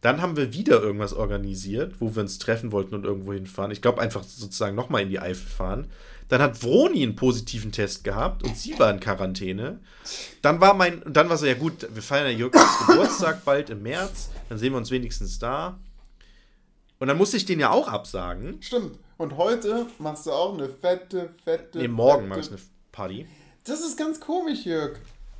[0.00, 3.72] Dann haben wir wieder irgendwas organisiert, wo wir uns treffen wollten und irgendwo hinfahren.
[3.72, 5.88] Ich glaube, einfach sozusagen nochmal in die Eifel fahren.
[6.28, 9.80] Dann hat Vroni einen positiven Test gehabt und sie war in Quarantäne.
[10.40, 13.82] Dann war mein, dann war so, ja gut, wir feiern ja Jürgens Geburtstag bald im
[13.82, 15.78] März, dann sehen wir uns wenigstens da.
[16.98, 18.60] Und dann musste ich den ja auch absagen.
[18.60, 18.98] Stimmt.
[19.18, 21.78] Und heute machst du auch eine fette, fette.
[21.78, 22.28] Nee, morgen fette...
[22.28, 22.58] mache ich eine
[22.92, 23.26] Party.
[23.64, 24.96] Das ist ganz komisch, Jörg.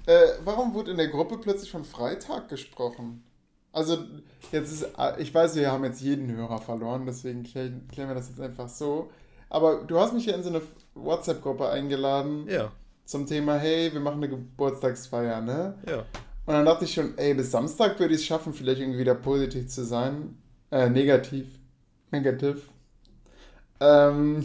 [0.06, 3.22] Äh, warum wurde in der Gruppe plötzlich von Freitag gesprochen?
[3.72, 3.98] Also,
[4.50, 8.28] jetzt ist, ich weiß, wir haben jetzt jeden Hörer verloren, deswegen klären, klären wir das
[8.28, 9.10] jetzt einfach so.
[9.48, 10.62] Aber du hast mich ja in so eine
[10.94, 12.48] WhatsApp-Gruppe eingeladen.
[12.48, 12.72] Ja.
[13.04, 15.78] Zum Thema, hey, wir machen eine Geburtstagsfeier, ne?
[15.88, 15.98] Ja.
[16.46, 19.14] Und dann dachte ich schon, ey, bis Samstag würde ich es schaffen, vielleicht irgendwie wieder
[19.14, 20.36] positiv zu sein.
[20.70, 21.46] Äh, negativ.
[22.10, 22.62] Negativ.
[23.80, 24.44] Ähm.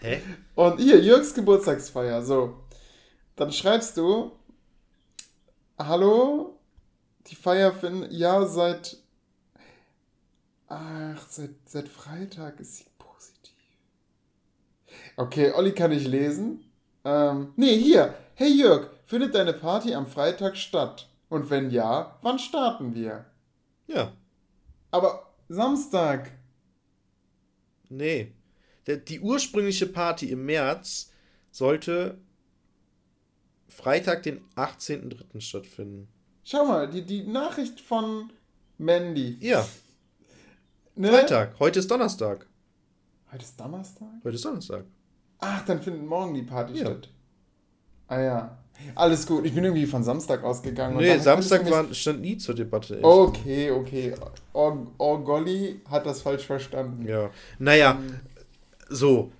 [0.00, 0.22] Hä?
[0.54, 2.56] Und hier, Jürgs Geburtstagsfeier, so.
[3.36, 4.32] Dann schreibst du,
[5.78, 6.58] hallo,
[7.26, 8.96] die Feier findet, ja, seit,
[10.68, 13.54] ach, seit, seit Freitag ist sie positiv.
[15.16, 16.64] Okay, Olli kann ich lesen.
[17.04, 21.08] Ähm, nee, hier, hey Jörg, findet deine Party am Freitag statt?
[21.28, 23.26] Und wenn ja, wann starten wir?
[23.86, 24.12] Ja.
[24.90, 26.30] Aber Samstag.
[27.88, 28.32] Nee.
[28.86, 31.10] Der, die ursprüngliche Party im März
[31.50, 32.18] sollte
[33.68, 35.40] Freitag, den 18.03.
[35.40, 36.08] stattfinden.
[36.42, 38.32] Schau mal, die, die Nachricht von
[38.78, 39.36] Mandy.
[39.40, 39.66] Ja.
[40.94, 41.10] Ne?
[41.10, 41.58] Freitag.
[41.58, 42.46] Heute ist Donnerstag.
[43.30, 44.08] Heute ist Donnerstag?
[44.24, 44.84] Heute ist Donnerstag.
[45.38, 46.86] Ach, dann findet morgen die Party Ja.
[46.86, 47.08] statt.
[48.08, 48.58] Ah ja.
[48.94, 49.44] Alles gut.
[49.44, 50.96] Ich bin irgendwie von Samstag ausgegangen.
[50.96, 53.00] Nee, Samstag war, stand nie zur Debatte.
[53.02, 54.14] Okay, okay.
[54.58, 57.06] Or Orgolli hat das falsch verstanden.
[57.06, 57.30] Ja.
[57.60, 57.96] Naja,
[58.88, 59.30] so.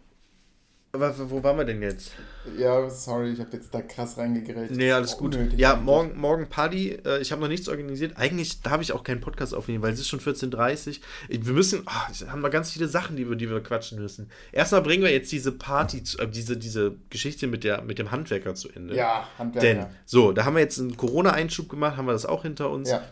[0.93, 2.13] Aber wo waren wir denn jetzt?
[2.57, 4.71] Ja, sorry, ich habe jetzt da krass reingegerät.
[4.71, 5.37] Nee, alles gut.
[5.57, 7.01] Ja, morgen, morgen Party.
[7.05, 8.17] Äh, ich habe noch nichts organisiert.
[8.17, 11.45] Eigentlich darf ich auch keinen Podcast aufnehmen, weil es ist schon 14.30 Uhr.
[11.45, 14.31] Wir müssen, es haben wir ganz viele Sachen, die wir, die wir quatschen müssen.
[14.53, 18.55] Erstmal bringen wir jetzt diese Party, äh, diese, diese Geschichte mit, der, mit dem Handwerker
[18.55, 18.95] zu Ende.
[18.95, 19.67] Ja, Handwerker.
[19.67, 22.91] Denn, so, da haben wir jetzt einen Corona-Einschub gemacht, haben wir das auch hinter uns.
[22.91, 23.03] Ja.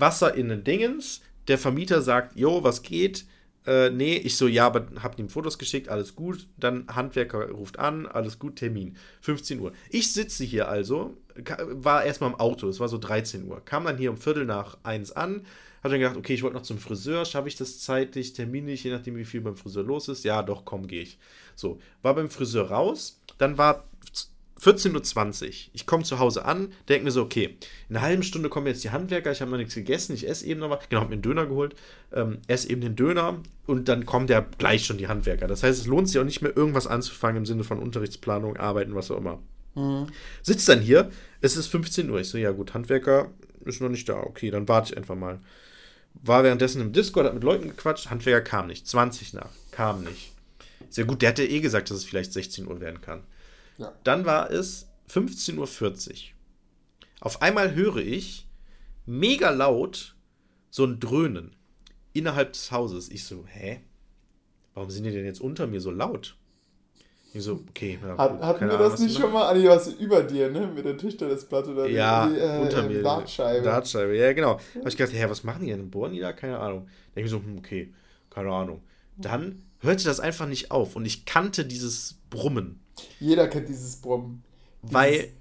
[0.00, 1.20] Wasser in den Dingens.
[1.48, 3.26] Der Vermieter sagt, jo, was geht?
[3.66, 6.46] Äh, nee, ich so, ja, aber hab ihm Fotos geschickt, alles gut.
[6.58, 8.96] Dann Handwerker ruft an, alles gut, Termin.
[9.22, 9.72] 15 Uhr.
[9.90, 11.16] Ich sitze hier also,
[11.58, 13.64] war erstmal im Auto, es war so 13 Uhr.
[13.64, 15.46] Kam dann hier um Viertel nach eins an,
[15.82, 18.90] hab dann gedacht, okay, ich wollte noch zum Friseur, schaffe ich das zeitlich, terminlich, je
[18.90, 20.24] nachdem, wie viel beim Friseur los ist.
[20.24, 21.18] Ja, doch, komm, gehe ich.
[21.56, 23.84] So, war beim Friseur raus, dann war
[24.60, 25.50] 14.20 Uhr.
[25.72, 27.56] Ich komme zu Hause an, denke mir so, okay,
[27.88, 30.46] in einer halben Stunde kommen jetzt die Handwerker, ich habe noch nichts gegessen, ich esse
[30.46, 31.74] eben noch was, genau, habe mir einen Döner geholt,
[32.12, 35.48] ähm, esse eben den Döner und dann kommen ja gleich schon die Handwerker.
[35.48, 38.94] Das heißt, es lohnt sich auch nicht mehr irgendwas anzufangen im Sinne von Unterrichtsplanung, Arbeiten,
[38.94, 39.40] was auch immer.
[40.42, 42.20] Sitzt dann hier, es ist 15 Uhr.
[42.20, 43.30] Ich so, ja gut, Handwerker
[43.64, 44.20] ist noch nicht da.
[44.20, 45.38] Okay, dann warte ich einfach mal.
[46.22, 48.86] War währenddessen im Discord, hat mit Leuten gequatscht, Handwerker kam nicht.
[48.86, 50.32] 20 nach, kam nicht.
[50.90, 53.24] Sehr gut, der hatte eh gesagt, dass es vielleicht 16 Uhr werden kann.
[53.78, 53.92] Ja.
[54.04, 56.14] Dann war es 15.40 Uhr.
[57.20, 58.48] Auf einmal höre ich
[59.06, 60.14] mega laut
[60.70, 61.54] so ein Dröhnen
[62.12, 63.10] innerhalb des Hauses.
[63.10, 63.80] Ich so, hä?
[64.74, 66.36] Warum sind die denn jetzt unter mir so laut?
[67.32, 67.98] Ich so, okay.
[68.00, 69.48] Ja, Hat, hatten wir das nicht schon mal?
[69.48, 70.68] Andi, was über dir, ne?
[70.68, 73.02] Mit der Tischtennisplatte oder Ja, die, äh, unter äh, mir.
[73.02, 73.64] Dartscheibe.
[73.64, 74.60] Dartscheibe, ja, genau.
[74.78, 75.90] Habe ich gedacht, hä, was machen die denn?
[75.90, 76.32] Bohren die da?
[76.32, 76.88] Keine Ahnung.
[77.14, 77.92] Denke ich so, hm, okay,
[78.30, 78.82] keine Ahnung.
[79.16, 82.80] Dann hörte das einfach nicht auf und ich kannte dieses Brummen,
[83.20, 84.42] Jeder kennt dieses Brummen.
[84.82, 85.32] weil,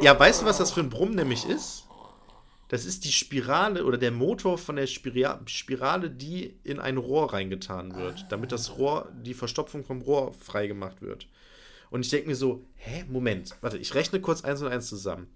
[0.00, 1.84] ja, weißt du, was das für ein Brummen nämlich ist?
[2.68, 7.32] Das ist die Spirale oder der Motor von der Spira Spirale, die in ein Rohr
[7.32, 11.28] reingetan wird, damit das Rohr, die Verstopfung vom Rohr freigemacht wird.
[11.90, 15.28] Und ich denke mir so, hä, Moment, warte, ich rechne kurz eins und eins zusammen.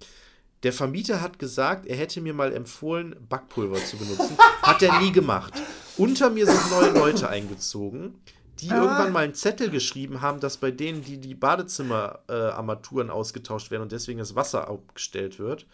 [0.63, 4.39] Der Vermieter hat gesagt, er hätte mir mal empfohlen, Backpulver zu benutzen.
[4.63, 5.53] Hat er nie gemacht.
[5.99, 8.15] Unter mir sind neue Leute eingezogen,
[8.61, 13.83] die irgendwann mal einen Zettel geschrieben haben, dass bei denen, die die Badezimmerarmaturen ausgetauscht werden
[13.83, 15.67] und deswegen das Wasser abgestellt wird.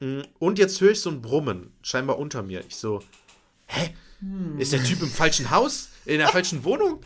[0.00, 2.62] Mm, Und jetzt höre ich so ein Brummen, scheinbar unter mir.
[2.68, 3.02] Ich so,
[3.66, 3.94] hä?
[4.58, 5.90] Ist der Typ im falschen Haus?
[6.06, 7.00] In der falschen Wohnung?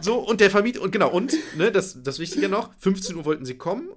[0.00, 3.44] So, und der Vermieter, und genau, und, ne, das, das Wichtige noch, 15 Uhr wollten
[3.44, 3.88] sie kommen,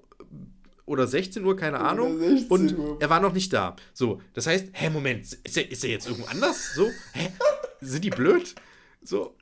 [0.86, 3.76] oder 16 Uhr, keine Ahnung, 16 und er war noch nicht da.
[3.94, 6.74] So, das heißt, hä, Moment, ist er, ist er jetzt irgendwo anders?
[6.76, 7.30] So, hä,
[7.82, 8.56] sind die blöd?
[9.03, 9.36] So,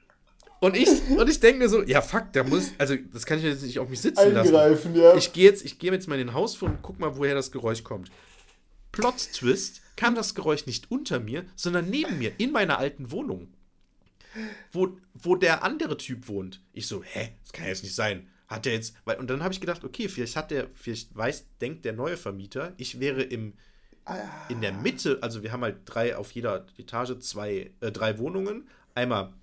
[0.60, 3.46] und ich, und ich denke mir so, ja, fuck, da muss, also, das kann ich
[3.46, 4.56] jetzt nicht auf mich sitzen lassen.
[4.56, 5.16] Eingreifen, ja.
[5.16, 7.52] Ich gehe jetzt, ich gehe jetzt mal in den Hausflur und guck mal, woher das
[7.52, 8.12] Geräusch kommt.
[8.92, 13.54] Plot Twist, kam das Geräusch nicht unter mir, sondern neben mir, in meiner alten Wohnung.
[14.72, 16.62] Wo, wo der andere Typ wohnt.
[16.74, 18.28] Ich so, hä, das kann ja jetzt nicht sein.
[18.48, 21.46] Hat der jetzt, weil, und dann habe ich gedacht, okay, vielleicht hat der, vielleicht weiß,
[21.62, 23.54] denkt der neue Vermieter, ich wäre im,
[24.50, 24.60] in Ah.
[24.62, 28.68] der Mitte, also wir haben halt drei auf jeder Etage, zwei, äh, drei Wohnungen.
[28.96, 29.34] Einmal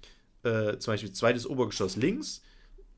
[0.43, 2.43] äh, zum Beispiel zweites Obergeschoss links,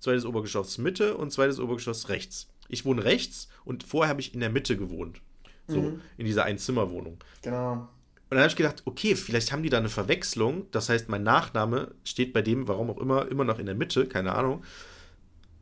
[0.01, 2.49] zweites Obergeschoss Mitte und zweites Obergeschoss rechts.
[2.69, 5.21] Ich wohne rechts und vorher habe ich in der Mitte gewohnt.
[5.67, 6.01] So, mhm.
[6.17, 7.19] in dieser Einzimmerwohnung.
[7.43, 7.89] Genau.
[8.31, 10.67] Und dann habe ich gedacht, okay, vielleicht haben die da eine Verwechslung.
[10.71, 14.07] Das heißt, mein Nachname steht bei dem, warum auch immer, immer noch in der Mitte,
[14.07, 14.63] keine Ahnung.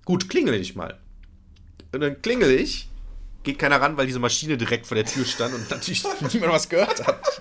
[0.04, 0.98] Gut, klingel ich mal.
[1.92, 2.88] Und dann klingel ich,
[3.44, 6.68] geht keiner ran, weil diese Maschine direkt vor der Tür stand und natürlich niemand was
[6.68, 7.40] gehört hat.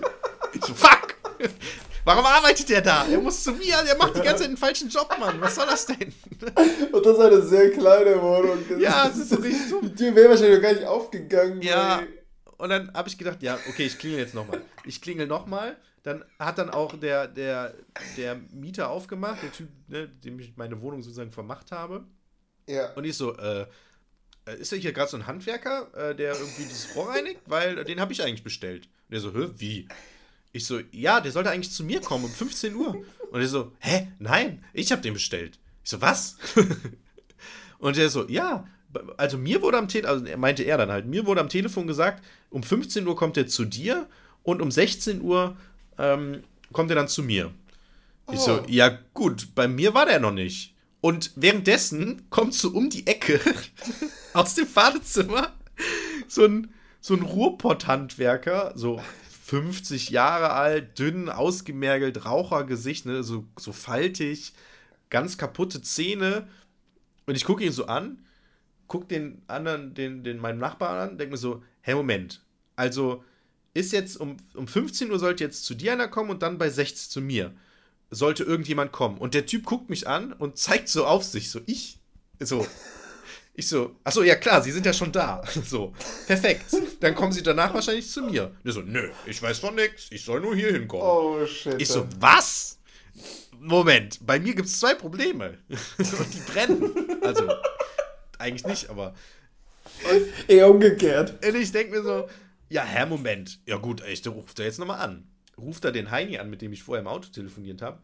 [0.52, 1.16] Ich so, fuck!
[2.06, 3.04] Warum arbeitet der da?
[3.04, 5.40] Er muss zu mir, der macht die ganze Zeit den falschen Job, Mann.
[5.40, 6.14] Was soll das denn?
[6.92, 8.64] Und das ist eine sehr kleine Wohnung.
[8.68, 9.88] Das ja, das ist so richtig dumm.
[9.88, 11.60] Die Tür wäre wahrscheinlich gar nicht aufgegangen.
[11.62, 12.06] Ja, ey.
[12.58, 14.62] und dann habe ich gedacht, ja, okay, ich klingel jetzt nochmal.
[14.84, 15.76] Ich klingel nochmal.
[16.04, 17.74] Dann hat dann auch der, der,
[18.16, 22.04] der Mieter aufgemacht, der Typ, ne, dem ich meine Wohnung sozusagen vermacht habe.
[22.68, 22.92] Ja.
[22.92, 23.66] Und ich so, äh,
[24.60, 27.40] ist da hier gerade so ein Handwerker, äh, der irgendwie dieses Rohr reinigt?
[27.46, 28.86] Weil den habe ich eigentlich bestellt.
[29.08, 29.88] Und der so, hä, wie?
[30.56, 33.04] Ich so, ja, der sollte eigentlich zu mir kommen um 15 Uhr.
[33.30, 34.08] Und er so, hä?
[34.18, 35.58] Nein, ich habe den bestellt.
[35.84, 36.36] Ich so, was?
[37.78, 38.66] und er so, ja,
[39.18, 42.24] also mir wurde am Telefon, also meinte er dann halt, mir wurde am Telefon gesagt,
[42.48, 44.08] um 15 Uhr kommt er zu dir
[44.44, 45.58] und um 16 Uhr
[45.98, 46.42] ähm,
[46.72, 47.52] kommt er dann zu mir.
[48.32, 48.64] Ich so, oh.
[48.66, 50.74] ja gut, bei mir war der noch nicht.
[51.02, 53.40] Und währenddessen kommt so um die Ecke
[54.32, 55.52] aus dem Badezimmer
[56.26, 56.72] so ein,
[57.02, 59.02] so ein Ruhrpott-Handwerker, so
[59.46, 64.54] 50 Jahre alt, dünn, ausgemergelt, Rauchergesicht, ne, so, so faltig,
[65.08, 66.48] ganz kaputte Zähne.
[67.26, 68.24] Und ich gucke ihn so an,
[68.88, 72.44] gucke den anderen, den, den meinen Nachbarn an, denke mir so, hey, Moment,
[72.74, 73.22] also
[73.72, 76.68] ist jetzt um, um 15 Uhr sollte jetzt zu dir einer kommen und dann bei
[76.68, 77.54] 16 zu mir.
[78.10, 79.16] Sollte irgendjemand kommen.
[79.18, 82.00] Und der Typ guckt mich an und zeigt so auf sich, so ich.
[82.40, 82.66] So,
[83.58, 85.42] ich so, achso, ja klar, Sie sind ja schon da.
[85.64, 85.94] So,
[86.26, 86.66] perfekt.
[87.00, 88.54] Dann kommen Sie danach wahrscheinlich zu mir.
[88.62, 91.06] Der so, nö, ich weiß von nix, ich soll nur hier hinkommen.
[91.06, 91.80] Oh, shit.
[91.80, 92.78] Ich so, was?
[93.58, 95.56] Moment, bei mir gibt es zwei Probleme.
[95.98, 97.22] Und die brennen.
[97.22, 97.48] Also,
[98.38, 99.14] eigentlich nicht, aber.
[100.10, 101.42] Und, Eher umgekehrt.
[101.42, 102.28] Und ich denke mir so,
[102.68, 103.58] ja, Herr, Moment.
[103.64, 105.26] Ja gut, ich rufe da jetzt nochmal an.
[105.56, 108.00] Ruft da den Heini an, mit dem ich vorher im Auto telefoniert habe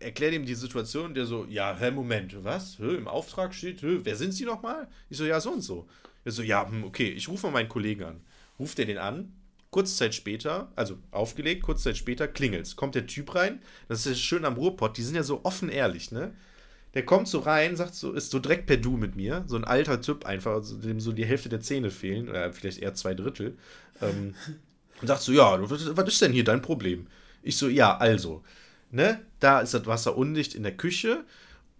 [0.00, 2.78] erklärt ihm die Situation, der so, ja, hä, Moment, was?
[2.78, 4.88] Hä, Im Auftrag steht, hä, wer sind Sie nochmal?
[5.08, 5.88] Ich so, ja, so und so.
[6.24, 8.20] Er so, ja, hm, okay, ich rufe mal meinen Kollegen an.
[8.58, 9.32] Ruft er den an,
[9.70, 12.76] kurze Zeit später, also aufgelegt, kurze Zeit später klingelt's.
[12.76, 16.12] Kommt der Typ rein, das ist schön am Ruhrpott, die sind ja so offen ehrlich,
[16.12, 16.32] ne?
[16.94, 19.64] Der kommt so rein, sagt so, ist so direkt per Du mit mir, so ein
[19.64, 23.14] alter Typ einfach, also dem so die Hälfte der Zähne fehlen, oder vielleicht eher zwei
[23.14, 23.56] Drittel.
[24.02, 24.34] Ähm,
[25.00, 27.06] und sagt so, ja, was ist denn hier dein Problem?
[27.42, 28.44] Ich so, ja, also,
[28.92, 31.24] ne, da ist das Wasser undicht in der Küche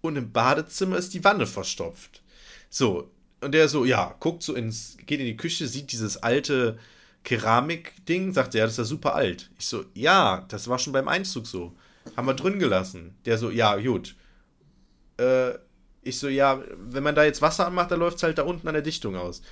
[0.00, 2.22] und im Badezimmer ist die Wanne verstopft.
[2.68, 3.10] So,
[3.40, 6.78] und der so, ja, guckt so ins, geht in die Küche, sieht dieses alte
[7.24, 9.50] Keramik-Ding, sagt er, ja, das ist ja super alt.
[9.58, 11.76] Ich so, ja, das war schon beim Einzug so.
[12.16, 13.14] Haben wir drin gelassen.
[13.26, 14.16] Der so, ja, gut.
[15.18, 15.52] Äh,
[16.02, 18.66] ich so, ja, wenn man da jetzt Wasser anmacht, dann läuft es halt da unten
[18.66, 19.42] an der Dichtung aus.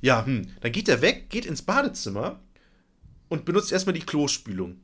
[0.00, 0.48] Ja, hm.
[0.60, 2.40] Dann geht er weg, geht ins Badezimmer
[3.30, 4.76] und benutzt erstmal die Klospülung.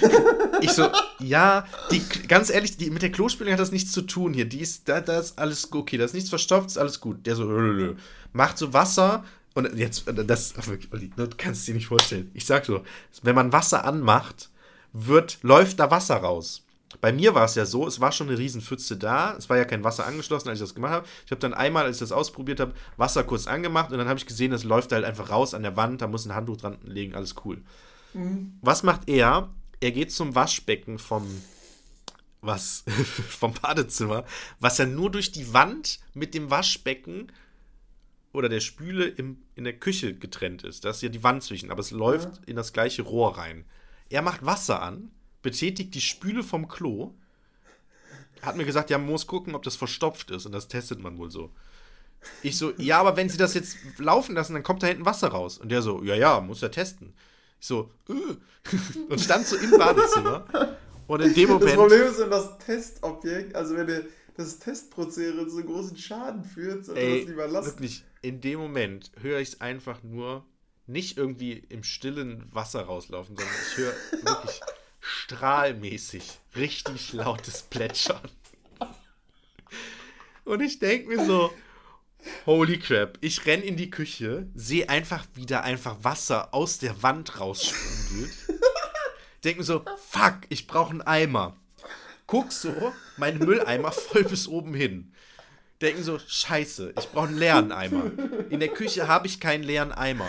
[0.62, 0.88] ich so,
[1.18, 4.46] ja, die, ganz ehrlich, die, mit der Klospülung hat das nichts zu tun hier.
[4.46, 7.26] Die ist, da, da ist alles okay, da ist nichts verstopft, ist alles gut.
[7.26, 7.44] Der so,
[8.32, 10.68] macht so Wasser und jetzt, das, das
[11.36, 12.30] kannst du dir nicht vorstellen.
[12.32, 12.84] Ich sag so,
[13.22, 14.48] wenn man Wasser anmacht,
[14.92, 16.64] wird, läuft da Wasser raus.
[17.00, 19.34] Bei mir war es ja so, es war schon eine Riesenpfütze da.
[19.36, 21.06] Es war ja kein Wasser angeschlossen, als ich das gemacht habe.
[21.24, 24.18] Ich habe dann einmal, als ich das ausprobiert habe, Wasser kurz angemacht und dann habe
[24.18, 26.02] ich gesehen, es läuft halt einfach raus an der Wand.
[26.02, 27.62] Da muss ein Handtuch dran legen, alles cool.
[28.12, 28.58] Mhm.
[28.60, 29.50] Was macht er?
[29.80, 31.26] Er geht zum Waschbecken vom
[32.42, 32.84] was
[33.28, 34.24] vom Badezimmer,
[34.58, 37.30] was ja nur durch die Wand mit dem Waschbecken
[38.32, 40.84] oder der Spüle im, in der Küche getrennt ist.
[40.84, 42.42] Da ist ja die Wand zwischen, aber es läuft ja.
[42.46, 43.64] in das gleiche Rohr rein.
[44.08, 45.10] Er macht Wasser an,
[45.42, 47.12] betätigt die Spüle vom Klo,
[48.42, 51.18] hat mir gesagt, ja, man muss gucken, ob das verstopft ist und das testet man
[51.18, 51.50] wohl so.
[52.42, 55.28] Ich so, ja, aber wenn sie das jetzt laufen lassen, dann kommt da hinten Wasser
[55.28, 55.58] raus.
[55.58, 57.14] Und der so, ja, ja, muss ja testen.
[57.60, 58.12] Ich so, äh.
[59.08, 60.44] und stand so im Badezimmer.
[61.06, 61.70] Und in dem Moment.
[61.70, 64.02] Das Problem ist, wenn das Testobjekt, also wenn der,
[64.36, 67.66] das Testprozedere zu großen Schaden führt, soll das lieber lassen.
[67.66, 70.44] Wirklich, in dem Moment höre ich es einfach nur
[70.86, 73.92] nicht irgendwie im stillen Wasser rauslaufen, sondern ich höre
[74.22, 74.60] wirklich
[75.00, 78.28] strahlmäßig richtig lautes Plätschern.
[80.44, 81.52] Und ich denke mir so,
[82.46, 83.18] Holy crap.
[83.20, 88.30] Ich renn in die Küche, sehe einfach wieder einfach Wasser aus der Wand raussprudelt.
[89.44, 91.56] Denk mir so, fuck, ich brauche einen Eimer.
[92.26, 95.12] Guck so, mein Mülleimer voll bis oben hin.
[95.80, 98.10] Denken so, scheiße, ich brauche einen leeren Eimer.
[98.50, 100.28] In der Küche habe ich keinen leeren Eimer.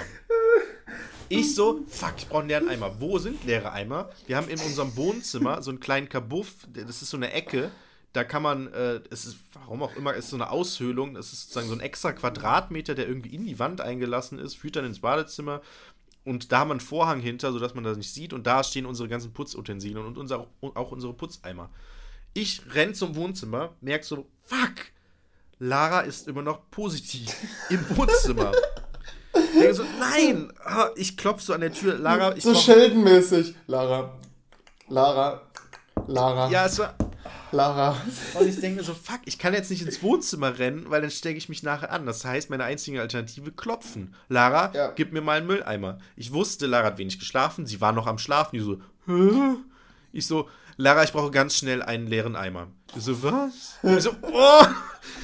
[1.31, 2.99] Ich so, fuck, ich brauche einen leeren Eimer.
[2.99, 4.09] Wo sind leere Eimer?
[4.27, 7.71] Wir haben in unserem Wohnzimmer so einen kleinen Kabuff, das ist so eine Ecke,
[8.11, 11.43] da kann man, äh, es ist, warum auch immer, ist so eine Aushöhlung, das ist
[11.43, 14.99] sozusagen so ein extra Quadratmeter, der irgendwie in die Wand eingelassen ist, führt dann ins
[14.99, 15.61] Badezimmer
[16.25, 18.85] und da haben wir einen Vorhang hinter, sodass man das nicht sieht und da stehen
[18.85, 21.69] unsere ganzen Putzutensilien und unser, auch unsere Putzeimer.
[22.33, 24.75] Ich renn zum Wohnzimmer, merk so, fuck,
[25.59, 27.33] Lara ist immer noch positiv
[27.69, 28.51] im Wohnzimmer.
[29.53, 30.51] Ich denke so, nein,
[30.95, 32.35] ich klopfe so an der Tür, Lara.
[32.35, 34.11] Ich so scheldenmäßig, Lara,
[34.87, 35.41] Lara,
[36.07, 36.49] Lara.
[36.49, 36.95] Ja, es war,
[37.51, 37.95] Lara.
[38.39, 41.11] Und ich denke mir so, fuck, ich kann jetzt nicht ins Wohnzimmer rennen, weil dann
[41.11, 42.05] stecke ich mich nachher an.
[42.05, 44.15] Das heißt, meine einzige Alternative, klopfen.
[44.29, 44.91] Lara, Ja.
[44.91, 45.97] gib mir mal einen Mülleimer.
[46.15, 48.55] Ich wusste, Lara hat wenig geschlafen, sie war noch am Schlafen.
[48.55, 49.55] Die so, Hä?
[50.13, 52.67] Ich so, Lara, ich brauche ganz schnell einen leeren Eimer.
[52.95, 53.77] Ich so, was?
[53.83, 54.65] Ich so, oh!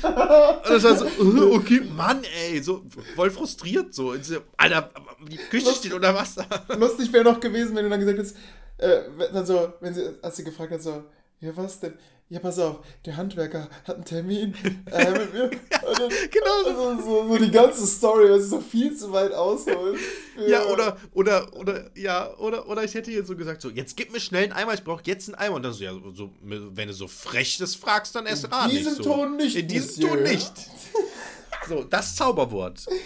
[0.02, 2.84] Und das war so, äh, okay, Mann, ey, so
[3.16, 4.16] voll frustriert so.
[4.22, 4.90] So Alter,
[5.30, 6.46] die Küche steht unter Wasser.
[6.78, 8.38] Lustig wäre noch gewesen, wenn du dann gesagt hättest,
[8.78, 9.02] äh,
[9.34, 11.04] dann so, wenn sie, als sie gefragt hat, so,
[11.40, 11.94] ja, was denn?
[12.30, 14.54] Ja, pass auf, der Handwerker hat einen Termin
[14.92, 15.50] äh, mit mir.
[15.72, 16.70] Dann, Genau so.
[16.70, 19.98] also, so, so die ganze Story, weil sie so viel zu weit ausholt.
[20.46, 24.12] Ja, oder, oder, oder, ja, oder, oder ich hätte jetzt so gesagt, so, jetzt gib
[24.12, 25.56] mir schnell einen Eimer, ich brauche jetzt einen Eimer.
[25.56, 28.94] Und dann so, ja, so, wenn du so frech das fragst, dann erst In diesem
[28.94, 28.98] nicht.
[28.98, 29.04] So.
[29.04, 30.10] Ton nicht, In diesem.
[30.10, 30.54] Ton nicht.
[31.70, 32.86] So, das Zauberwort.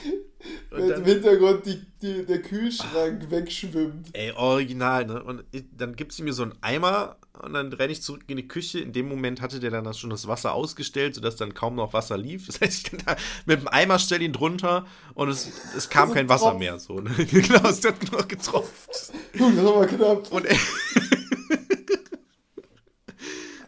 [0.72, 4.08] Und Wenn im dann, Hintergrund die, die, der Kühlschrank wegschwimmt.
[4.14, 5.24] ey, original, ne?
[5.24, 5.44] Und
[5.78, 8.80] dann gibt sie mir so einen Eimer und dann renne ich zurück in die Küche.
[8.80, 12.18] In dem Moment hatte der dann schon das Wasser ausgestellt, sodass dann kaum noch Wasser
[12.18, 12.48] lief.
[12.52, 16.04] Das heißt, ich bin da mit dem Eimer stell ihn drunter und es, es kam
[16.04, 16.78] Also kein Wasser mehr.
[16.80, 17.10] So, ne?
[17.26, 19.14] genau, es hat nur getropft.
[19.34, 20.32] Das war knapp.
[20.32, 20.58] Und ey.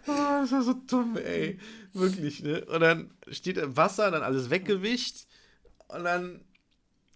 [0.06, 1.58] Ah, das war so dumm, ey.
[1.94, 2.66] Wirklich, ne?
[2.66, 5.28] Und dann steht im Wasser, dann alles weggewischt.
[5.88, 6.42] Und dann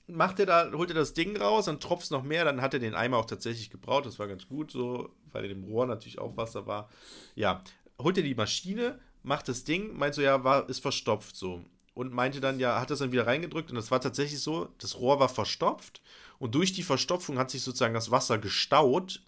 [0.07, 2.73] macht er da, holt er das Ding raus, dann tropft es noch mehr, dann hat
[2.73, 4.05] er den Eimer auch tatsächlich gebraut.
[4.05, 6.89] Das war ganz gut so, weil in dem Rohr natürlich auch Wasser war.
[7.35, 7.61] Ja,
[7.99, 11.63] holt er die Maschine, macht das Ding, meint so, ja, war, ist verstopft so.
[11.93, 14.99] Und meinte dann, ja, hat das dann wieder reingedrückt und das war tatsächlich so, das
[14.99, 16.01] Rohr war verstopft
[16.37, 19.23] und durch die Verstopfung hat sich sozusagen das Wasser gestaut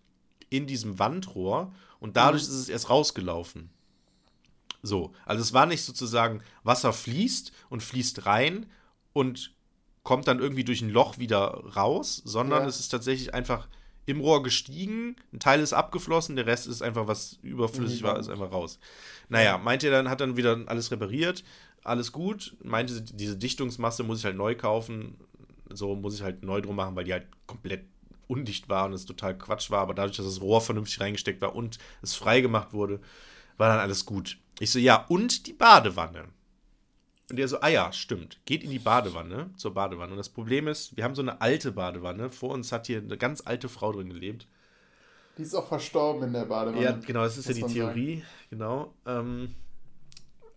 [0.51, 3.71] in diesem Wandrohr und dadurch ist es erst rausgelaufen.
[4.81, 8.67] So, also es war nicht sozusagen, Wasser fließt und fließt rein
[9.13, 9.53] und
[10.03, 11.41] kommt dann irgendwie durch ein Loch wieder
[11.75, 12.69] raus, sondern Ja.
[12.69, 13.67] es ist tatsächlich einfach
[14.09, 18.19] im Rohr gestiegen, ein Teil ist abgeflossen, der Rest ist einfach, was überflüssig die war,
[18.19, 18.79] ist einfach raus.
[19.29, 21.43] Naja, meinte er dann, hat dann wieder alles repariert,
[21.83, 25.15] alles gut, meinte, diese Dichtungsmasse muss ich halt neu kaufen,
[25.69, 27.85] so muss ich halt neu drum machen, weil die halt komplett
[28.27, 31.55] undicht war und es total Quatsch war, aber dadurch, dass das Rohr vernünftig reingesteckt war
[31.55, 32.99] und es frei gemacht wurde,
[33.57, 34.37] war dann alles gut.
[34.59, 36.25] Ich so, ja, und die Badewanne.
[37.29, 38.39] Und der so, ah ja, stimmt.
[38.45, 40.11] Geht in die Badewanne, zur Badewanne.
[40.11, 42.31] Und das Problem ist, wir haben so eine alte Badewanne.
[42.31, 44.47] Vor uns hat hier eine ganz alte Frau drin gelebt.
[45.37, 46.83] Die ist auch verstorben in der Badewanne.
[46.83, 48.23] Ja, genau, das ist ja die Theorie.
[48.49, 48.93] Genau.
[49.05, 49.53] Ähm,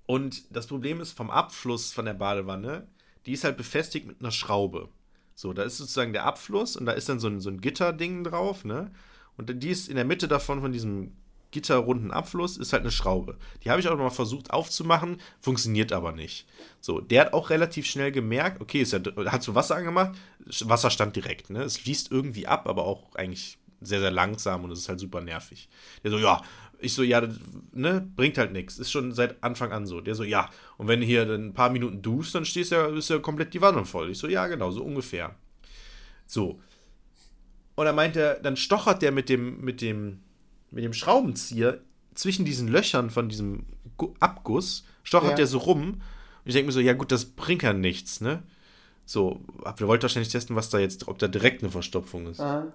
[0.07, 2.87] und das Problem ist, vom Abfluss von der Badewanne,
[3.27, 4.89] die ist halt befestigt mit einer Schraube.
[5.35, 8.25] So, da ist sozusagen der Abfluss und da ist dann so ein, so ein Gitterding
[8.25, 8.91] drauf, ne?
[9.37, 11.17] Und die ist in der Mitte davon, von diesem
[11.53, 13.37] gitterrunden Abfluss, ist halt eine Schraube.
[13.63, 16.47] Die habe ich auch mal versucht aufzumachen, funktioniert aber nicht.
[16.81, 20.13] So, der hat auch relativ schnell gemerkt, okay, ist ja, hat so Wasser angemacht,
[20.65, 21.63] Wasser stand direkt, ne?
[21.63, 25.21] Es fließt irgendwie ab, aber auch eigentlich sehr, sehr langsam und es ist halt super
[25.21, 25.69] nervig.
[26.03, 26.43] Der so, ja,
[26.83, 27.23] ich so, ja,
[27.73, 28.79] ne, bringt halt nichts.
[28.79, 30.01] Ist schon seit Anfang an so.
[30.01, 32.87] Der so, ja, und wenn du hier dann ein paar Minuten duschst, dann stehst ja,
[32.87, 34.11] ist ja komplett die Wanne voll.
[34.11, 35.35] Ich so, ja, genau, so ungefähr.
[36.27, 36.61] So.
[37.75, 40.21] Und dann meint er, dann stochert der mit dem, mit dem,
[40.73, 41.81] mit dem Schraubenzieher
[42.15, 43.67] zwischen diesen Löchern von diesem
[43.97, 45.37] Gu- Abguss, stochert Ja.
[45.37, 45.93] der so rum.
[45.95, 46.01] Und
[46.45, 48.43] ich denke mir so, ja gut, das bringt ja nichts, ne?
[49.05, 49.41] So,
[49.77, 52.73] wir wollten wahrscheinlich testen, was da jetzt, ob da direkt eine Verstopfung ist Ah,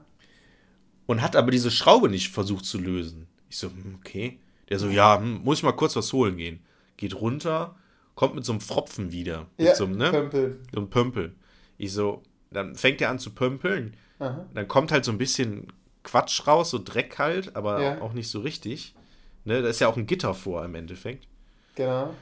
[1.05, 3.27] und hat aber diese Schraube nicht versucht zu lösen.
[3.49, 4.39] Ich so, hm, okay.
[4.69, 6.59] Der so, ja, hm, muss ich mal kurz was holen gehen.
[6.97, 7.75] Geht runter,
[8.15, 9.47] kommt mit so einem Pfropfen wieder.
[9.57, 10.11] Mit ja, so einem, ne?
[10.11, 10.59] Pömpel.
[10.73, 11.35] So einem Pömpel.
[11.77, 13.95] Ich so, dann fängt er an zu pömpeln.
[14.19, 14.45] Aha.
[14.53, 15.67] Dann kommt halt so ein bisschen
[16.07, 18.01] Quatsch raus, so Dreck halt, aber Ja.
[18.01, 18.95] auch nicht so richtig.
[19.43, 21.27] Ne, da ist ja auch ein Gitter vor im Endeffekt.
[21.75, 22.13] Genau.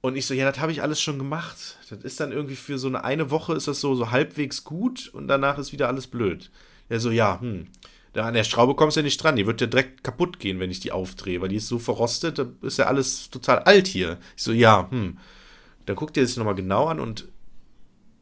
[0.00, 1.78] Und ich so, ja, das habe ich alles schon gemacht.
[1.88, 5.08] Das ist dann irgendwie für so eine eine Woche ist das so, so halbwegs gut
[5.08, 6.50] und danach ist wieder alles blöd.
[6.88, 7.68] Er so, ja, hm,
[8.12, 9.36] da an der Schraube kommst du ja nicht dran.
[9.36, 12.38] Die wird ja direkt kaputt gehen, wenn ich die aufdrehe, weil die ist so verrostet,
[12.38, 14.18] da ist ja alles total alt hier.
[14.36, 15.18] Ich so, ja, hm.
[15.86, 17.28] Dann guckt er sich nochmal genau an und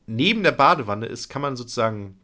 [0.07, 2.19] neben der Badewanne ist, kann man sozusagen,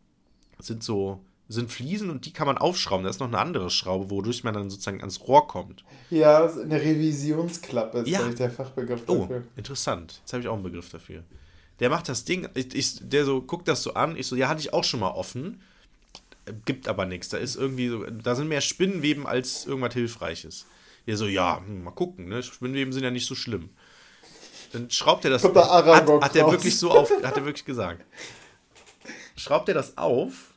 [0.58, 3.04] sind so, sind Fliesen und die kann man aufschrauben.
[3.04, 5.84] Da ist noch eine andere Schraube, wodurch man dann sozusagen ans Rohr kommt.
[6.10, 8.26] Ja, eine Revisionsklappe ist Ja.
[8.28, 9.44] der Fachbegriff Oh, dafür.
[9.56, 10.20] interessant.
[10.20, 11.22] Jetzt habe ich auch einen Begriff dafür.
[11.80, 14.16] Der macht das Ding, ich, ich, der so guckt das so an.
[14.16, 15.60] Ich so, ja, hatte ich auch schon mal offen.
[16.64, 17.28] gibt aber nichts.
[17.30, 20.66] Da ist irgendwie so, da sind mehr Spinnenweben als irgendwas Hilfreiches.
[21.06, 22.42] Ja, so, ja, hm, mal gucken, ne?
[22.42, 23.70] Spinnenweben sind ja nicht so schlimm.
[24.72, 25.42] Dann schraubt er das.
[25.42, 26.52] Kommt der hat, Aragog hat er raus.
[26.52, 28.04] wirklich so auf, hat er wirklich gesagt.
[29.36, 30.53] Schraubt er das auf,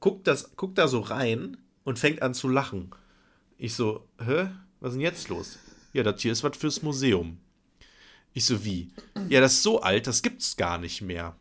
[0.00, 2.90] guckt, das, guckt da so rein und fängt an zu lachen.
[3.58, 4.48] Ich so, hä?
[4.80, 5.58] Was ist denn jetzt los?
[5.92, 7.38] Ja, das hier ist was fürs Museum.
[8.32, 8.90] Ich so, wie?
[9.28, 11.36] Ja, das ist so alt, das gibt's gar nicht mehr.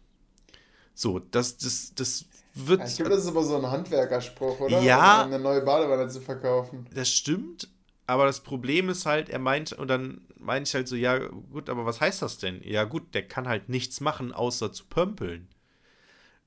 [0.93, 2.25] So, das, das, das
[2.55, 2.87] wird.
[2.87, 4.81] Ich glaube, das ist aber so ein Handwerkerspruch, oder?
[4.81, 5.23] Ja.
[5.23, 6.85] Um eine neue Badewanne zu verkaufen.
[6.93, 7.69] das stimmt,
[8.05, 11.69] aber das Problem ist halt, er meint, und dann meinte ich halt so, ja, gut,
[11.69, 12.61] aber was heißt das denn?
[12.63, 15.47] Ja, gut, der kann halt nichts machen, außer zu pömpeln.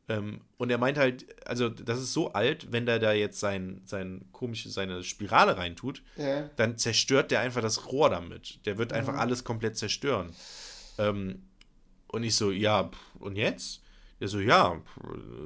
[0.08, 3.80] Ähm, und er meint halt, also, das ist so alt, wenn der da jetzt sein,
[3.84, 6.50] sein komische, seine Spirale reintut, Ja.
[6.56, 8.58] dann zerstört der einfach das Rohr damit.
[8.66, 10.30] Der wird einfach alles komplett zerstören.
[10.98, 11.42] Ähm,
[12.08, 13.80] und ich so, ja, und jetzt?
[14.20, 14.76] Der so, ja,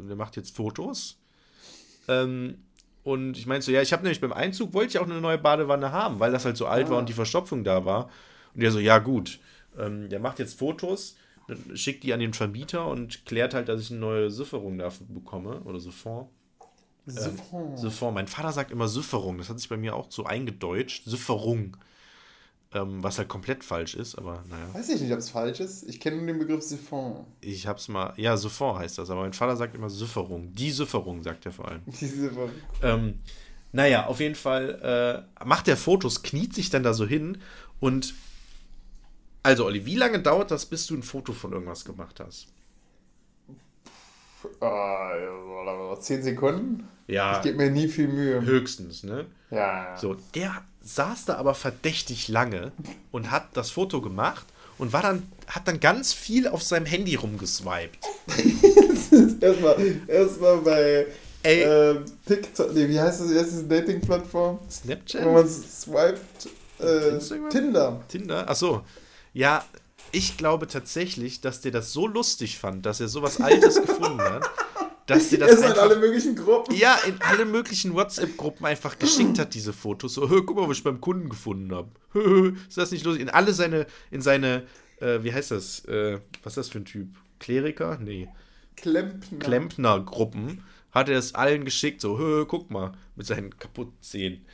[0.08, 1.18] der macht jetzt Fotos.
[2.08, 2.58] Ähm,
[3.04, 5.38] und ich meinte so, ja, ich habe nämlich beim Einzug, wollte ich auch eine neue
[5.38, 8.10] Badewanne haben, weil das halt so alt war und die Verstopfung da war.
[8.54, 9.38] Und der so, ja, gut.
[9.78, 11.16] Ähm, der macht jetzt Fotos,
[11.48, 15.06] dann schickt die an den Vermieter und klärt halt, dass ich eine neue Süfferung dafür
[15.08, 16.26] bekomme oder Siphon.
[17.06, 17.76] Siphon.
[17.76, 18.14] Siphon.
[18.14, 19.38] Mein Vater sagt immer Süfferung.
[19.38, 21.04] Das hat sich bei mir auch so eingedeutscht.
[21.04, 21.76] Süfferung.
[22.74, 24.74] Ähm, was halt komplett falsch ist, aber naja.
[24.74, 25.88] Weiß ich nicht, ob es falsch ist.
[25.88, 27.24] Ich kenne nur den Begriff Siphon.
[27.40, 28.12] Ich hab's mal.
[28.16, 30.52] Ja, Siphon heißt das, aber mein Vater sagt immer Süfferung.
[30.52, 31.82] Die Süfferung, sagt er vor allem.
[31.86, 32.50] Die Siphon.
[32.82, 33.14] Ähm,
[33.70, 37.38] naja, auf jeden Fall äh, macht er Fotos, kniet sich dann da so hin
[37.78, 38.14] und.
[39.46, 42.48] Also, Olli, wie lange dauert das, bis du ein Foto von irgendwas gemacht hast?
[44.60, 45.12] Ah,
[46.00, 46.88] zehn Sekunden?
[47.06, 48.42] Ja, Ich gebe mir nie viel Mühe.
[48.42, 49.26] höchstens, ne?
[49.52, 49.96] Ja.
[49.96, 52.72] So, der saß da aber verdächtig lange
[53.12, 54.46] und hat das Foto gemacht
[54.78, 58.00] und war dann, hat dann ganz viel auf seinem Handy rumgeswiped.
[59.40, 59.76] Erstmal
[60.08, 61.06] erstmal bei
[61.44, 61.62] Ey.
[61.62, 64.58] ähm, TikTok, nee, wie heißt das, wie heißt Dating-Plattform?
[64.58, 65.24] Wo Snapchat?
[65.24, 66.48] man swiped.
[66.80, 67.18] Äh?
[67.48, 68.00] Tinder.
[68.08, 68.44] Tinder?
[68.48, 68.82] Ach so.
[69.36, 69.66] Ja,
[70.12, 74.48] ich glaube tatsächlich, dass der das so lustig fand, dass er sowas Altes gefunden hat,
[75.04, 76.74] dass der das Erstmal in einfach, alle möglichen Gruppen.
[76.74, 80.14] ja, in alle möglichen WhatsApp-Gruppen einfach geschickt hat, diese Fotos.
[80.14, 81.90] So, "Hö, guck mal, was ich beim Kunden gefunden habe.
[82.66, 83.20] Ist das nicht lustig?
[83.22, 84.62] In alle seine, in seine,
[85.00, 85.84] äh, wie heißt das?
[85.84, 87.08] Äh, was ist das für ein Typ?
[87.38, 87.98] Kleriker?
[88.02, 88.28] Nee.
[88.74, 89.38] Klempner.
[89.38, 94.46] Klempner-Gruppen hat er es allen geschickt, so, "Hö, guck mal, mit seinen kaputten Zähnen.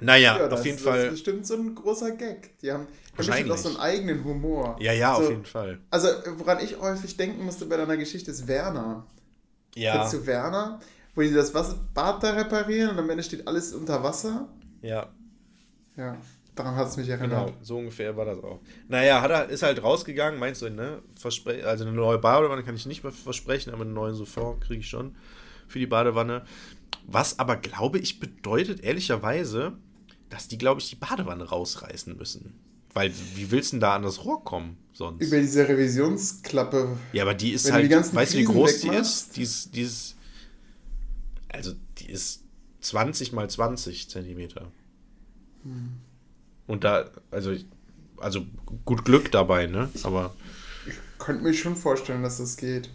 [0.00, 1.04] Naja, Ja, das, auf jeden das Fall.
[1.06, 2.58] ist bestimmt so ein großer Gag.
[2.60, 4.76] Die haben, bestimmt auch so einen eigenen Humor.
[4.80, 5.80] Ja, ja, so, auf jeden Fall.
[5.90, 9.06] Also, woran ich häufig denken musste bei deiner Geschichte ist Werner.
[9.74, 10.80] Ja, Kennst du Werner?
[11.14, 14.48] Wo die das Bad da reparieren und am Ende steht alles unter Wasser.
[14.82, 15.08] ja,
[15.96, 16.16] Ja,
[16.54, 17.46] daran hat es mich erinnert.
[17.48, 18.60] genau, so ungefähr war das auch.
[18.88, 21.02] Naja, hat er, ist halt rausgegangen, meinst du, ne?
[21.18, 24.80] Verspre also eine neue Badewanne kann ich nicht mehr versprechen, aber einen neuen Sofort kriege
[24.80, 25.16] ich schon
[25.66, 26.44] für die Badewanne.
[27.06, 29.72] Was aber, glaube ich, bedeutet ehrlicherweise,
[30.30, 32.54] dass die, glaube ich, die Badewanne rausreißen müssen.
[32.94, 35.22] Weil, wie willst du denn da an das Rohr kommen sonst?
[35.22, 36.96] Über diese Revisionsklappe.
[37.12, 39.36] Ja, aber die ist Wenn die halt, ganzen weißt du, wie groß die ist?
[39.36, 40.16] Die ist, die ist,
[41.48, 42.42] also die ist
[42.80, 44.70] 20 mal 20 Zentimeter.
[45.64, 45.92] Hm.
[46.66, 47.66] Und da, also, ich-
[48.16, 48.44] also
[48.84, 49.88] gut Glück dabei, ne?
[50.02, 50.34] Aber
[51.18, 52.90] Könnte mir schon vorstellen, dass das geht.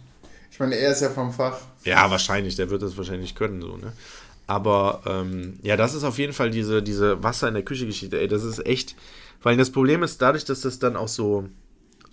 [0.50, 1.58] Ich meine, er ist ja vom Fach.
[1.84, 3.92] ja, wahrscheinlich, der wird das wahrscheinlich können, so, ne?
[4.46, 8.28] Aber ähm, ja, das ist auf jeden Fall diese, diese Wasser in der Küche-Geschichte, ey,
[8.28, 8.94] das ist echt,
[9.42, 11.48] weil das Problem ist, dadurch, dass das dann auch so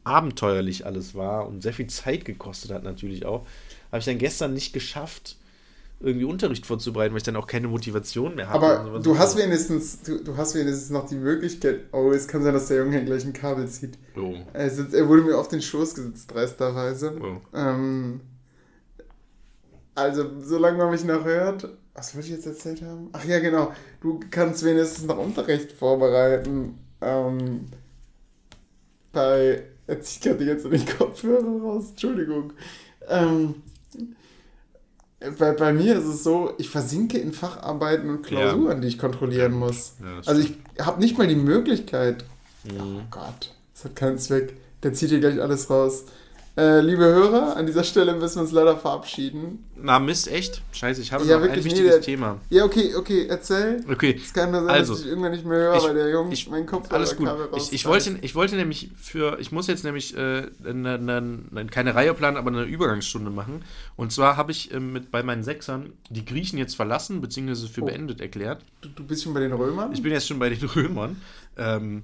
[0.03, 3.45] abenteuerlich alles war und sehr viel Zeit gekostet hat natürlich auch,
[3.91, 5.37] habe ich dann gestern nicht geschafft,
[5.99, 10.01] irgendwie Unterricht vorzubereiten, weil ich dann auch keine Motivation mehr und Aber du hast wenigstens,
[10.01, 11.81] du, du hast wenigstens noch die Möglichkeit.
[11.91, 13.99] Oh, es kann sein, dass der Junge gleich ein Kabel zieht.
[14.17, 14.33] Oh.
[14.53, 17.13] Er, sitzt, er wurde mir auf den Schoß gesetzt, dreisterweise.
[17.21, 17.41] Oh.
[17.55, 18.21] Ähm,
[19.93, 21.69] also, solange man mich noch hört.
[21.93, 23.09] Was wollte ich jetzt erzählt haben?
[23.11, 23.73] Ach ja, genau.
[24.01, 26.77] Du kannst wenigstens noch Unterricht vorbereiten.
[27.01, 27.68] Ähm,
[29.11, 29.63] bei.
[29.88, 31.89] Er zieht gerade jetzt den Kopfhörer raus.
[31.89, 32.53] Entschuldigung.
[33.09, 33.55] Ähm,
[35.38, 39.53] bei, bei mir ist es so, ich versinke in Facharbeiten und Klausuren, die ich kontrollieren
[39.53, 39.93] muss.
[40.01, 42.23] Ja, also ich habe nicht mal die Möglichkeit.
[42.63, 42.80] Mhm.
[42.80, 44.55] Oh Gott, das hat keinen Zweck.
[44.81, 46.05] Der zieht hier gleich alles raus.
[46.57, 49.63] Äh, liebe Hörer, an dieser Stelle müssen wir uns leider verabschieden.
[49.77, 50.61] Na, Mist, echt?
[50.73, 52.39] Scheiße, ich habe Ja, noch ein wirklich, nee, wichtiges der- Thema.
[52.49, 53.81] Ja, okay, okay, erzähl.
[53.89, 56.09] Okay, Es kann nur sein, Also, dass ich irgendwann nicht mehr höre, ich- weil der
[56.11, 57.29] Junge ich- meinen Kopf Alles gut.
[57.55, 61.95] Ich, ich, wollte, ich wollte nämlich für, ich muss jetzt nämlich äh, eine, eine, keine
[61.95, 63.63] Reihe planen, aber eine Übergangsstunde machen.
[63.95, 67.81] Und zwar habe ich ähm, mit, bei meinen Sechsern die Griechen jetzt verlassen, beziehungsweise für
[67.83, 67.85] Oh.
[67.85, 68.61] beendet erklärt.
[68.81, 69.93] Du, du bist schon bei den Römern?
[69.93, 71.21] Ich bin jetzt schon bei den Römern.
[71.57, 72.03] Ähm,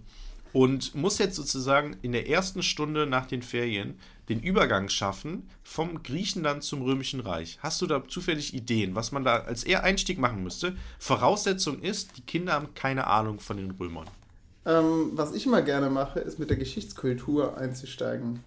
[0.53, 3.99] und muss jetzt sozusagen in der ersten Stunde nach den Ferien
[4.29, 7.57] den Übergang schaffen vom Griechenland zum Römischen Reich.
[7.61, 10.75] Hast du da zufällig Ideen, was man da als eher Einstieg machen müsste?
[10.99, 14.07] Voraussetzung ist, die Kinder haben keine Ahnung von den Römern.
[14.65, 18.43] Ähm, was ich immer gerne mache, ist mit der Geschichtskultur einzusteigen.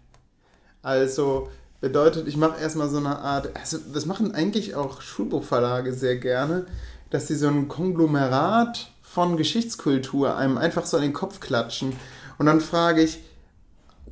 [0.83, 1.49] Also
[1.81, 6.67] bedeutet, ich mache erstmal so eine Art, also das machen eigentlich auch Schulbuchverlage sehr gerne,
[7.09, 11.95] dass sie so ein Konglomerat von Geschichtskultur einem einfach so an den Kopf klatschen.
[12.39, 13.19] Und dann frage ich,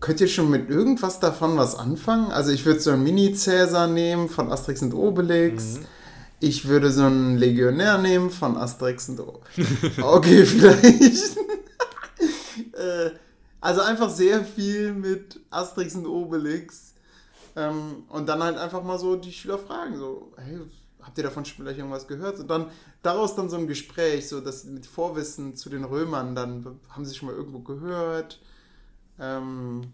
[0.01, 2.33] könnt ihr schon mit irgendwas davon was anfangen?
[2.33, 5.79] Also ich würde so einen Mini-Cäsar nehmen von Asterix und Obelix.
[5.79, 5.87] Mhm.
[6.41, 9.99] Ich würde so einen Legionär nehmen von Asterix und Obelix.
[10.03, 11.39] Okay, vielleicht.
[12.73, 13.11] Äh,
[13.61, 16.95] also einfach sehr viel mit Asterix und Obelix.
[17.57, 20.59] Ähm, und dann halt einfach mal so die Schüler fragen, so, hey,
[21.09, 22.39] habt ihr davon vielleicht irgendwas gehört?
[22.39, 22.67] Und dann
[23.03, 27.15] daraus dann so ein Gespräch, so dass mit Vorwissen zu den Römern, dann haben sie
[27.15, 28.41] schon mal irgendwo gehört.
[29.19, 29.93] Ähm,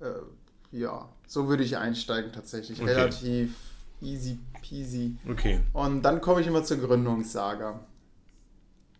[0.00, 2.82] äh, ja, so würde ich einsteigen tatsächlich.
[2.82, 2.92] Okay.
[2.92, 3.54] Relativ
[4.00, 5.16] easy peasy.
[5.30, 5.60] Okay.
[5.72, 7.78] Und dann komme ich immer zur Gründungssaga.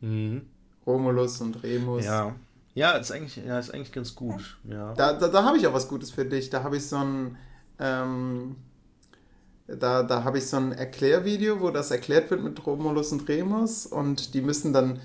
[0.01, 0.43] Mhm.
[0.87, 2.05] Romulus und Remus.
[2.05, 2.35] Ja.
[2.75, 4.59] Ja, ist eigentlich, ja, ist eigentlich ganz gut.
[4.65, 4.95] Ja.
[4.95, 6.51] Da, da, da habe ich auch was Gutes für dich.
[6.51, 7.37] Da habe ich so ein,
[7.79, 8.57] ähm,
[9.67, 13.87] da, da habe ich so ein Erklärvideo, wo das erklärt wird mit Romulus und Remus
[13.87, 15.01] und die müssen dann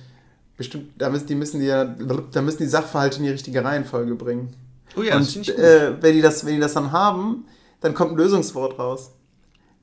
[0.57, 4.55] bestimmt, da müssen die müssen die da müssen die Sachverhalte in die richtige Reihenfolge bringen.
[4.97, 7.45] Oh ja, und äh, wenn die das, wenn die das dann haben,
[7.79, 9.11] dann kommt ein Lösungswort raus.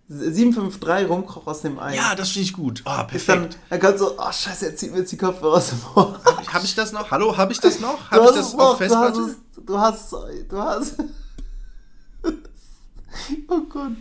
[0.09, 1.97] 753 Rumkoch aus dem Ei.
[1.97, 2.83] Ja, das finde ich gut.
[2.85, 3.29] Oh, perfekt.
[3.29, 6.21] Dann, dann kannst du, oh scheiße, er zieht mir jetzt die Kopfhörer aus dem Ohr.
[6.25, 7.11] Habe ich, hab ich, das noch?
[7.11, 8.09] Hallo, habe ich das noch?
[8.11, 9.37] Habe ich das auf Festplatte?
[9.65, 10.97] Du hast, du hast, du hast.
[13.49, 13.93] oh Gott,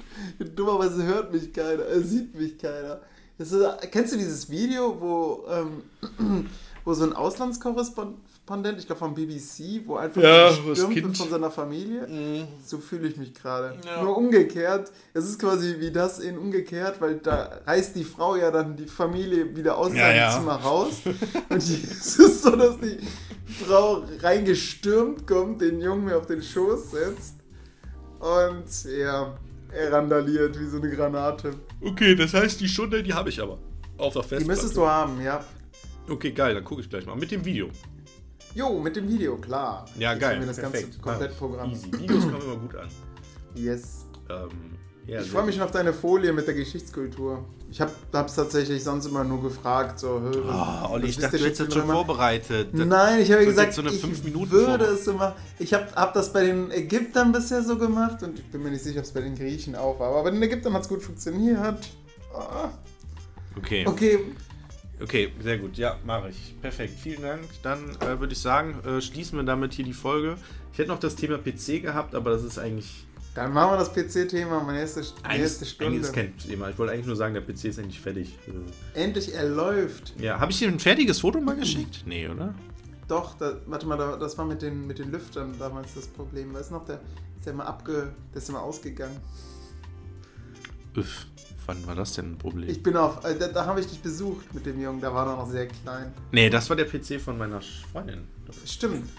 [0.55, 3.01] dummerweise hört mich keiner, er sieht mich keiner.
[3.37, 3.53] Ist,
[3.91, 6.49] kennst du dieses Video, wo, ähm,
[6.85, 11.29] wo so ein Auslandskorrespondent Korrespondent, ich glaube vom BBC, wo einfach ja, gestürmt wird von
[11.29, 12.07] seiner Familie.
[12.07, 12.47] Mhm.
[12.63, 13.77] So fühle ich mich gerade.
[13.85, 14.03] Ja.
[14.03, 14.91] Nur umgekehrt.
[15.13, 18.85] Es ist quasi wie das in umgekehrt, weil da reißt die Frau ja dann die
[18.85, 20.31] Familie wieder aus ja, seinem ja.
[20.31, 21.01] Zimmer raus.
[21.49, 22.99] Und es ist so, dass die
[23.65, 27.34] Frau reingestürmt kommt, den Jungen mir auf den Schoß setzt.
[28.19, 29.37] Und ja,
[29.71, 31.53] er randaliert wie so eine Granate.
[31.81, 33.57] Okay, das heißt, die Stunde, die habe ich aber.
[33.97, 34.43] Auf der Festplatte.
[34.43, 35.43] Die müsstest du haben, ja.
[36.09, 37.15] Okay, geil, dann gucke ich gleich mal.
[37.15, 37.69] Mit dem Video.
[38.53, 39.85] Jo, mit dem Video, klar.
[39.99, 40.39] Ja, Jetzt geil.
[40.39, 40.83] Wir das Perfekt.
[40.83, 41.71] ganze Komplettprogramm.
[41.71, 41.91] Easy.
[41.91, 42.87] Videos kommen immer gut an.
[43.53, 44.05] Yes.
[44.29, 44.49] Ähm,
[45.07, 47.43] ja, ich freue mich schon auf deine Folie mit der Geschichtskultur.
[47.71, 51.61] Ich habe es tatsächlich sonst immer nur gefragt, so, oh, Olli, ich dachte, du hättest
[51.61, 52.73] das schon vorbereitet.
[52.73, 55.35] Nein, ich habe gesagt, so ich würde es so machen.
[55.59, 58.83] Ich habe hab das bei den Ägyptern bisher so gemacht und ich bin mir nicht
[58.83, 60.09] sicher, ob es bei den Griechen auch war.
[60.09, 61.77] Aber bei den Ägyptern hat es gut funktioniert.
[62.33, 62.69] Oh.
[63.57, 63.85] Okay.
[63.87, 64.19] Okay,
[65.01, 65.77] Okay, sehr gut.
[65.77, 66.55] Ja, mache ich.
[66.61, 66.93] Perfekt.
[66.99, 67.41] Vielen Dank.
[67.63, 70.37] Dann äh, würde ich sagen, äh, schließen wir damit hier die Folge.
[70.71, 73.04] Ich hätte noch das Thema PC gehabt, aber das ist eigentlich.
[73.35, 75.91] Dann machen wir das PC-Thema, meine erste, erste Stunde.
[75.91, 76.69] Eigentlich ist kein Thema.
[76.69, 78.33] Ich wollte eigentlich nur sagen, der PC ist eigentlich fertig.
[78.95, 80.13] Äh, Endlich, er läuft.
[80.17, 82.03] Ja, habe ich dir ein fertiges Foto mal geschickt?
[82.05, 82.55] Nee, oder?
[83.09, 86.53] Doch, da, warte mal, das war mit den, mit den Lüftern damals das Problem.
[86.53, 87.01] Weißt du noch, der
[87.37, 89.17] ist ja mal abge, der ist ja mal ausgegangen.
[90.95, 91.27] Uff.
[91.65, 92.69] Wann war das denn ein Problem?
[92.69, 95.27] Ich bin auf, äh, da, da habe ich dich besucht mit dem Jungen, da war
[95.27, 96.13] er noch sehr klein.
[96.31, 97.59] Nee, das war der PC von meiner
[97.91, 98.27] Freundin.
[98.65, 99.09] Stimmt.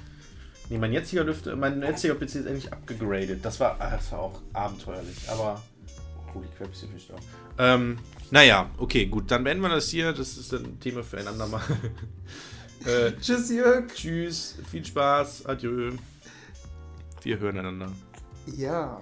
[0.69, 3.45] Nee, mein jetziger Lüfte, mein jetziger PC ist endlich abgegradet.
[3.45, 5.63] Das war, ah, das war auch abenteuerlich, aber.
[6.35, 7.09] Oh, die Crap ist Fisch
[7.59, 7.99] Ähm,
[8.31, 10.13] naja, okay, gut, dann beenden wir das hier.
[10.13, 11.63] Das ist ein Thema für ein andermal.
[12.85, 13.93] äh, tschüss, Jörg.
[13.95, 15.93] Tschüss, viel Spaß, adieu.
[17.23, 17.93] Wir hören einander.
[18.57, 19.01] Ja.